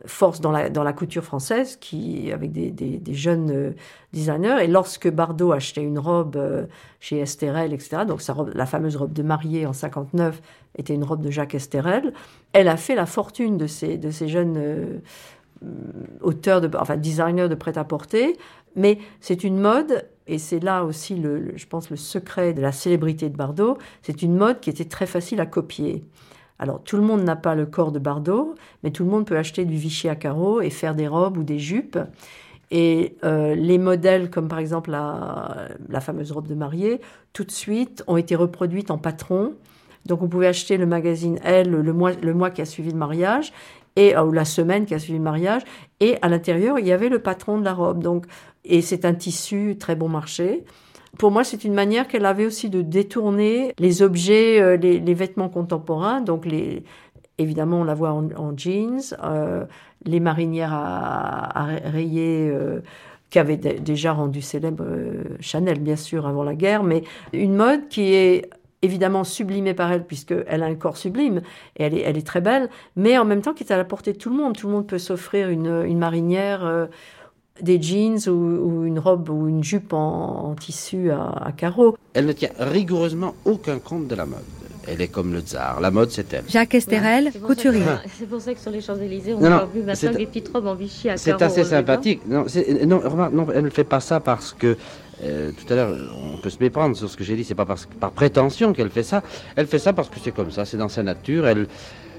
[0.06, 3.72] forces dans la, couture française, qui, avec des, jeunes euh,
[4.14, 4.58] designers.
[4.64, 6.66] Et lorsque Bardot achetait une robe euh,
[7.00, 10.42] chez Esterel, etc., donc sa robe, la fameuse robe de mariée en 59
[10.78, 12.14] était une robe de Jacques Esterel,
[12.54, 15.00] elle a fait la fortune de ces, jeunes euh,
[16.22, 18.38] auteurs, de, enfin designers de prêt-à-porter.
[18.76, 22.72] Mais c'est une mode, et c'est là aussi, le, je pense, le secret de la
[22.72, 26.04] célébrité de Bardot, c'est une mode qui était très facile à copier.
[26.60, 29.38] Alors, tout le monde n'a pas le corps de Bardot, mais tout le monde peut
[29.38, 31.98] acheter du Vichy à carreaux et faire des robes ou des jupes.
[32.70, 37.02] Et euh, les modèles, comme par exemple la, la, fameuse robe de mariée,
[37.34, 39.54] tout de suite ont été reproduites en patron.
[40.06, 42.98] Donc, vous pouvez acheter le magazine Elle le mois, le mois qui a suivi le
[42.98, 43.54] mariage,
[43.96, 45.64] et, ou la semaine qui a suivi le mariage,
[46.00, 48.04] et à l'intérieur, il y avait le patron de la robe.
[48.04, 48.26] Donc,
[48.66, 50.64] et c'est un tissu très bon marché.
[51.20, 55.50] Pour moi, c'est une manière qu'elle avait aussi de détourner les objets, euh, les, vêtements
[55.50, 56.22] contemporains.
[56.22, 56.48] Donc,
[57.38, 59.66] évidemment, on la voit en, jeans, euh,
[60.06, 62.50] les marinières à, à rayer.
[62.50, 62.80] Euh,
[63.30, 64.84] qui avait déjà rendu célèbre
[65.40, 68.50] Chanel, bien sûr, avant la guerre, mais une mode qui est
[68.82, 71.42] évidemment sublimée par elle, puisqu'elle a un corps sublime,
[71.78, 74.18] et elle est, très belle, mais en même temps qui est à la portée de
[74.18, 74.58] tout le monde.
[74.58, 76.88] Tout le monde peut s'offrir une, marinière
[77.62, 81.98] des jeans ou, ou, une robe ou une jupe en, en tissu à, à, carreaux.
[82.14, 84.40] Elle ne tient rigoureusement aucun compte de la mode.
[84.88, 85.80] Elle est comme le tsar.
[85.82, 86.44] La mode, c'est elle.
[86.48, 87.84] Jacques Esterel, ouais, couturier.
[88.18, 90.74] C'est pour ça que sur les Champs-Élysées, on voit plus maintenant des petites robes en
[90.74, 91.38] Vichy à carreaux.
[91.40, 92.22] C'est assez sympathique.
[92.28, 92.46] Non,
[92.88, 94.78] non, remarque, non, elle ne fait pas ça parce que
[95.24, 95.96] euh, tout à l'heure,
[96.34, 97.44] on peut se méprendre sur ce que j'ai dit.
[97.44, 99.22] C'est pas parce, par prétention qu'elle fait ça.
[99.56, 100.66] Elle fait ça parce que c'est comme ça.
[100.66, 101.46] C'est dans sa nature.
[101.46, 101.68] Elle,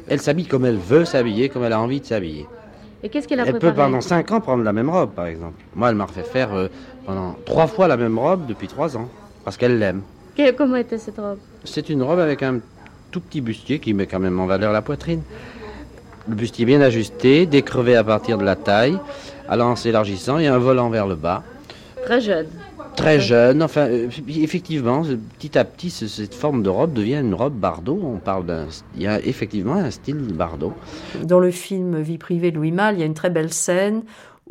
[0.07, 2.47] elle s'habille comme elle veut s'habiller, comme elle a envie de s'habiller.
[3.02, 5.27] Et qu'est-ce qu'elle a Elle préparé peut pendant 5 ans prendre la même robe, par
[5.27, 5.62] exemple.
[5.74, 6.68] Moi, elle m'a refait faire euh,
[7.06, 9.09] pendant 3 fois la même robe depuis 3 ans.
[9.44, 10.02] Parce qu'elle l'aime.
[10.56, 11.39] Comment était cette robe?
[11.64, 12.60] C'est une robe avec un
[13.10, 15.22] tout petit bustier qui met quand même en valeur la poitrine.
[16.28, 18.98] Le bustier bien ajusté, décrevé à partir de la taille,
[19.48, 21.43] allant s'élargissant et un volant vers le bas.
[22.05, 22.47] Très jeune.
[22.97, 25.03] Très jeune, enfin, euh, effectivement,
[25.39, 27.99] petit à petit, cette forme de robe devient une robe Bardot.
[28.03, 30.75] On parle d'un, il y a effectivement un style Bardot.
[31.25, 34.03] Dans le film Vie privée de Louis Malle, il y a une très belle scène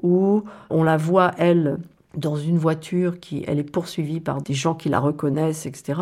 [0.02, 1.78] où on la voit elle
[2.16, 6.00] dans une voiture qui, elle est poursuivie par des gens qui la reconnaissent, etc.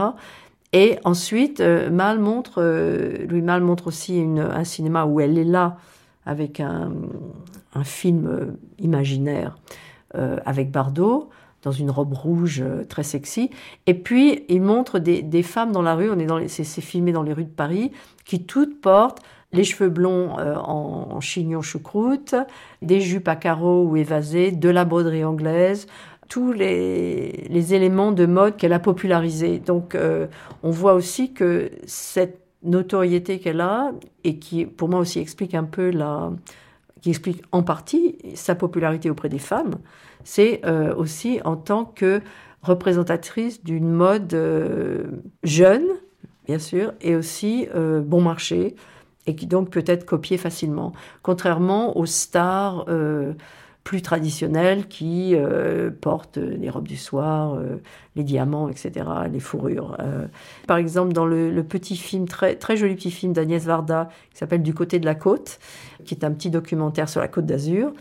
[0.73, 5.43] Et ensuite, euh, Mal montre, euh, Louis Malle montre aussi un cinéma où elle est
[5.43, 5.77] là
[6.25, 6.91] avec un,
[7.83, 9.55] film imaginaire
[10.45, 11.29] avec Bardot
[11.63, 13.49] dans une robe rouge euh, très sexy.
[13.85, 17.23] Et puis, il montre des, femmes dans la rue, on est dans c'est, filmé dans
[17.23, 17.91] les rues de Paris,
[18.25, 19.21] qui toutes portent
[19.53, 22.35] les cheveux blonds euh, en, en chignon choucroute,
[22.81, 25.87] des jupes à carreaux ou évasées, de la broderie anglaise,
[26.27, 29.59] tous les, les, éléments de mode qu'elle a popularisés.
[29.59, 30.27] Donc, euh,
[30.63, 33.91] on voit aussi que cette notoriété qu'elle a,
[34.23, 36.31] et qui, pour moi aussi, explique un peu la,
[37.01, 39.75] qui explique en partie sa popularité auprès des femmes,
[40.27, 42.19] c'est euh, aussi en tant que
[42.61, 45.05] représentatrice d'une mode euh,
[45.43, 45.85] jeune,
[46.45, 48.75] bien sûr, et aussi euh, bon marché,
[49.25, 50.91] et qui donc peut être copiée facilement,
[51.21, 52.85] contrairement aux stars
[53.85, 55.35] plus traditionnelles qui
[56.01, 57.57] portent les robes du soir,
[58.15, 59.97] les diamants, etc., les fourrures.
[60.65, 64.37] Par exemple, dans le, le, petit film, très, très joli petit film d'Agnès Varda, qui
[64.37, 65.59] s'appelle Du côté de la côte,
[66.05, 67.91] qui est un petit documentaire sur la côte d'Azur,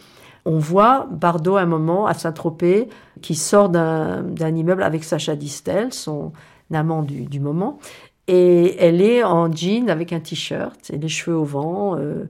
[0.47, 2.89] on voit Bardot à un moment à Saint-Tropez
[3.20, 6.32] qui sort d'un immeuble avec Sacha Distel, son
[6.73, 7.78] amant du, du, moment,
[8.28, 11.97] et elle est en jean avec un t-shirt et les cheveux au vent.
[11.98, 12.28] Euh,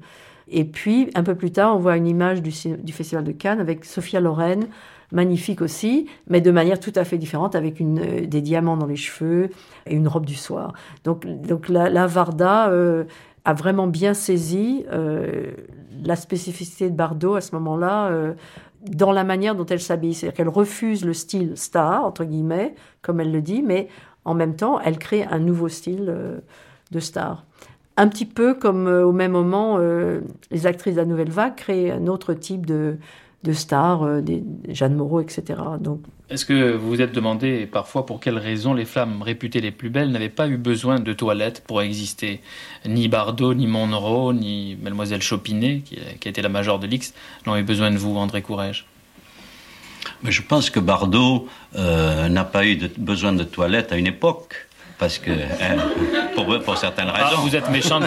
[0.48, 3.84] et puis, un peu plus tard, on voit une image du, Festival de Cannes avec
[3.84, 4.66] Sophia Loren,
[5.12, 8.96] magnifique aussi, mais de manière tout à fait différente, avec euh, des diamants dans les
[8.96, 9.50] cheveux
[9.86, 10.72] et une robe du soir.
[11.04, 13.04] Donc, donc la, Varda euh,
[13.44, 14.84] a vraiment bien saisi
[16.04, 18.34] la spécificité de Bardot à ce moment-là, euh,
[18.82, 20.14] dans la manière dont elle s'habille.
[20.14, 23.88] C'est-à-dire qu'elle refuse le style star, entre guillemets, comme elle le dit, mais
[24.24, 26.38] en même temps, elle crée un nouveau style euh,
[26.90, 27.44] de star.
[27.96, 31.90] Un petit peu comme euh, au même moment, les actrices de la nouvelle vague créent
[31.90, 32.98] un autre type de,
[33.46, 35.42] de stars, des Jeanne Moreau, etc.
[35.80, 39.70] Donc, Est-ce que vous vous êtes demandé parfois pour quelles raisons les femmes réputées les
[39.70, 42.40] plus belles n'avaient pas eu besoin de toilettes pour exister?
[42.84, 47.14] Ni Bardot, ni Monroe, ni Mademoiselle Chopinet, qui, qui a été la major de l'X,
[47.46, 48.86] n'ont eu besoin de vous, André Courrèges?
[50.22, 54.06] Mais je pense que Bardot euh, n'a pas eu de, besoin de toilettes à une
[54.06, 54.54] époque.
[54.98, 55.76] Parce que, hein,
[56.34, 57.42] pour, pour certaines Ah, raisons.
[57.42, 58.04] vous êtes méchante.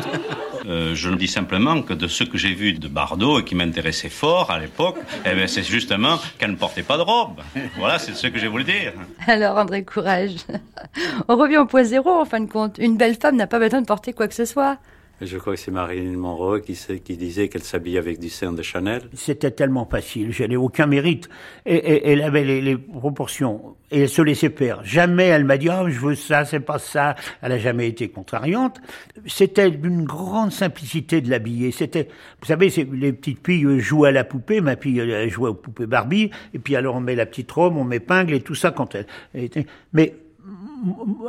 [0.67, 4.09] Euh, je dis simplement que de ce que j'ai vu de Bardot et qui m'intéressait
[4.09, 7.41] fort à l'époque, eh ben, c'est justement qu'elle ne portait pas de robe.
[7.77, 8.93] Voilà, c'est ce que j'ai voulu dire.
[9.27, 10.35] Alors, André Courage,
[11.27, 12.77] on revient au point zéro en fin de compte.
[12.77, 14.77] Une belle femme n'a pas besoin de porter quoi que ce soit.
[15.21, 18.53] Je crois que c'est Marilyn Monroe qui, sait- qui disait qu'elle s'habillait avec du sein
[18.53, 19.01] de Chanel.
[19.13, 21.29] C'était tellement facile, je n'ai aucun mérite.
[21.65, 24.83] Et, elle avait les, proportions et elle se laissait faire.
[24.83, 27.15] Jamais elle m'a dit ah je veux ça, c'est pas ça.
[27.41, 28.79] Elle a jamais été contrariante.
[29.25, 31.71] C'était d'une grande simplicité de l'habiller.
[31.71, 32.07] C'était,
[32.39, 34.61] vous savez, les petites filles jouent à la poupée.
[34.61, 36.29] Ma fille jouait aux poupées Barbie.
[36.53, 39.07] Et puis alors on met la petite robe, on m'épingle et tout ça quand elle,
[39.33, 39.65] elle était.
[39.91, 40.15] Mais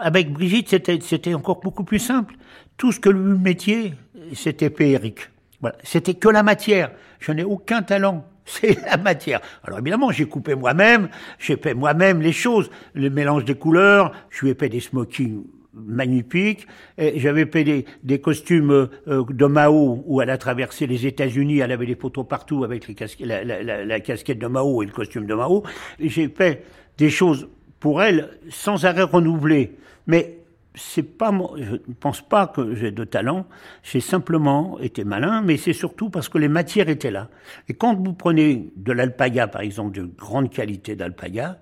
[0.01, 2.37] avec Brigitte, c'était encore beaucoup plus simple.
[2.81, 3.93] Tout ce que le métier,
[4.33, 5.29] c'était féerique.
[5.61, 5.77] Voilà.
[5.83, 6.93] C'était que la matière.
[7.19, 8.25] Je n'ai aucun talent.
[8.47, 9.43] C'est la matière.
[9.65, 14.47] Alors évidemment, j'ai coupé moi-même, j'ai fait moi-même les choses, le mélange des couleurs, je
[14.47, 15.43] lui ai fait des smokings
[15.75, 16.67] magnifiques,
[16.99, 21.85] j'avais fait des, costumes euh, de Mao où elle a traversé les États-Unis, elle avait
[21.85, 22.89] des photos partout avec
[23.21, 25.65] la, la- casquette de Mao et le costume de Mao.
[26.01, 26.65] J'ai fait
[26.97, 27.47] des choses
[27.79, 29.77] pour elle sans arrêt renouvelées.
[30.07, 30.40] Mais
[30.75, 33.47] c'est pas je ne pense pas que j'ai de talent.
[33.83, 37.29] J'ai simplement été malin, mais c'est surtout parce que les matières étaient là.
[37.69, 41.59] Et quand vous prenez de l'alpaga, par exemple, de grande qualité d'alpaga,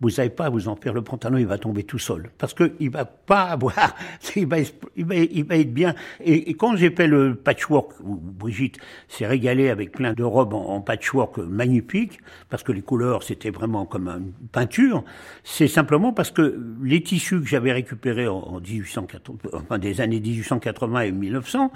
[0.00, 2.30] vous savez pas vous en faire le pantalon, il va tomber tout seul.
[2.38, 3.96] Parce que il va pas avoir,
[4.36, 4.58] il va,
[4.96, 5.94] il va, il va être bien.
[6.24, 10.80] Et, quand j'ai fait le patchwork, où Brigitte s'est régalée avec plein de robes en,
[10.80, 15.04] patchwork magnifiques, parce que les couleurs c'était vraiment comme une peinture,
[15.42, 20.20] c'est simplement parce que les tissus que j'avais récupérés en, en 1880, enfin des années
[20.20, 21.72] 1880 et 1900,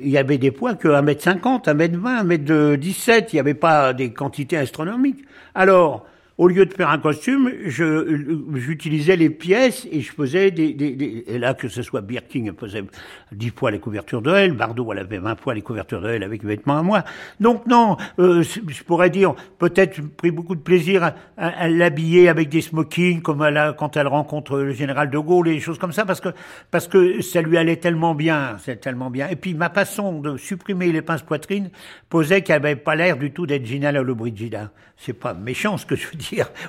[0.00, 4.56] il y avait des poids que 1m50, 1m20, 1m17, il n'y avait pas des quantités
[4.56, 5.24] astronomiques.
[5.54, 6.06] Alors,
[6.42, 11.54] au lieu de faire un costume, j'utilisais les pièces et je faisais des, et là,
[11.54, 12.82] que ce soit Birkin, faisait
[13.30, 16.24] 10 fois les couvertures de elle, Bardot, elle avait 20 fois les couvertures de elle
[16.24, 17.04] avec vêtements à moi.
[17.38, 22.60] Donc non, euh, je pourrais dire, peut-être pris beaucoup de plaisir à, l'habiller avec des
[22.60, 23.48] smokings, comme
[23.78, 26.30] quand elle rencontre le général de Gaulle et des choses comme ça, parce que,
[26.72, 29.28] parce que ça lui allait tellement bien, tellement bien.
[29.28, 31.70] Et puis ma façon de supprimer les pinces poitrines
[32.08, 34.72] posait qu'elle n'avait pas l'air du tout d'être Gina Lollobrigida.
[34.96, 36.16] C'est pas méchant ce que je veux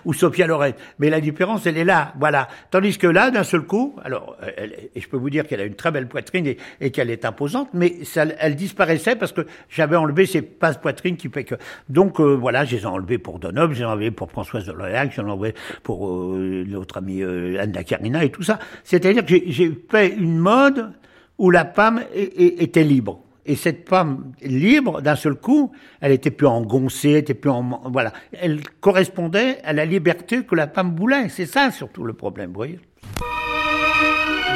[0.06, 2.48] ou Sophia Loren, mais la différence elle est là, voilà.
[2.72, 5.66] Tandis que là, d'un seul coup, alors, elle- et je peux vous dire qu'elle a
[5.66, 6.48] une très belle poitrine
[6.82, 11.18] et, qu'elle est imposante, mais ça, elle disparaissait parce que j'avais enlevé ces pinces poitrines
[11.18, 11.56] qui fait que.
[11.90, 15.10] Donc euh, voilà, je les ai enlevées pour Donhomme, j'ai enlevé pour Françoise de Lorraine,
[15.16, 15.54] j'ai enlevé
[15.84, 18.60] pour euh, notre amie euh, Anna Karina et tout ça.
[18.84, 20.92] C'est-à-dire que j'ai- fait une mode
[21.38, 23.22] où la femme était libre.
[23.46, 27.52] Et cette femme libre, d'un seul coup, elle était plus engoncée, elle plus
[27.86, 28.14] voilà.
[28.32, 31.28] Elle correspondait à la liberté que la femme voulait.
[31.30, 32.80] C'est ça surtout le problème, vous voyez.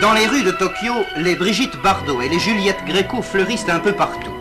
[0.02, 3.94] Dans les rues de Tokyo, les Brigitte Bardot et les Juliette Gréco fleurissent un peu
[3.94, 4.32] partout.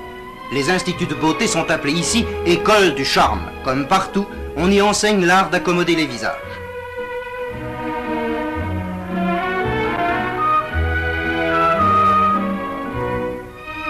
[0.53, 3.41] Les instituts de beauté sont appelés ici école du charme.
[3.65, 6.37] Comme partout, on y enseigne l'art d'accommoder les visages.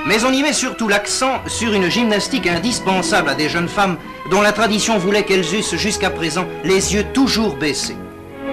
[0.06, 3.96] Mais on y met surtout l'accent sur une gymnastique indispensable à des jeunes femmes
[4.30, 7.96] dont la tradition voulait qu'elles eussent jusqu'à présent les yeux toujours baissés.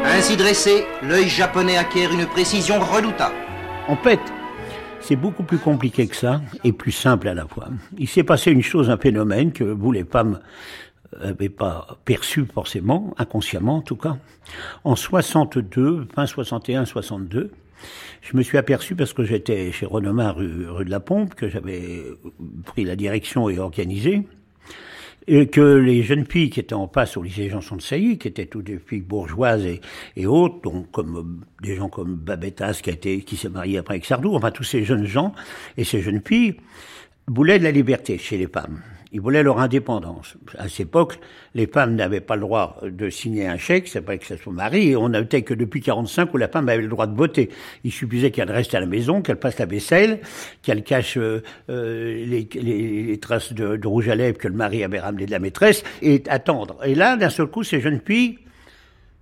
[0.03, 3.35] Ainsi dressé, l'œil japonais acquiert une précision redoutable.
[3.87, 4.19] En fait,
[4.99, 7.67] c'est beaucoup plus compliqué que ça et plus simple à la fois.
[7.99, 10.39] Il s'est passé une chose, un phénomène que vous, les femmes,
[11.21, 14.17] n'avez pas perçu forcément, inconsciemment en tout cas.
[14.83, 17.51] En 62, fin 61, 62,
[18.21, 22.03] je me suis aperçu parce que j'étais chez Renomar rue, de la Pompe, que j'avais
[22.65, 24.23] pris la direction et organisé,
[25.27, 28.27] et que les jeunes filles qui étaient en passe au lycée Janson de Sailly, qui
[28.27, 29.65] étaient toutes des filles bourgeoises
[30.15, 34.05] et, autres, donc comme euh, des gens comme Babettas qui qui s'est marié après avec
[34.05, 35.33] Sardou, enfin tous ces jeunes gens
[35.77, 36.57] et ces jeunes filles
[37.27, 38.81] voulaient de la liberté chez les femmes.
[39.13, 40.35] Ils voulaient leur indépendance.
[40.57, 41.19] À cette époque,
[41.53, 44.51] les femmes n'avaient pas le droit de signer un chèque, c'est pas que ce soit
[44.51, 47.49] mari, et on n'était que depuis 45 où la femme avait le droit de voter.
[47.83, 50.19] Il suffisait qu'elle reste à la maison, qu'elle passe la vaisselle,
[50.63, 54.55] qu'elle cache euh, euh, les, les, les, traces de, de, rouge à lèvres que le
[54.55, 56.77] mari avait ramené de la maîtresse, et attendre.
[56.83, 58.39] Et là, d'un seul coup, ces jeunes filles,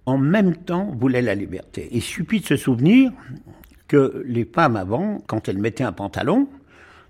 [0.05, 1.89] en même temps, voulaient la liberté.
[1.91, 3.11] Il suffit de se souvenir
[3.89, 6.47] que les femmes avant, quand elles mettaient un pantalon,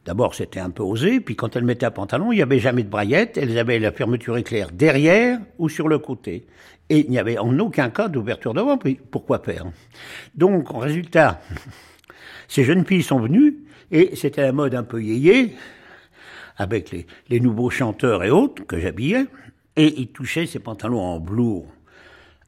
[0.06, 2.84] D'abord, c'était un peu osé, puis quand elles mettaient un pantalon, il n'y avait jamais
[2.84, 6.48] de braillette, elles avaient la fermeture éclair derrière ou sur le côté.
[6.90, 9.66] Et il n'y avait en aucun cas d'ouverture devant, puis pourquoi faire?
[10.34, 11.42] Donc, en résultat,
[12.48, 13.58] ces jeunes filles sont venues,
[13.92, 15.56] et c'était la mode un peu yéyé,
[16.58, 19.28] avec les, les nouveaux chanteurs et autres que j'habillais,
[19.76, 21.68] et ils touchaient ces pantalons en velours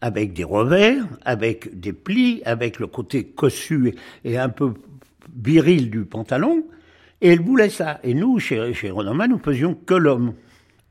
[0.03, 4.73] avec des revers, avec des plis, avec le côté cossu et un peu
[5.33, 6.65] viril du pantalon,
[7.23, 7.99] et elle voulait ça.
[8.03, 10.33] Et nous, chez, chez Renoma, nous faisions que l'homme.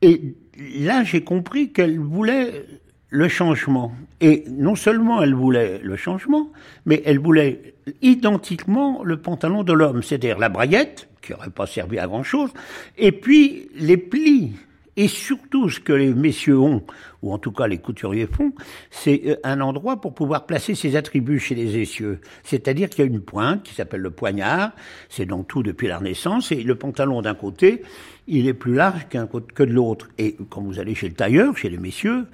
[0.01, 0.35] Et
[0.79, 2.65] là, j'ai compris qu'elle voulait
[3.09, 3.93] le changement.
[4.19, 6.51] Et non seulement elle voulait le changement,
[6.87, 11.99] mais elle voulait identiquement le pantalon de l'homme, c'est-à-dire la braillette, qui n'aurait pas servi
[11.99, 12.49] à grand-chose,
[12.97, 14.53] et puis les plis.
[14.95, 16.83] Et surtout, ce que les messieurs ont,
[17.21, 18.53] ou en tout cas les couturiers font,
[18.91, 22.19] c'est un endroit pour pouvoir placer ses attributs chez les essieux.
[22.43, 24.71] C'est-à-dire qu'il y a une pointe qui s'appelle le poignard,
[25.09, 27.81] c'est donc tout depuis la Renaissance, et le pantalon d'un côté,
[28.27, 30.09] il est plus large qu'un que de l'autre.
[30.17, 32.25] Et quand vous allez chez le tailleur, chez les messieurs,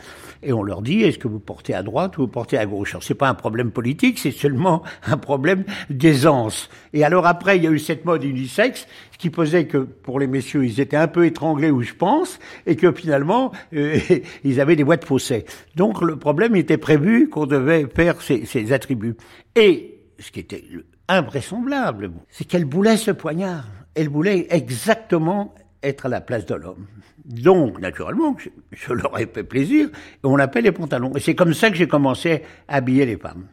[0.44, 2.92] et on leur dit, est-ce que vous portez à droite ou vous portez à gauche?
[2.92, 6.70] Alors c'est pas un problème politique, c'est seulement un problème d'aisance.
[6.94, 10.20] Et alors après, il y a eu cette mode unisexe, ce qui faisait que pour
[10.20, 13.98] les messieurs, ils étaient un peu étranglés, où je pense, et que finalement, euh,
[14.44, 15.46] ils avaient des boîtes fossées.
[15.76, 19.16] Donc le problème était prévu qu'on devait faire ces, attributs.
[19.56, 20.64] Et ce qui était
[21.08, 23.66] invraisemblable, c'est qu'elle voulait ce poignard?
[23.96, 26.86] Elle voulait exactement être à la place de l'homme.
[27.26, 28.36] Donc, naturellement,
[28.72, 31.16] je, leur ai fait plaisir, et on l'appelle les pantalons.
[31.16, 33.46] Et c'est comme ça que j'ai commencé à habiller les femmes.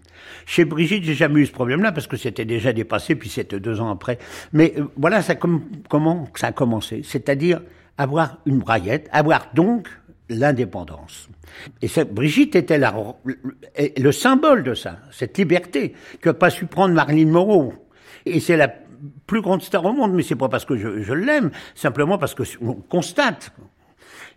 [0.46, 3.80] Chez Brigitte, j'ai jamais eu ce problème-là, parce que c'était déjà dépassé, puis c'était deux
[3.80, 4.18] ans après.
[4.52, 7.02] Mais euh, voilà ça com comment ça a commencé.
[7.04, 7.60] C'est-à-dire
[7.98, 9.88] avoir une braillette, avoir donc
[10.28, 11.28] l'indépendance.
[11.82, 12.86] Et Brigitte était le,
[13.96, 17.72] le symbole de ça, cette liberté que pas su prendre Marilyn Monroe.
[18.24, 18.74] Et c'est la
[19.26, 22.34] plus grande star au monde, mais c'est pas parce que je, je l'aime, simplement parce
[22.34, 23.52] que on constate.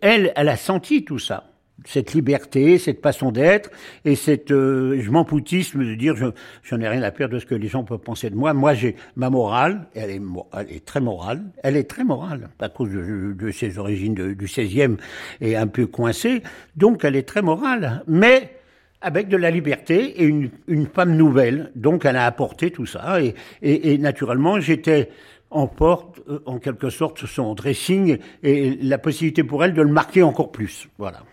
[0.01, 1.49] Elle, elle a senti tout ça,
[1.85, 3.69] cette liberté, cette façon d'être
[4.05, 6.27] et cette euh, je m'en poutisme de dire je
[6.63, 8.53] j'en ai rien à faire de ce que les gens peuvent penser de moi.
[8.53, 13.33] Moi, j'ai ma morale, elle est, très morale, elle est très morale à cause de,
[13.33, 14.97] de ses origines du 16e
[15.41, 16.43] et un peu coincée,
[16.75, 18.58] donc elle est très morale, mais
[19.01, 20.49] avec de la liberté et une,
[20.93, 21.71] femme nouvelle.
[21.75, 23.21] Donc elle a apporté tout ça.
[23.21, 25.09] Et, et, et naturellement, j'étais
[25.51, 29.91] en porte, euh, en quelque sorte, son dressing et la possibilité pour elle de le
[29.91, 30.87] marquer encore plus.
[30.97, 31.23] Voilà.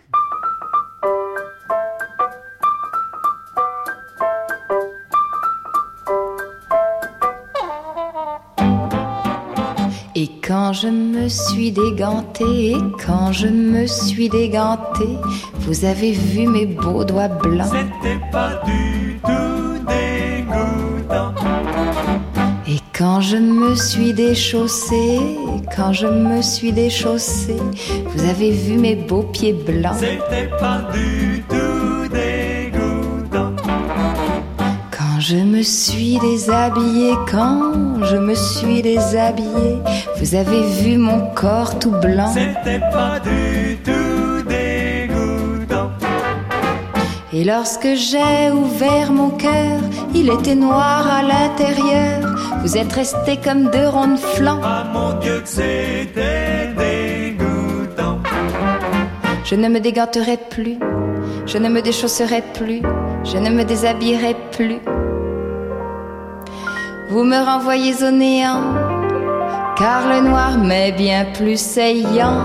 [10.46, 15.18] Quand je me suis dégantée, et quand je me suis dégantée,
[15.60, 17.66] vous avez vu mes beaux doigts blancs.
[17.66, 21.34] C'était pas du tout dégoûtant.
[22.68, 25.18] Et quand je me suis déchaussée,
[25.74, 27.56] quand je me suis déchaussée,
[28.14, 29.96] vous avez vu mes beaux pieds blancs.
[29.98, 31.55] C'était pas du tout
[35.28, 39.78] je me suis déshabillée, quand je me suis déshabillée,
[40.18, 42.32] vous avez vu mon corps tout blanc.
[42.32, 45.90] C'était pas du tout dégoûtant.
[47.32, 49.80] Et lorsque j'ai ouvert mon cœur,
[50.14, 52.20] il était noir à l'intérieur.
[52.62, 54.60] Vous êtes restés comme deux ronds de flanc.
[54.62, 58.20] Ah mon Dieu que c'était dégoûtant.
[59.44, 60.78] Je ne me déganterai plus,
[61.46, 62.82] je ne me déchausserai plus,
[63.24, 64.78] je ne me déshabillerai plus.
[67.08, 68.74] Vous me renvoyez au néant,
[69.76, 72.42] car le noir m'est bien plus saillant.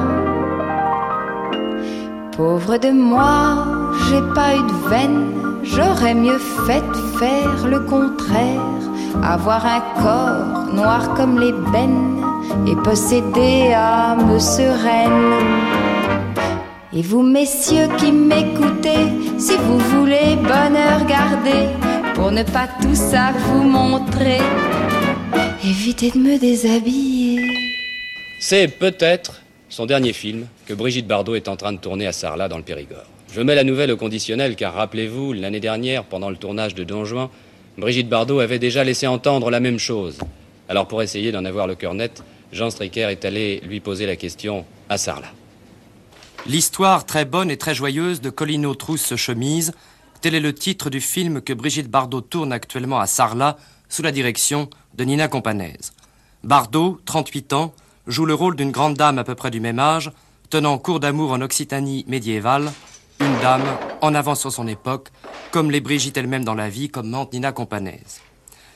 [2.37, 3.65] Pauvre de moi,
[4.07, 5.31] j'ai pas eu de veine,
[5.63, 6.83] j'aurais mieux fait
[7.17, 8.61] faire le contraire.
[9.23, 12.23] Avoir un corps noir comme l'ébène
[12.67, 15.33] et posséder âme sereine.
[16.93, 19.07] Et vous, messieurs qui m'écoutez,
[19.39, 21.67] si vous voulez bonheur garder,
[22.21, 24.37] pour ne pas tout ça vous montrer,
[25.65, 27.41] évitez de me déshabiller.
[28.39, 32.47] C'est peut-être son dernier film que Brigitte Bardot est en train de tourner à Sarlat
[32.47, 33.07] dans le Périgord.
[33.33, 37.05] Je mets la nouvelle au conditionnel car rappelez-vous, l'année dernière, pendant le tournage de Don
[37.05, 37.29] Juan,
[37.79, 40.19] Brigitte Bardot avait déjà laissé entendre la même chose.
[40.69, 44.15] Alors pour essayer d'en avoir le cœur net, Jean Stricker est allé lui poser la
[44.15, 45.33] question à Sarlat.
[46.45, 49.73] L'histoire très bonne et très joyeuse de Colino Trousse Chemise,
[50.21, 53.57] tel est le titre du film que Brigitte Bardot tourne actuellement à Sarlat
[53.89, 55.93] sous la direction de Nina Companaise.
[56.43, 57.73] Bardot, 38 ans,
[58.05, 60.11] joue le rôle d'une grande dame à peu près du même âge,
[60.49, 62.71] tenant cours d'amour en Occitanie médiévale,
[63.19, 63.65] une dame
[64.01, 65.09] en avance sur son époque,
[65.51, 68.21] comme les Brigitte elles-mêmes dans la vie, commente Nina Companaise.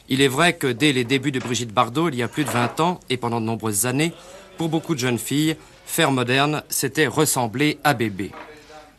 [0.09, 2.49] Il est vrai que dès les débuts de Brigitte Bardot, il y a plus de
[2.49, 4.13] 20 ans, et pendant de nombreuses années,
[4.57, 8.31] pour beaucoup de jeunes filles, faire moderne, c'était ressembler à bébé.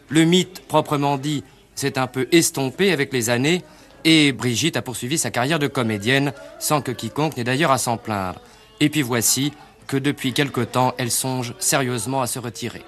[0.09, 1.43] Le mythe, proprement dit,
[1.77, 3.63] s'est un peu estompé avec les années,
[4.05, 7.97] et Brigitte a poursuivi sa carrière de comédienne, sans que quiconque n'ait d'ailleurs à s'en
[7.97, 8.41] plaindre.
[8.81, 9.53] Et puis voici
[9.87, 12.83] que depuis quelque temps, elle songe sérieusement à se retirer.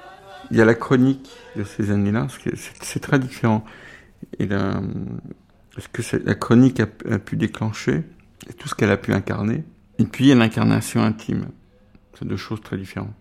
[0.50, 2.26] Il y a la chronique de ces années-là,
[2.80, 3.64] c'est très différent.
[4.38, 4.80] Et la,
[5.76, 8.04] ce que la chronique a, pu déclencher,
[8.58, 9.64] tout ce qu'elle a pu incarner.
[9.98, 11.48] Et puis il y a l'incarnation intime.
[12.18, 13.14] C'est deux choses très différentes.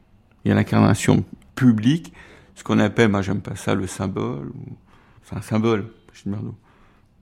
[0.43, 1.25] Il y a l'incarnation
[1.55, 2.13] publique,
[2.55, 4.51] ce qu'on appelle, moi j'aime pas ça, le symbole.
[5.27, 5.91] C'est un symbole,
[6.25, 6.55] Bardot.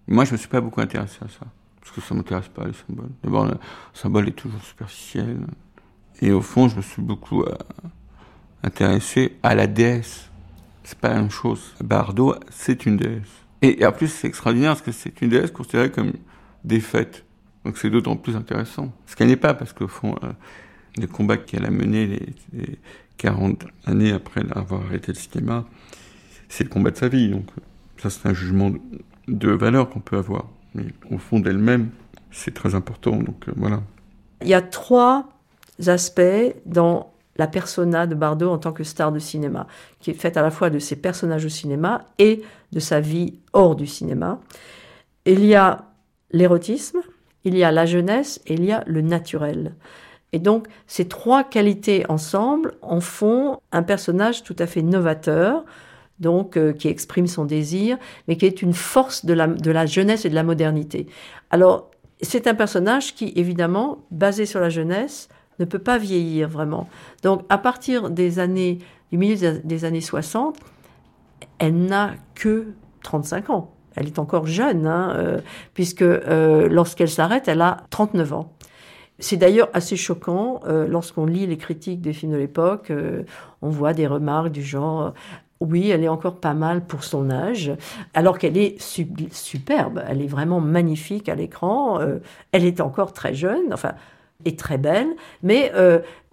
[0.08, 1.48] Moi je me suis pas beaucoup intéressé à ça.
[1.80, 3.10] Parce que ça m'intéresse pas, les symboles.
[3.24, 3.58] D'abord, le
[3.94, 5.38] symbole est toujours superficiel.
[6.20, 7.54] Et au fond, je me suis beaucoup euh,
[8.64, 10.30] intéressé à la déesse.
[10.84, 11.76] C'est pas la même chose.
[11.84, 13.30] Bardot, c'est une déesse.
[13.62, 16.14] Et, en plus, c'est extraordinaire parce que c'est une déesse considérée comme
[16.64, 17.24] défaite.
[17.64, 18.92] Donc c'est d'autant plus intéressant.
[19.06, 20.32] Ce qu'elle n'est pas, parce qu'au fond, euh,
[20.98, 22.80] le combat qu'elle a mené les, les,
[23.18, 25.66] 40 années après avoir arrêté le cinéma,
[26.50, 27.30] c'est le combat de sa vie.
[27.30, 27.46] Donc
[27.98, 28.72] ça, c'est un jugement
[29.28, 30.46] de, valeur qu'on peut avoir.
[30.74, 31.90] Mais au fond d'elle-même,
[32.32, 33.16] c'est très important.
[33.16, 33.82] Donc euh, voilà.
[34.42, 35.30] Il y a trois
[35.88, 39.68] aspects dans la persona de Bardot en tant que star de cinéma,
[40.00, 43.40] qui est faite à la fois de ses personnages au cinéma et de sa vie
[43.54, 44.40] hors du cinéma.
[45.26, 45.86] Il y a
[46.32, 47.00] l'érotisme,
[47.44, 49.76] il y a la jeunesse et il y a le naturel.
[50.32, 55.64] Et donc, ces trois qualités ensemble en font un personnage tout à fait novateur,
[56.20, 57.98] donc euh, qui exprime son désir,
[58.28, 61.08] mais qui est une force de la, de la jeunesse et de la modernité.
[61.50, 65.28] Alors, c'est un personnage qui, évidemment, basé sur la jeunesse,
[65.60, 66.88] ne peut pas vieillir vraiment.
[67.24, 68.80] Donc, à partir des années,
[69.12, 70.58] du milieu des années 60,
[71.60, 72.68] elle n'a que
[73.04, 73.72] 35 ans.
[73.96, 75.40] Elle est encore jeune, hein, euh,
[75.74, 78.52] puisque euh, lorsqu'elle s'arrête, elle a 39 ans.
[79.20, 82.92] C'est d'ailleurs assez choquant lorsqu'on lit les critiques des films de l'époque.
[83.62, 85.14] On voit des remarques du genre
[85.62, 87.72] oui, elle est encore pas mal pour son âge,
[88.14, 90.04] alors qu'elle est superbe.
[90.08, 92.00] Elle est vraiment magnifique à l'écran.
[92.02, 92.20] Euh,
[92.52, 93.94] elle est encore très jeune, enfin,
[94.44, 95.08] et très belle,
[95.44, 95.72] mais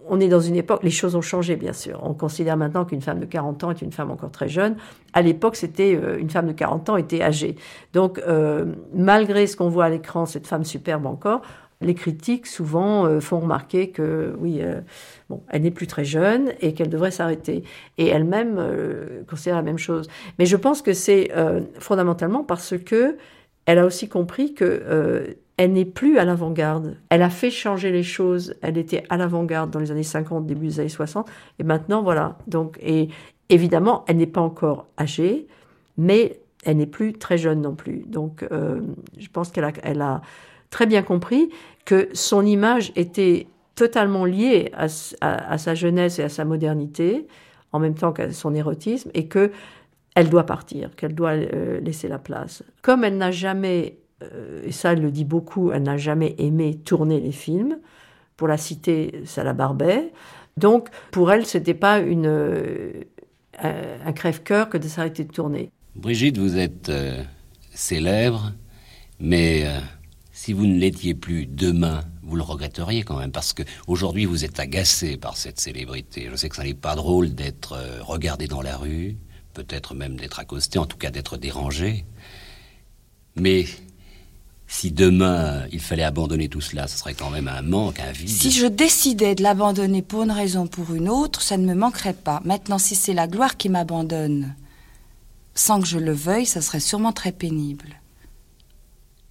[0.09, 2.01] on est dans une époque, les choses ont changé bien sûr.
[2.03, 4.77] On considère maintenant qu'une femme de 40 ans est une femme encore très jeune.
[5.12, 7.55] À l'époque, c'était une femme de 40 ans était âgée.
[7.93, 8.20] Donc,
[8.93, 11.43] malgré ce qu'on voit à l'écran, cette femme superbe encore,
[11.83, 14.81] les critiques souvent euh, font remarquer que oui, euh,
[15.29, 17.65] bon, elle n'est plus très jeune et qu'elle devrait s'arrêter.
[17.99, 20.09] Et elle-même euh, considère la même chose.
[20.39, 21.31] Mais je pense que c'est
[21.79, 23.17] fondamentalement parce que
[23.67, 26.97] elle a aussi compris que elle n'est plus à l'avant-garde.
[27.11, 28.55] Elle a fait changer les choses.
[28.63, 32.39] Elle était à l'avant-garde dans les années 50, début des années 60, et maintenant voilà.
[32.47, 33.09] Donc et
[33.49, 35.47] évidemment, elle n'est pas encore âgée,
[35.97, 38.05] mais elle n'est plus très jeune non plus.
[38.07, 40.23] Donc je pense qu'elle a, elle a
[40.73, 41.51] très bien compris
[41.85, 43.47] que son image était
[43.77, 44.89] totalement liée à,
[45.59, 47.28] sa jeunesse et à sa modernité,
[47.70, 49.53] en même temps qu'à son érotisme, et que
[50.15, 52.62] elle doit partir, qu'elle doit euh, laisser la place.
[52.82, 56.74] Comme elle n'a jamais, euh, et ça elle le dit beaucoup, elle n'a jamais aimé
[56.74, 57.78] tourner les films,
[58.36, 60.12] pour la citer, ça la barbait.
[60.59, 62.93] Donc pour elle, c'était pas euh,
[63.62, 65.70] un crève-cœur que de s'arrêter de tourner.
[65.97, 66.90] Brigitte, vous êtes
[67.73, 68.53] célèbre,
[69.19, 69.66] mais
[70.43, 74.44] si vous ne l'étiez plus demain, vous le regretteriez quand même, parce que aujourd'hui vous
[74.44, 76.28] êtes agacé par cette célébrité.
[76.32, 79.16] Je sais que ça n'est pas drôle d'être euh, regardé dans la rue,
[79.55, 82.05] peut-être même d'être accosté, en tout cas d'être dérangé.
[83.36, 83.66] Mais
[84.66, 88.28] si demain il fallait abandonner tout cela, ce serait quand même un manque, un vide.
[88.28, 91.74] Si je décidais de l'abandonner pour une raison ou pour une autre, ça ne me
[91.74, 92.43] manquerait pas.
[92.44, 94.56] Maintenant, si c'est la gloire qui m'abandonne,
[95.55, 98.02] sans que je le veuille, ça serait sûrement très pénible.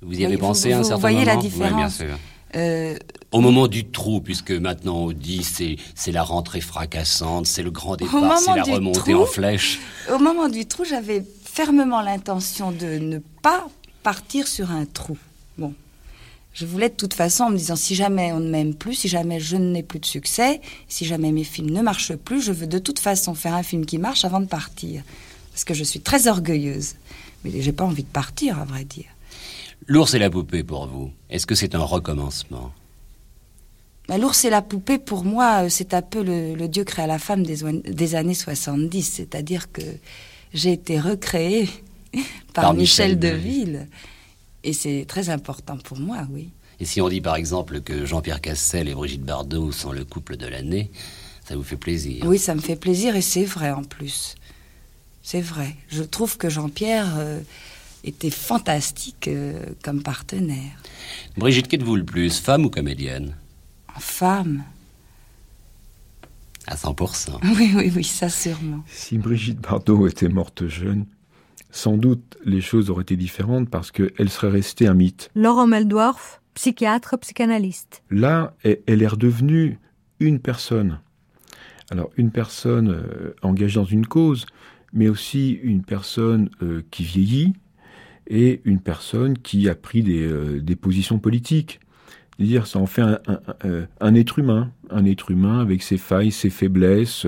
[0.02, 2.20] Vous y avez pensé vous, un certain moment Vous voyez la différence oui, bien sûr.
[2.56, 2.98] Euh,
[3.32, 7.72] Au moment du trou, puisque maintenant on dit c'est c'est la rentrée fracassante, c'est le
[7.72, 9.80] grand départ, c'est la remontée trou, en flèche.
[10.14, 13.68] Au moment du trou, j'avais fermement l'intention de ne pas
[14.04, 15.18] partir sur un trou.
[15.58, 15.74] Bon,
[16.54, 19.08] je voulais de toute façon en me disant si jamais on ne m'aime plus, si
[19.08, 20.60] jamais je n'ai plus de succès,
[20.90, 23.86] si jamais mes films ne marchent plus, je veux de toute façon faire un film
[23.86, 25.04] qui marche avant de partir,
[25.52, 26.96] parce que je suis très orgueilleuse.
[27.46, 29.06] Mais j'ai pas envie de partir, à vrai dire.
[29.88, 32.72] L'ours et la poupée pour vous, est-ce que c'est un recommencement?
[34.08, 37.44] Bah, L'ours et la poupée, pour moi, c'est un peu le, Dieu créa la femme
[37.44, 39.04] des, des années 70.
[39.04, 39.82] C'est-à-dire que
[40.54, 41.70] j'ai été recréée
[42.54, 43.88] par, Michel, Deville.
[44.64, 46.50] Et c'est très important pour moi, oui.
[46.80, 50.36] Et si on dit par exemple que Jean-Pierre Cassel et Brigitte Bardot sont le couple
[50.36, 50.92] de l'année,
[51.48, 52.26] ça vous fait plaisir?
[52.26, 54.36] Oui, ça me fait plaisir et c'est vrai en plus.
[55.22, 55.76] C'est vrai.
[55.90, 57.40] Je trouve que Jean-Pierre euh,
[58.04, 60.82] était fantastique euh, comme partenaire.
[61.38, 63.36] Brigitte, qu'êtes-vous le plus, femme ou comédienne?
[64.00, 64.64] Femme.
[66.68, 67.40] À 100%.
[67.58, 68.84] Oui, oui, oui, ça sûrement.
[68.88, 71.06] Si Brigitte Bardot était morte jeune,
[71.72, 75.30] sans doute les choses auraient été différentes parce qu'elle serait restée un mythe.
[75.36, 78.04] Laurent Meldorf, psychiatre, psychanalyste.
[78.10, 79.80] Là, elle est redevenue
[80.20, 81.00] une personne.
[81.90, 84.46] Alors, une personne euh, engagée dans une cause,
[84.94, 87.54] mais aussi une personne euh, qui vieillit
[88.28, 91.80] et une personne qui a pris des, euh, positions politiques.
[92.38, 93.04] C'est-à-dire, ça en fait
[94.00, 97.28] un, être humain, un être humain avec ses failles, ses faiblesses,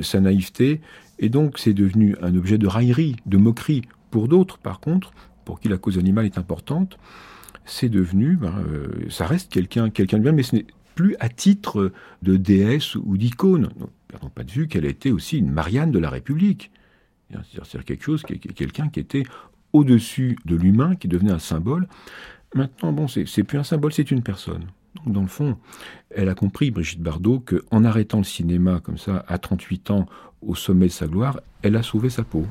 [0.00, 0.80] sa naïveté,
[1.20, 3.82] et donc c'est devenu un objet de raillerie, de moquerie.
[4.10, 5.12] Pour d'autres, par contre,
[5.44, 6.98] pour qui la cause animale est importante,
[7.64, 8.64] c'est devenu, ben,
[9.08, 11.92] ça reste quelqu'un, quelqu'un de bien, mais ce n'est plus à titre
[12.22, 13.68] de déesse ou d'icône.
[14.08, 16.70] Perdons pas de vue qu'elle était aussi une Marianne de la République.
[17.50, 19.24] C'est-à-dire quelque chose, quelqu'un qui était
[19.72, 21.88] au-dessus de l'humain, qui devenait un symbole.
[22.54, 24.66] Maintenant, bon, c'est plus un symbole, c'est une personne.
[24.96, 25.56] Donc, dans le fond,
[26.10, 30.06] elle a compris, Brigitte Bardot, qu'en arrêtant le cinéma comme ça, à 38 ans,
[30.42, 32.46] au sommet de sa gloire, elle a sauvé sa peau.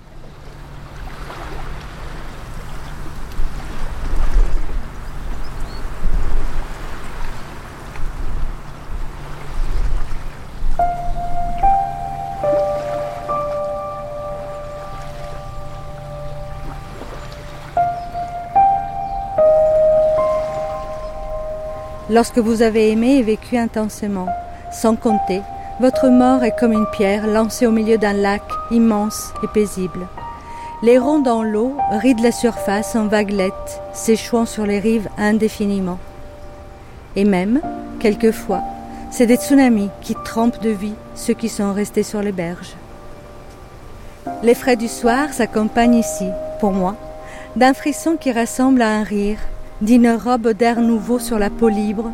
[22.11, 24.27] Lorsque vous avez aimé et vécu intensément,
[24.69, 25.41] sans compter,
[25.79, 30.07] votre mort est comme une pierre lancée au milieu d'un lac immense et paisible.
[30.83, 35.99] Les ronds dans l'eau rident la surface en vaguelettes, s'échouant sur les rives indéfiniment.
[37.15, 37.61] Et même,
[38.01, 38.61] quelquefois,
[39.09, 42.75] c'est des tsunamis qui trempent de vie ceux qui sont restés sur les berges.
[44.43, 46.27] Les frais du soir s'accompagnent ici,
[46.59, 46.97] pour moi,
[47.55, 49.39] d'un frisson qui ressemble à un rire
[49.81, 52.11] d'une robe d'air nouveau sur la peau libre,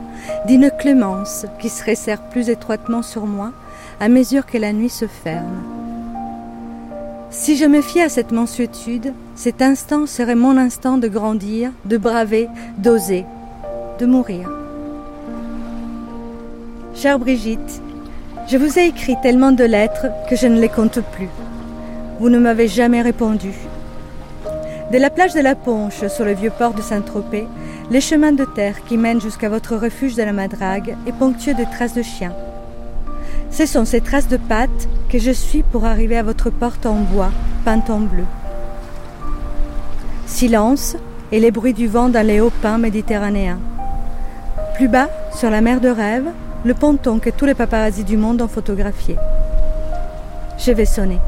[0.48, 3.52] d'une clémence qui se resserre plus étroitement sur moi
[4.00, 5.64] à mesure que la nuit se ferme.
[7.30, 11.98] Si je me fie à cette mansuétude, cet instant serait mon instant de grandir, de
[11.98, 13.26] braver, d'oser,
[14.00, 14.50] de mourir.
[16.96, 17.82] Chère Brigitte,
[18.48, 21.30] je vous ai écrit tellement de lettres que je ne les compte plus.
[22.20, 23.52] Vous ne m'avez jamais répondu.
[24.92, 27.46] De la plage de la Ponche sur le vieux port de Saint-Tropez,
[27.92, 31.66] les chemins de terre qui mènent jusqu'à votre refuge de la Madrague est ponctué de
[31.66, 32.34] traces de chiens.
[33.52, 37.02] Ce sont ces traces de pattes que je suis pour arriver à votre porte en
[37.02, 37.32] bois,
[37.66, 38.24] peinte en bleu.
[40.26, 40.96] Silence
[41.34, 43.60] et les bruits du vent dans les hauts pins méditerranéens.
[44.76, 46.30] Plus bas, sur la mer de rêve,
[46.64, 49.18] le ponton que tous les paparazzis du monde ont photographié.
[50.58, 51.20] Je vais sonner.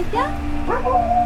[0.00, 1.19] Y a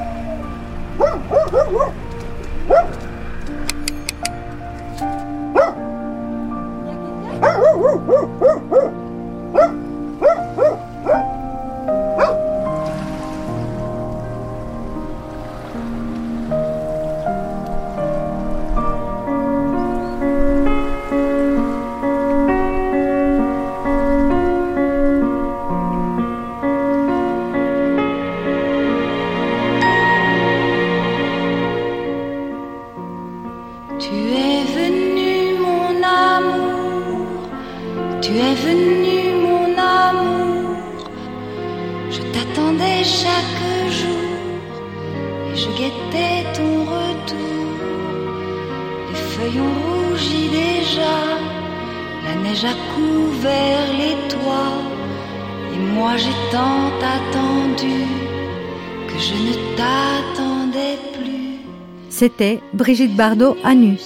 [62.73, 63.97] Brigitte Bardot à nu,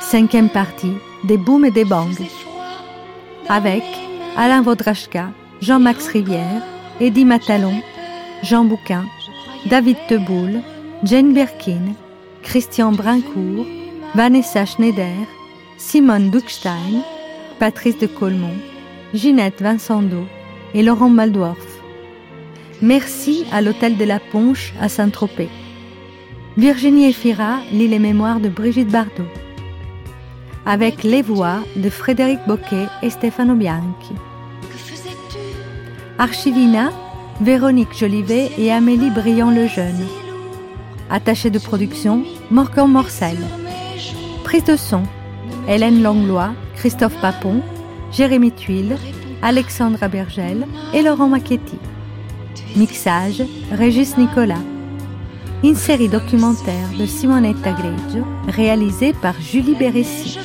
[0.00, 0.92] cinquième partie
[1.24, 2.26] des Booms et des Bangs,
[3.48, 3.82] avec
[4.36, 5.30] Alain Vodrachka,
[5.60, 6.62] Jean-Max Rivière,
[7.00, 7.80] Eddie Matalon,
[8.42, 9.04] Jean Bouquin,
[9.70, 10.60] David Teboul,
[11.04, 11.94] Jane Birkin,
[12.42, 13.66] Christian Brincourt,
[14.14, 15.16] Vanessa Schneider,
[15.78, 17.02] Simone Duckstein,
[17.58, 18.58] Patrice de Colmont,
[19.14, 20.26] Ginette Vincendo
[20.74, 21.66] et Laurent Maldorf.
[22.82, 25.48] Merci à l'Hôtel de la Ponche à Saint-Tropez.
[26.56, 29.28] Virginie Efira lit les mémoires de Brigitte Bardot.
[30.66, 34.14] Avec les voix de Frédéric Boquet et Stefano Bianchi.
[36.18, 36.90] Archivina,
[37.40, 40.04] Véronique Jolivet et Amélie Briand-Lejeune.
[41.08, 43.38] Attaché de production, Morgan Morcel.
[44.42, 45.04] Prise de son,
[45.68, 47.62] Hélène Langlois, Christophe Papon,
[48.10, 48.96] Jérémy Tuile,
[49.40, 51.78] Alexandra Bergel et Laurent Macchetti.
[52.76, 54.62] Mixage, Régis Nicolas.
[55.62, 60.38] Une série documentaire de Simonetta Greggio, réalisée par Julie Bérécy.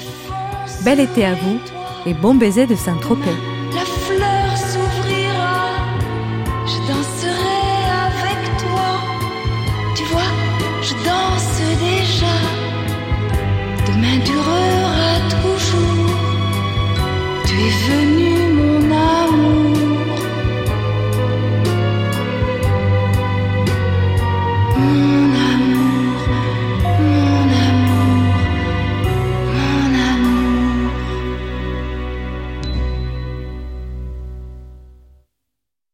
[0.84, 1.58] Bel été à vous
[2.06, 3.55] et bon baiser de Saint-Tropez.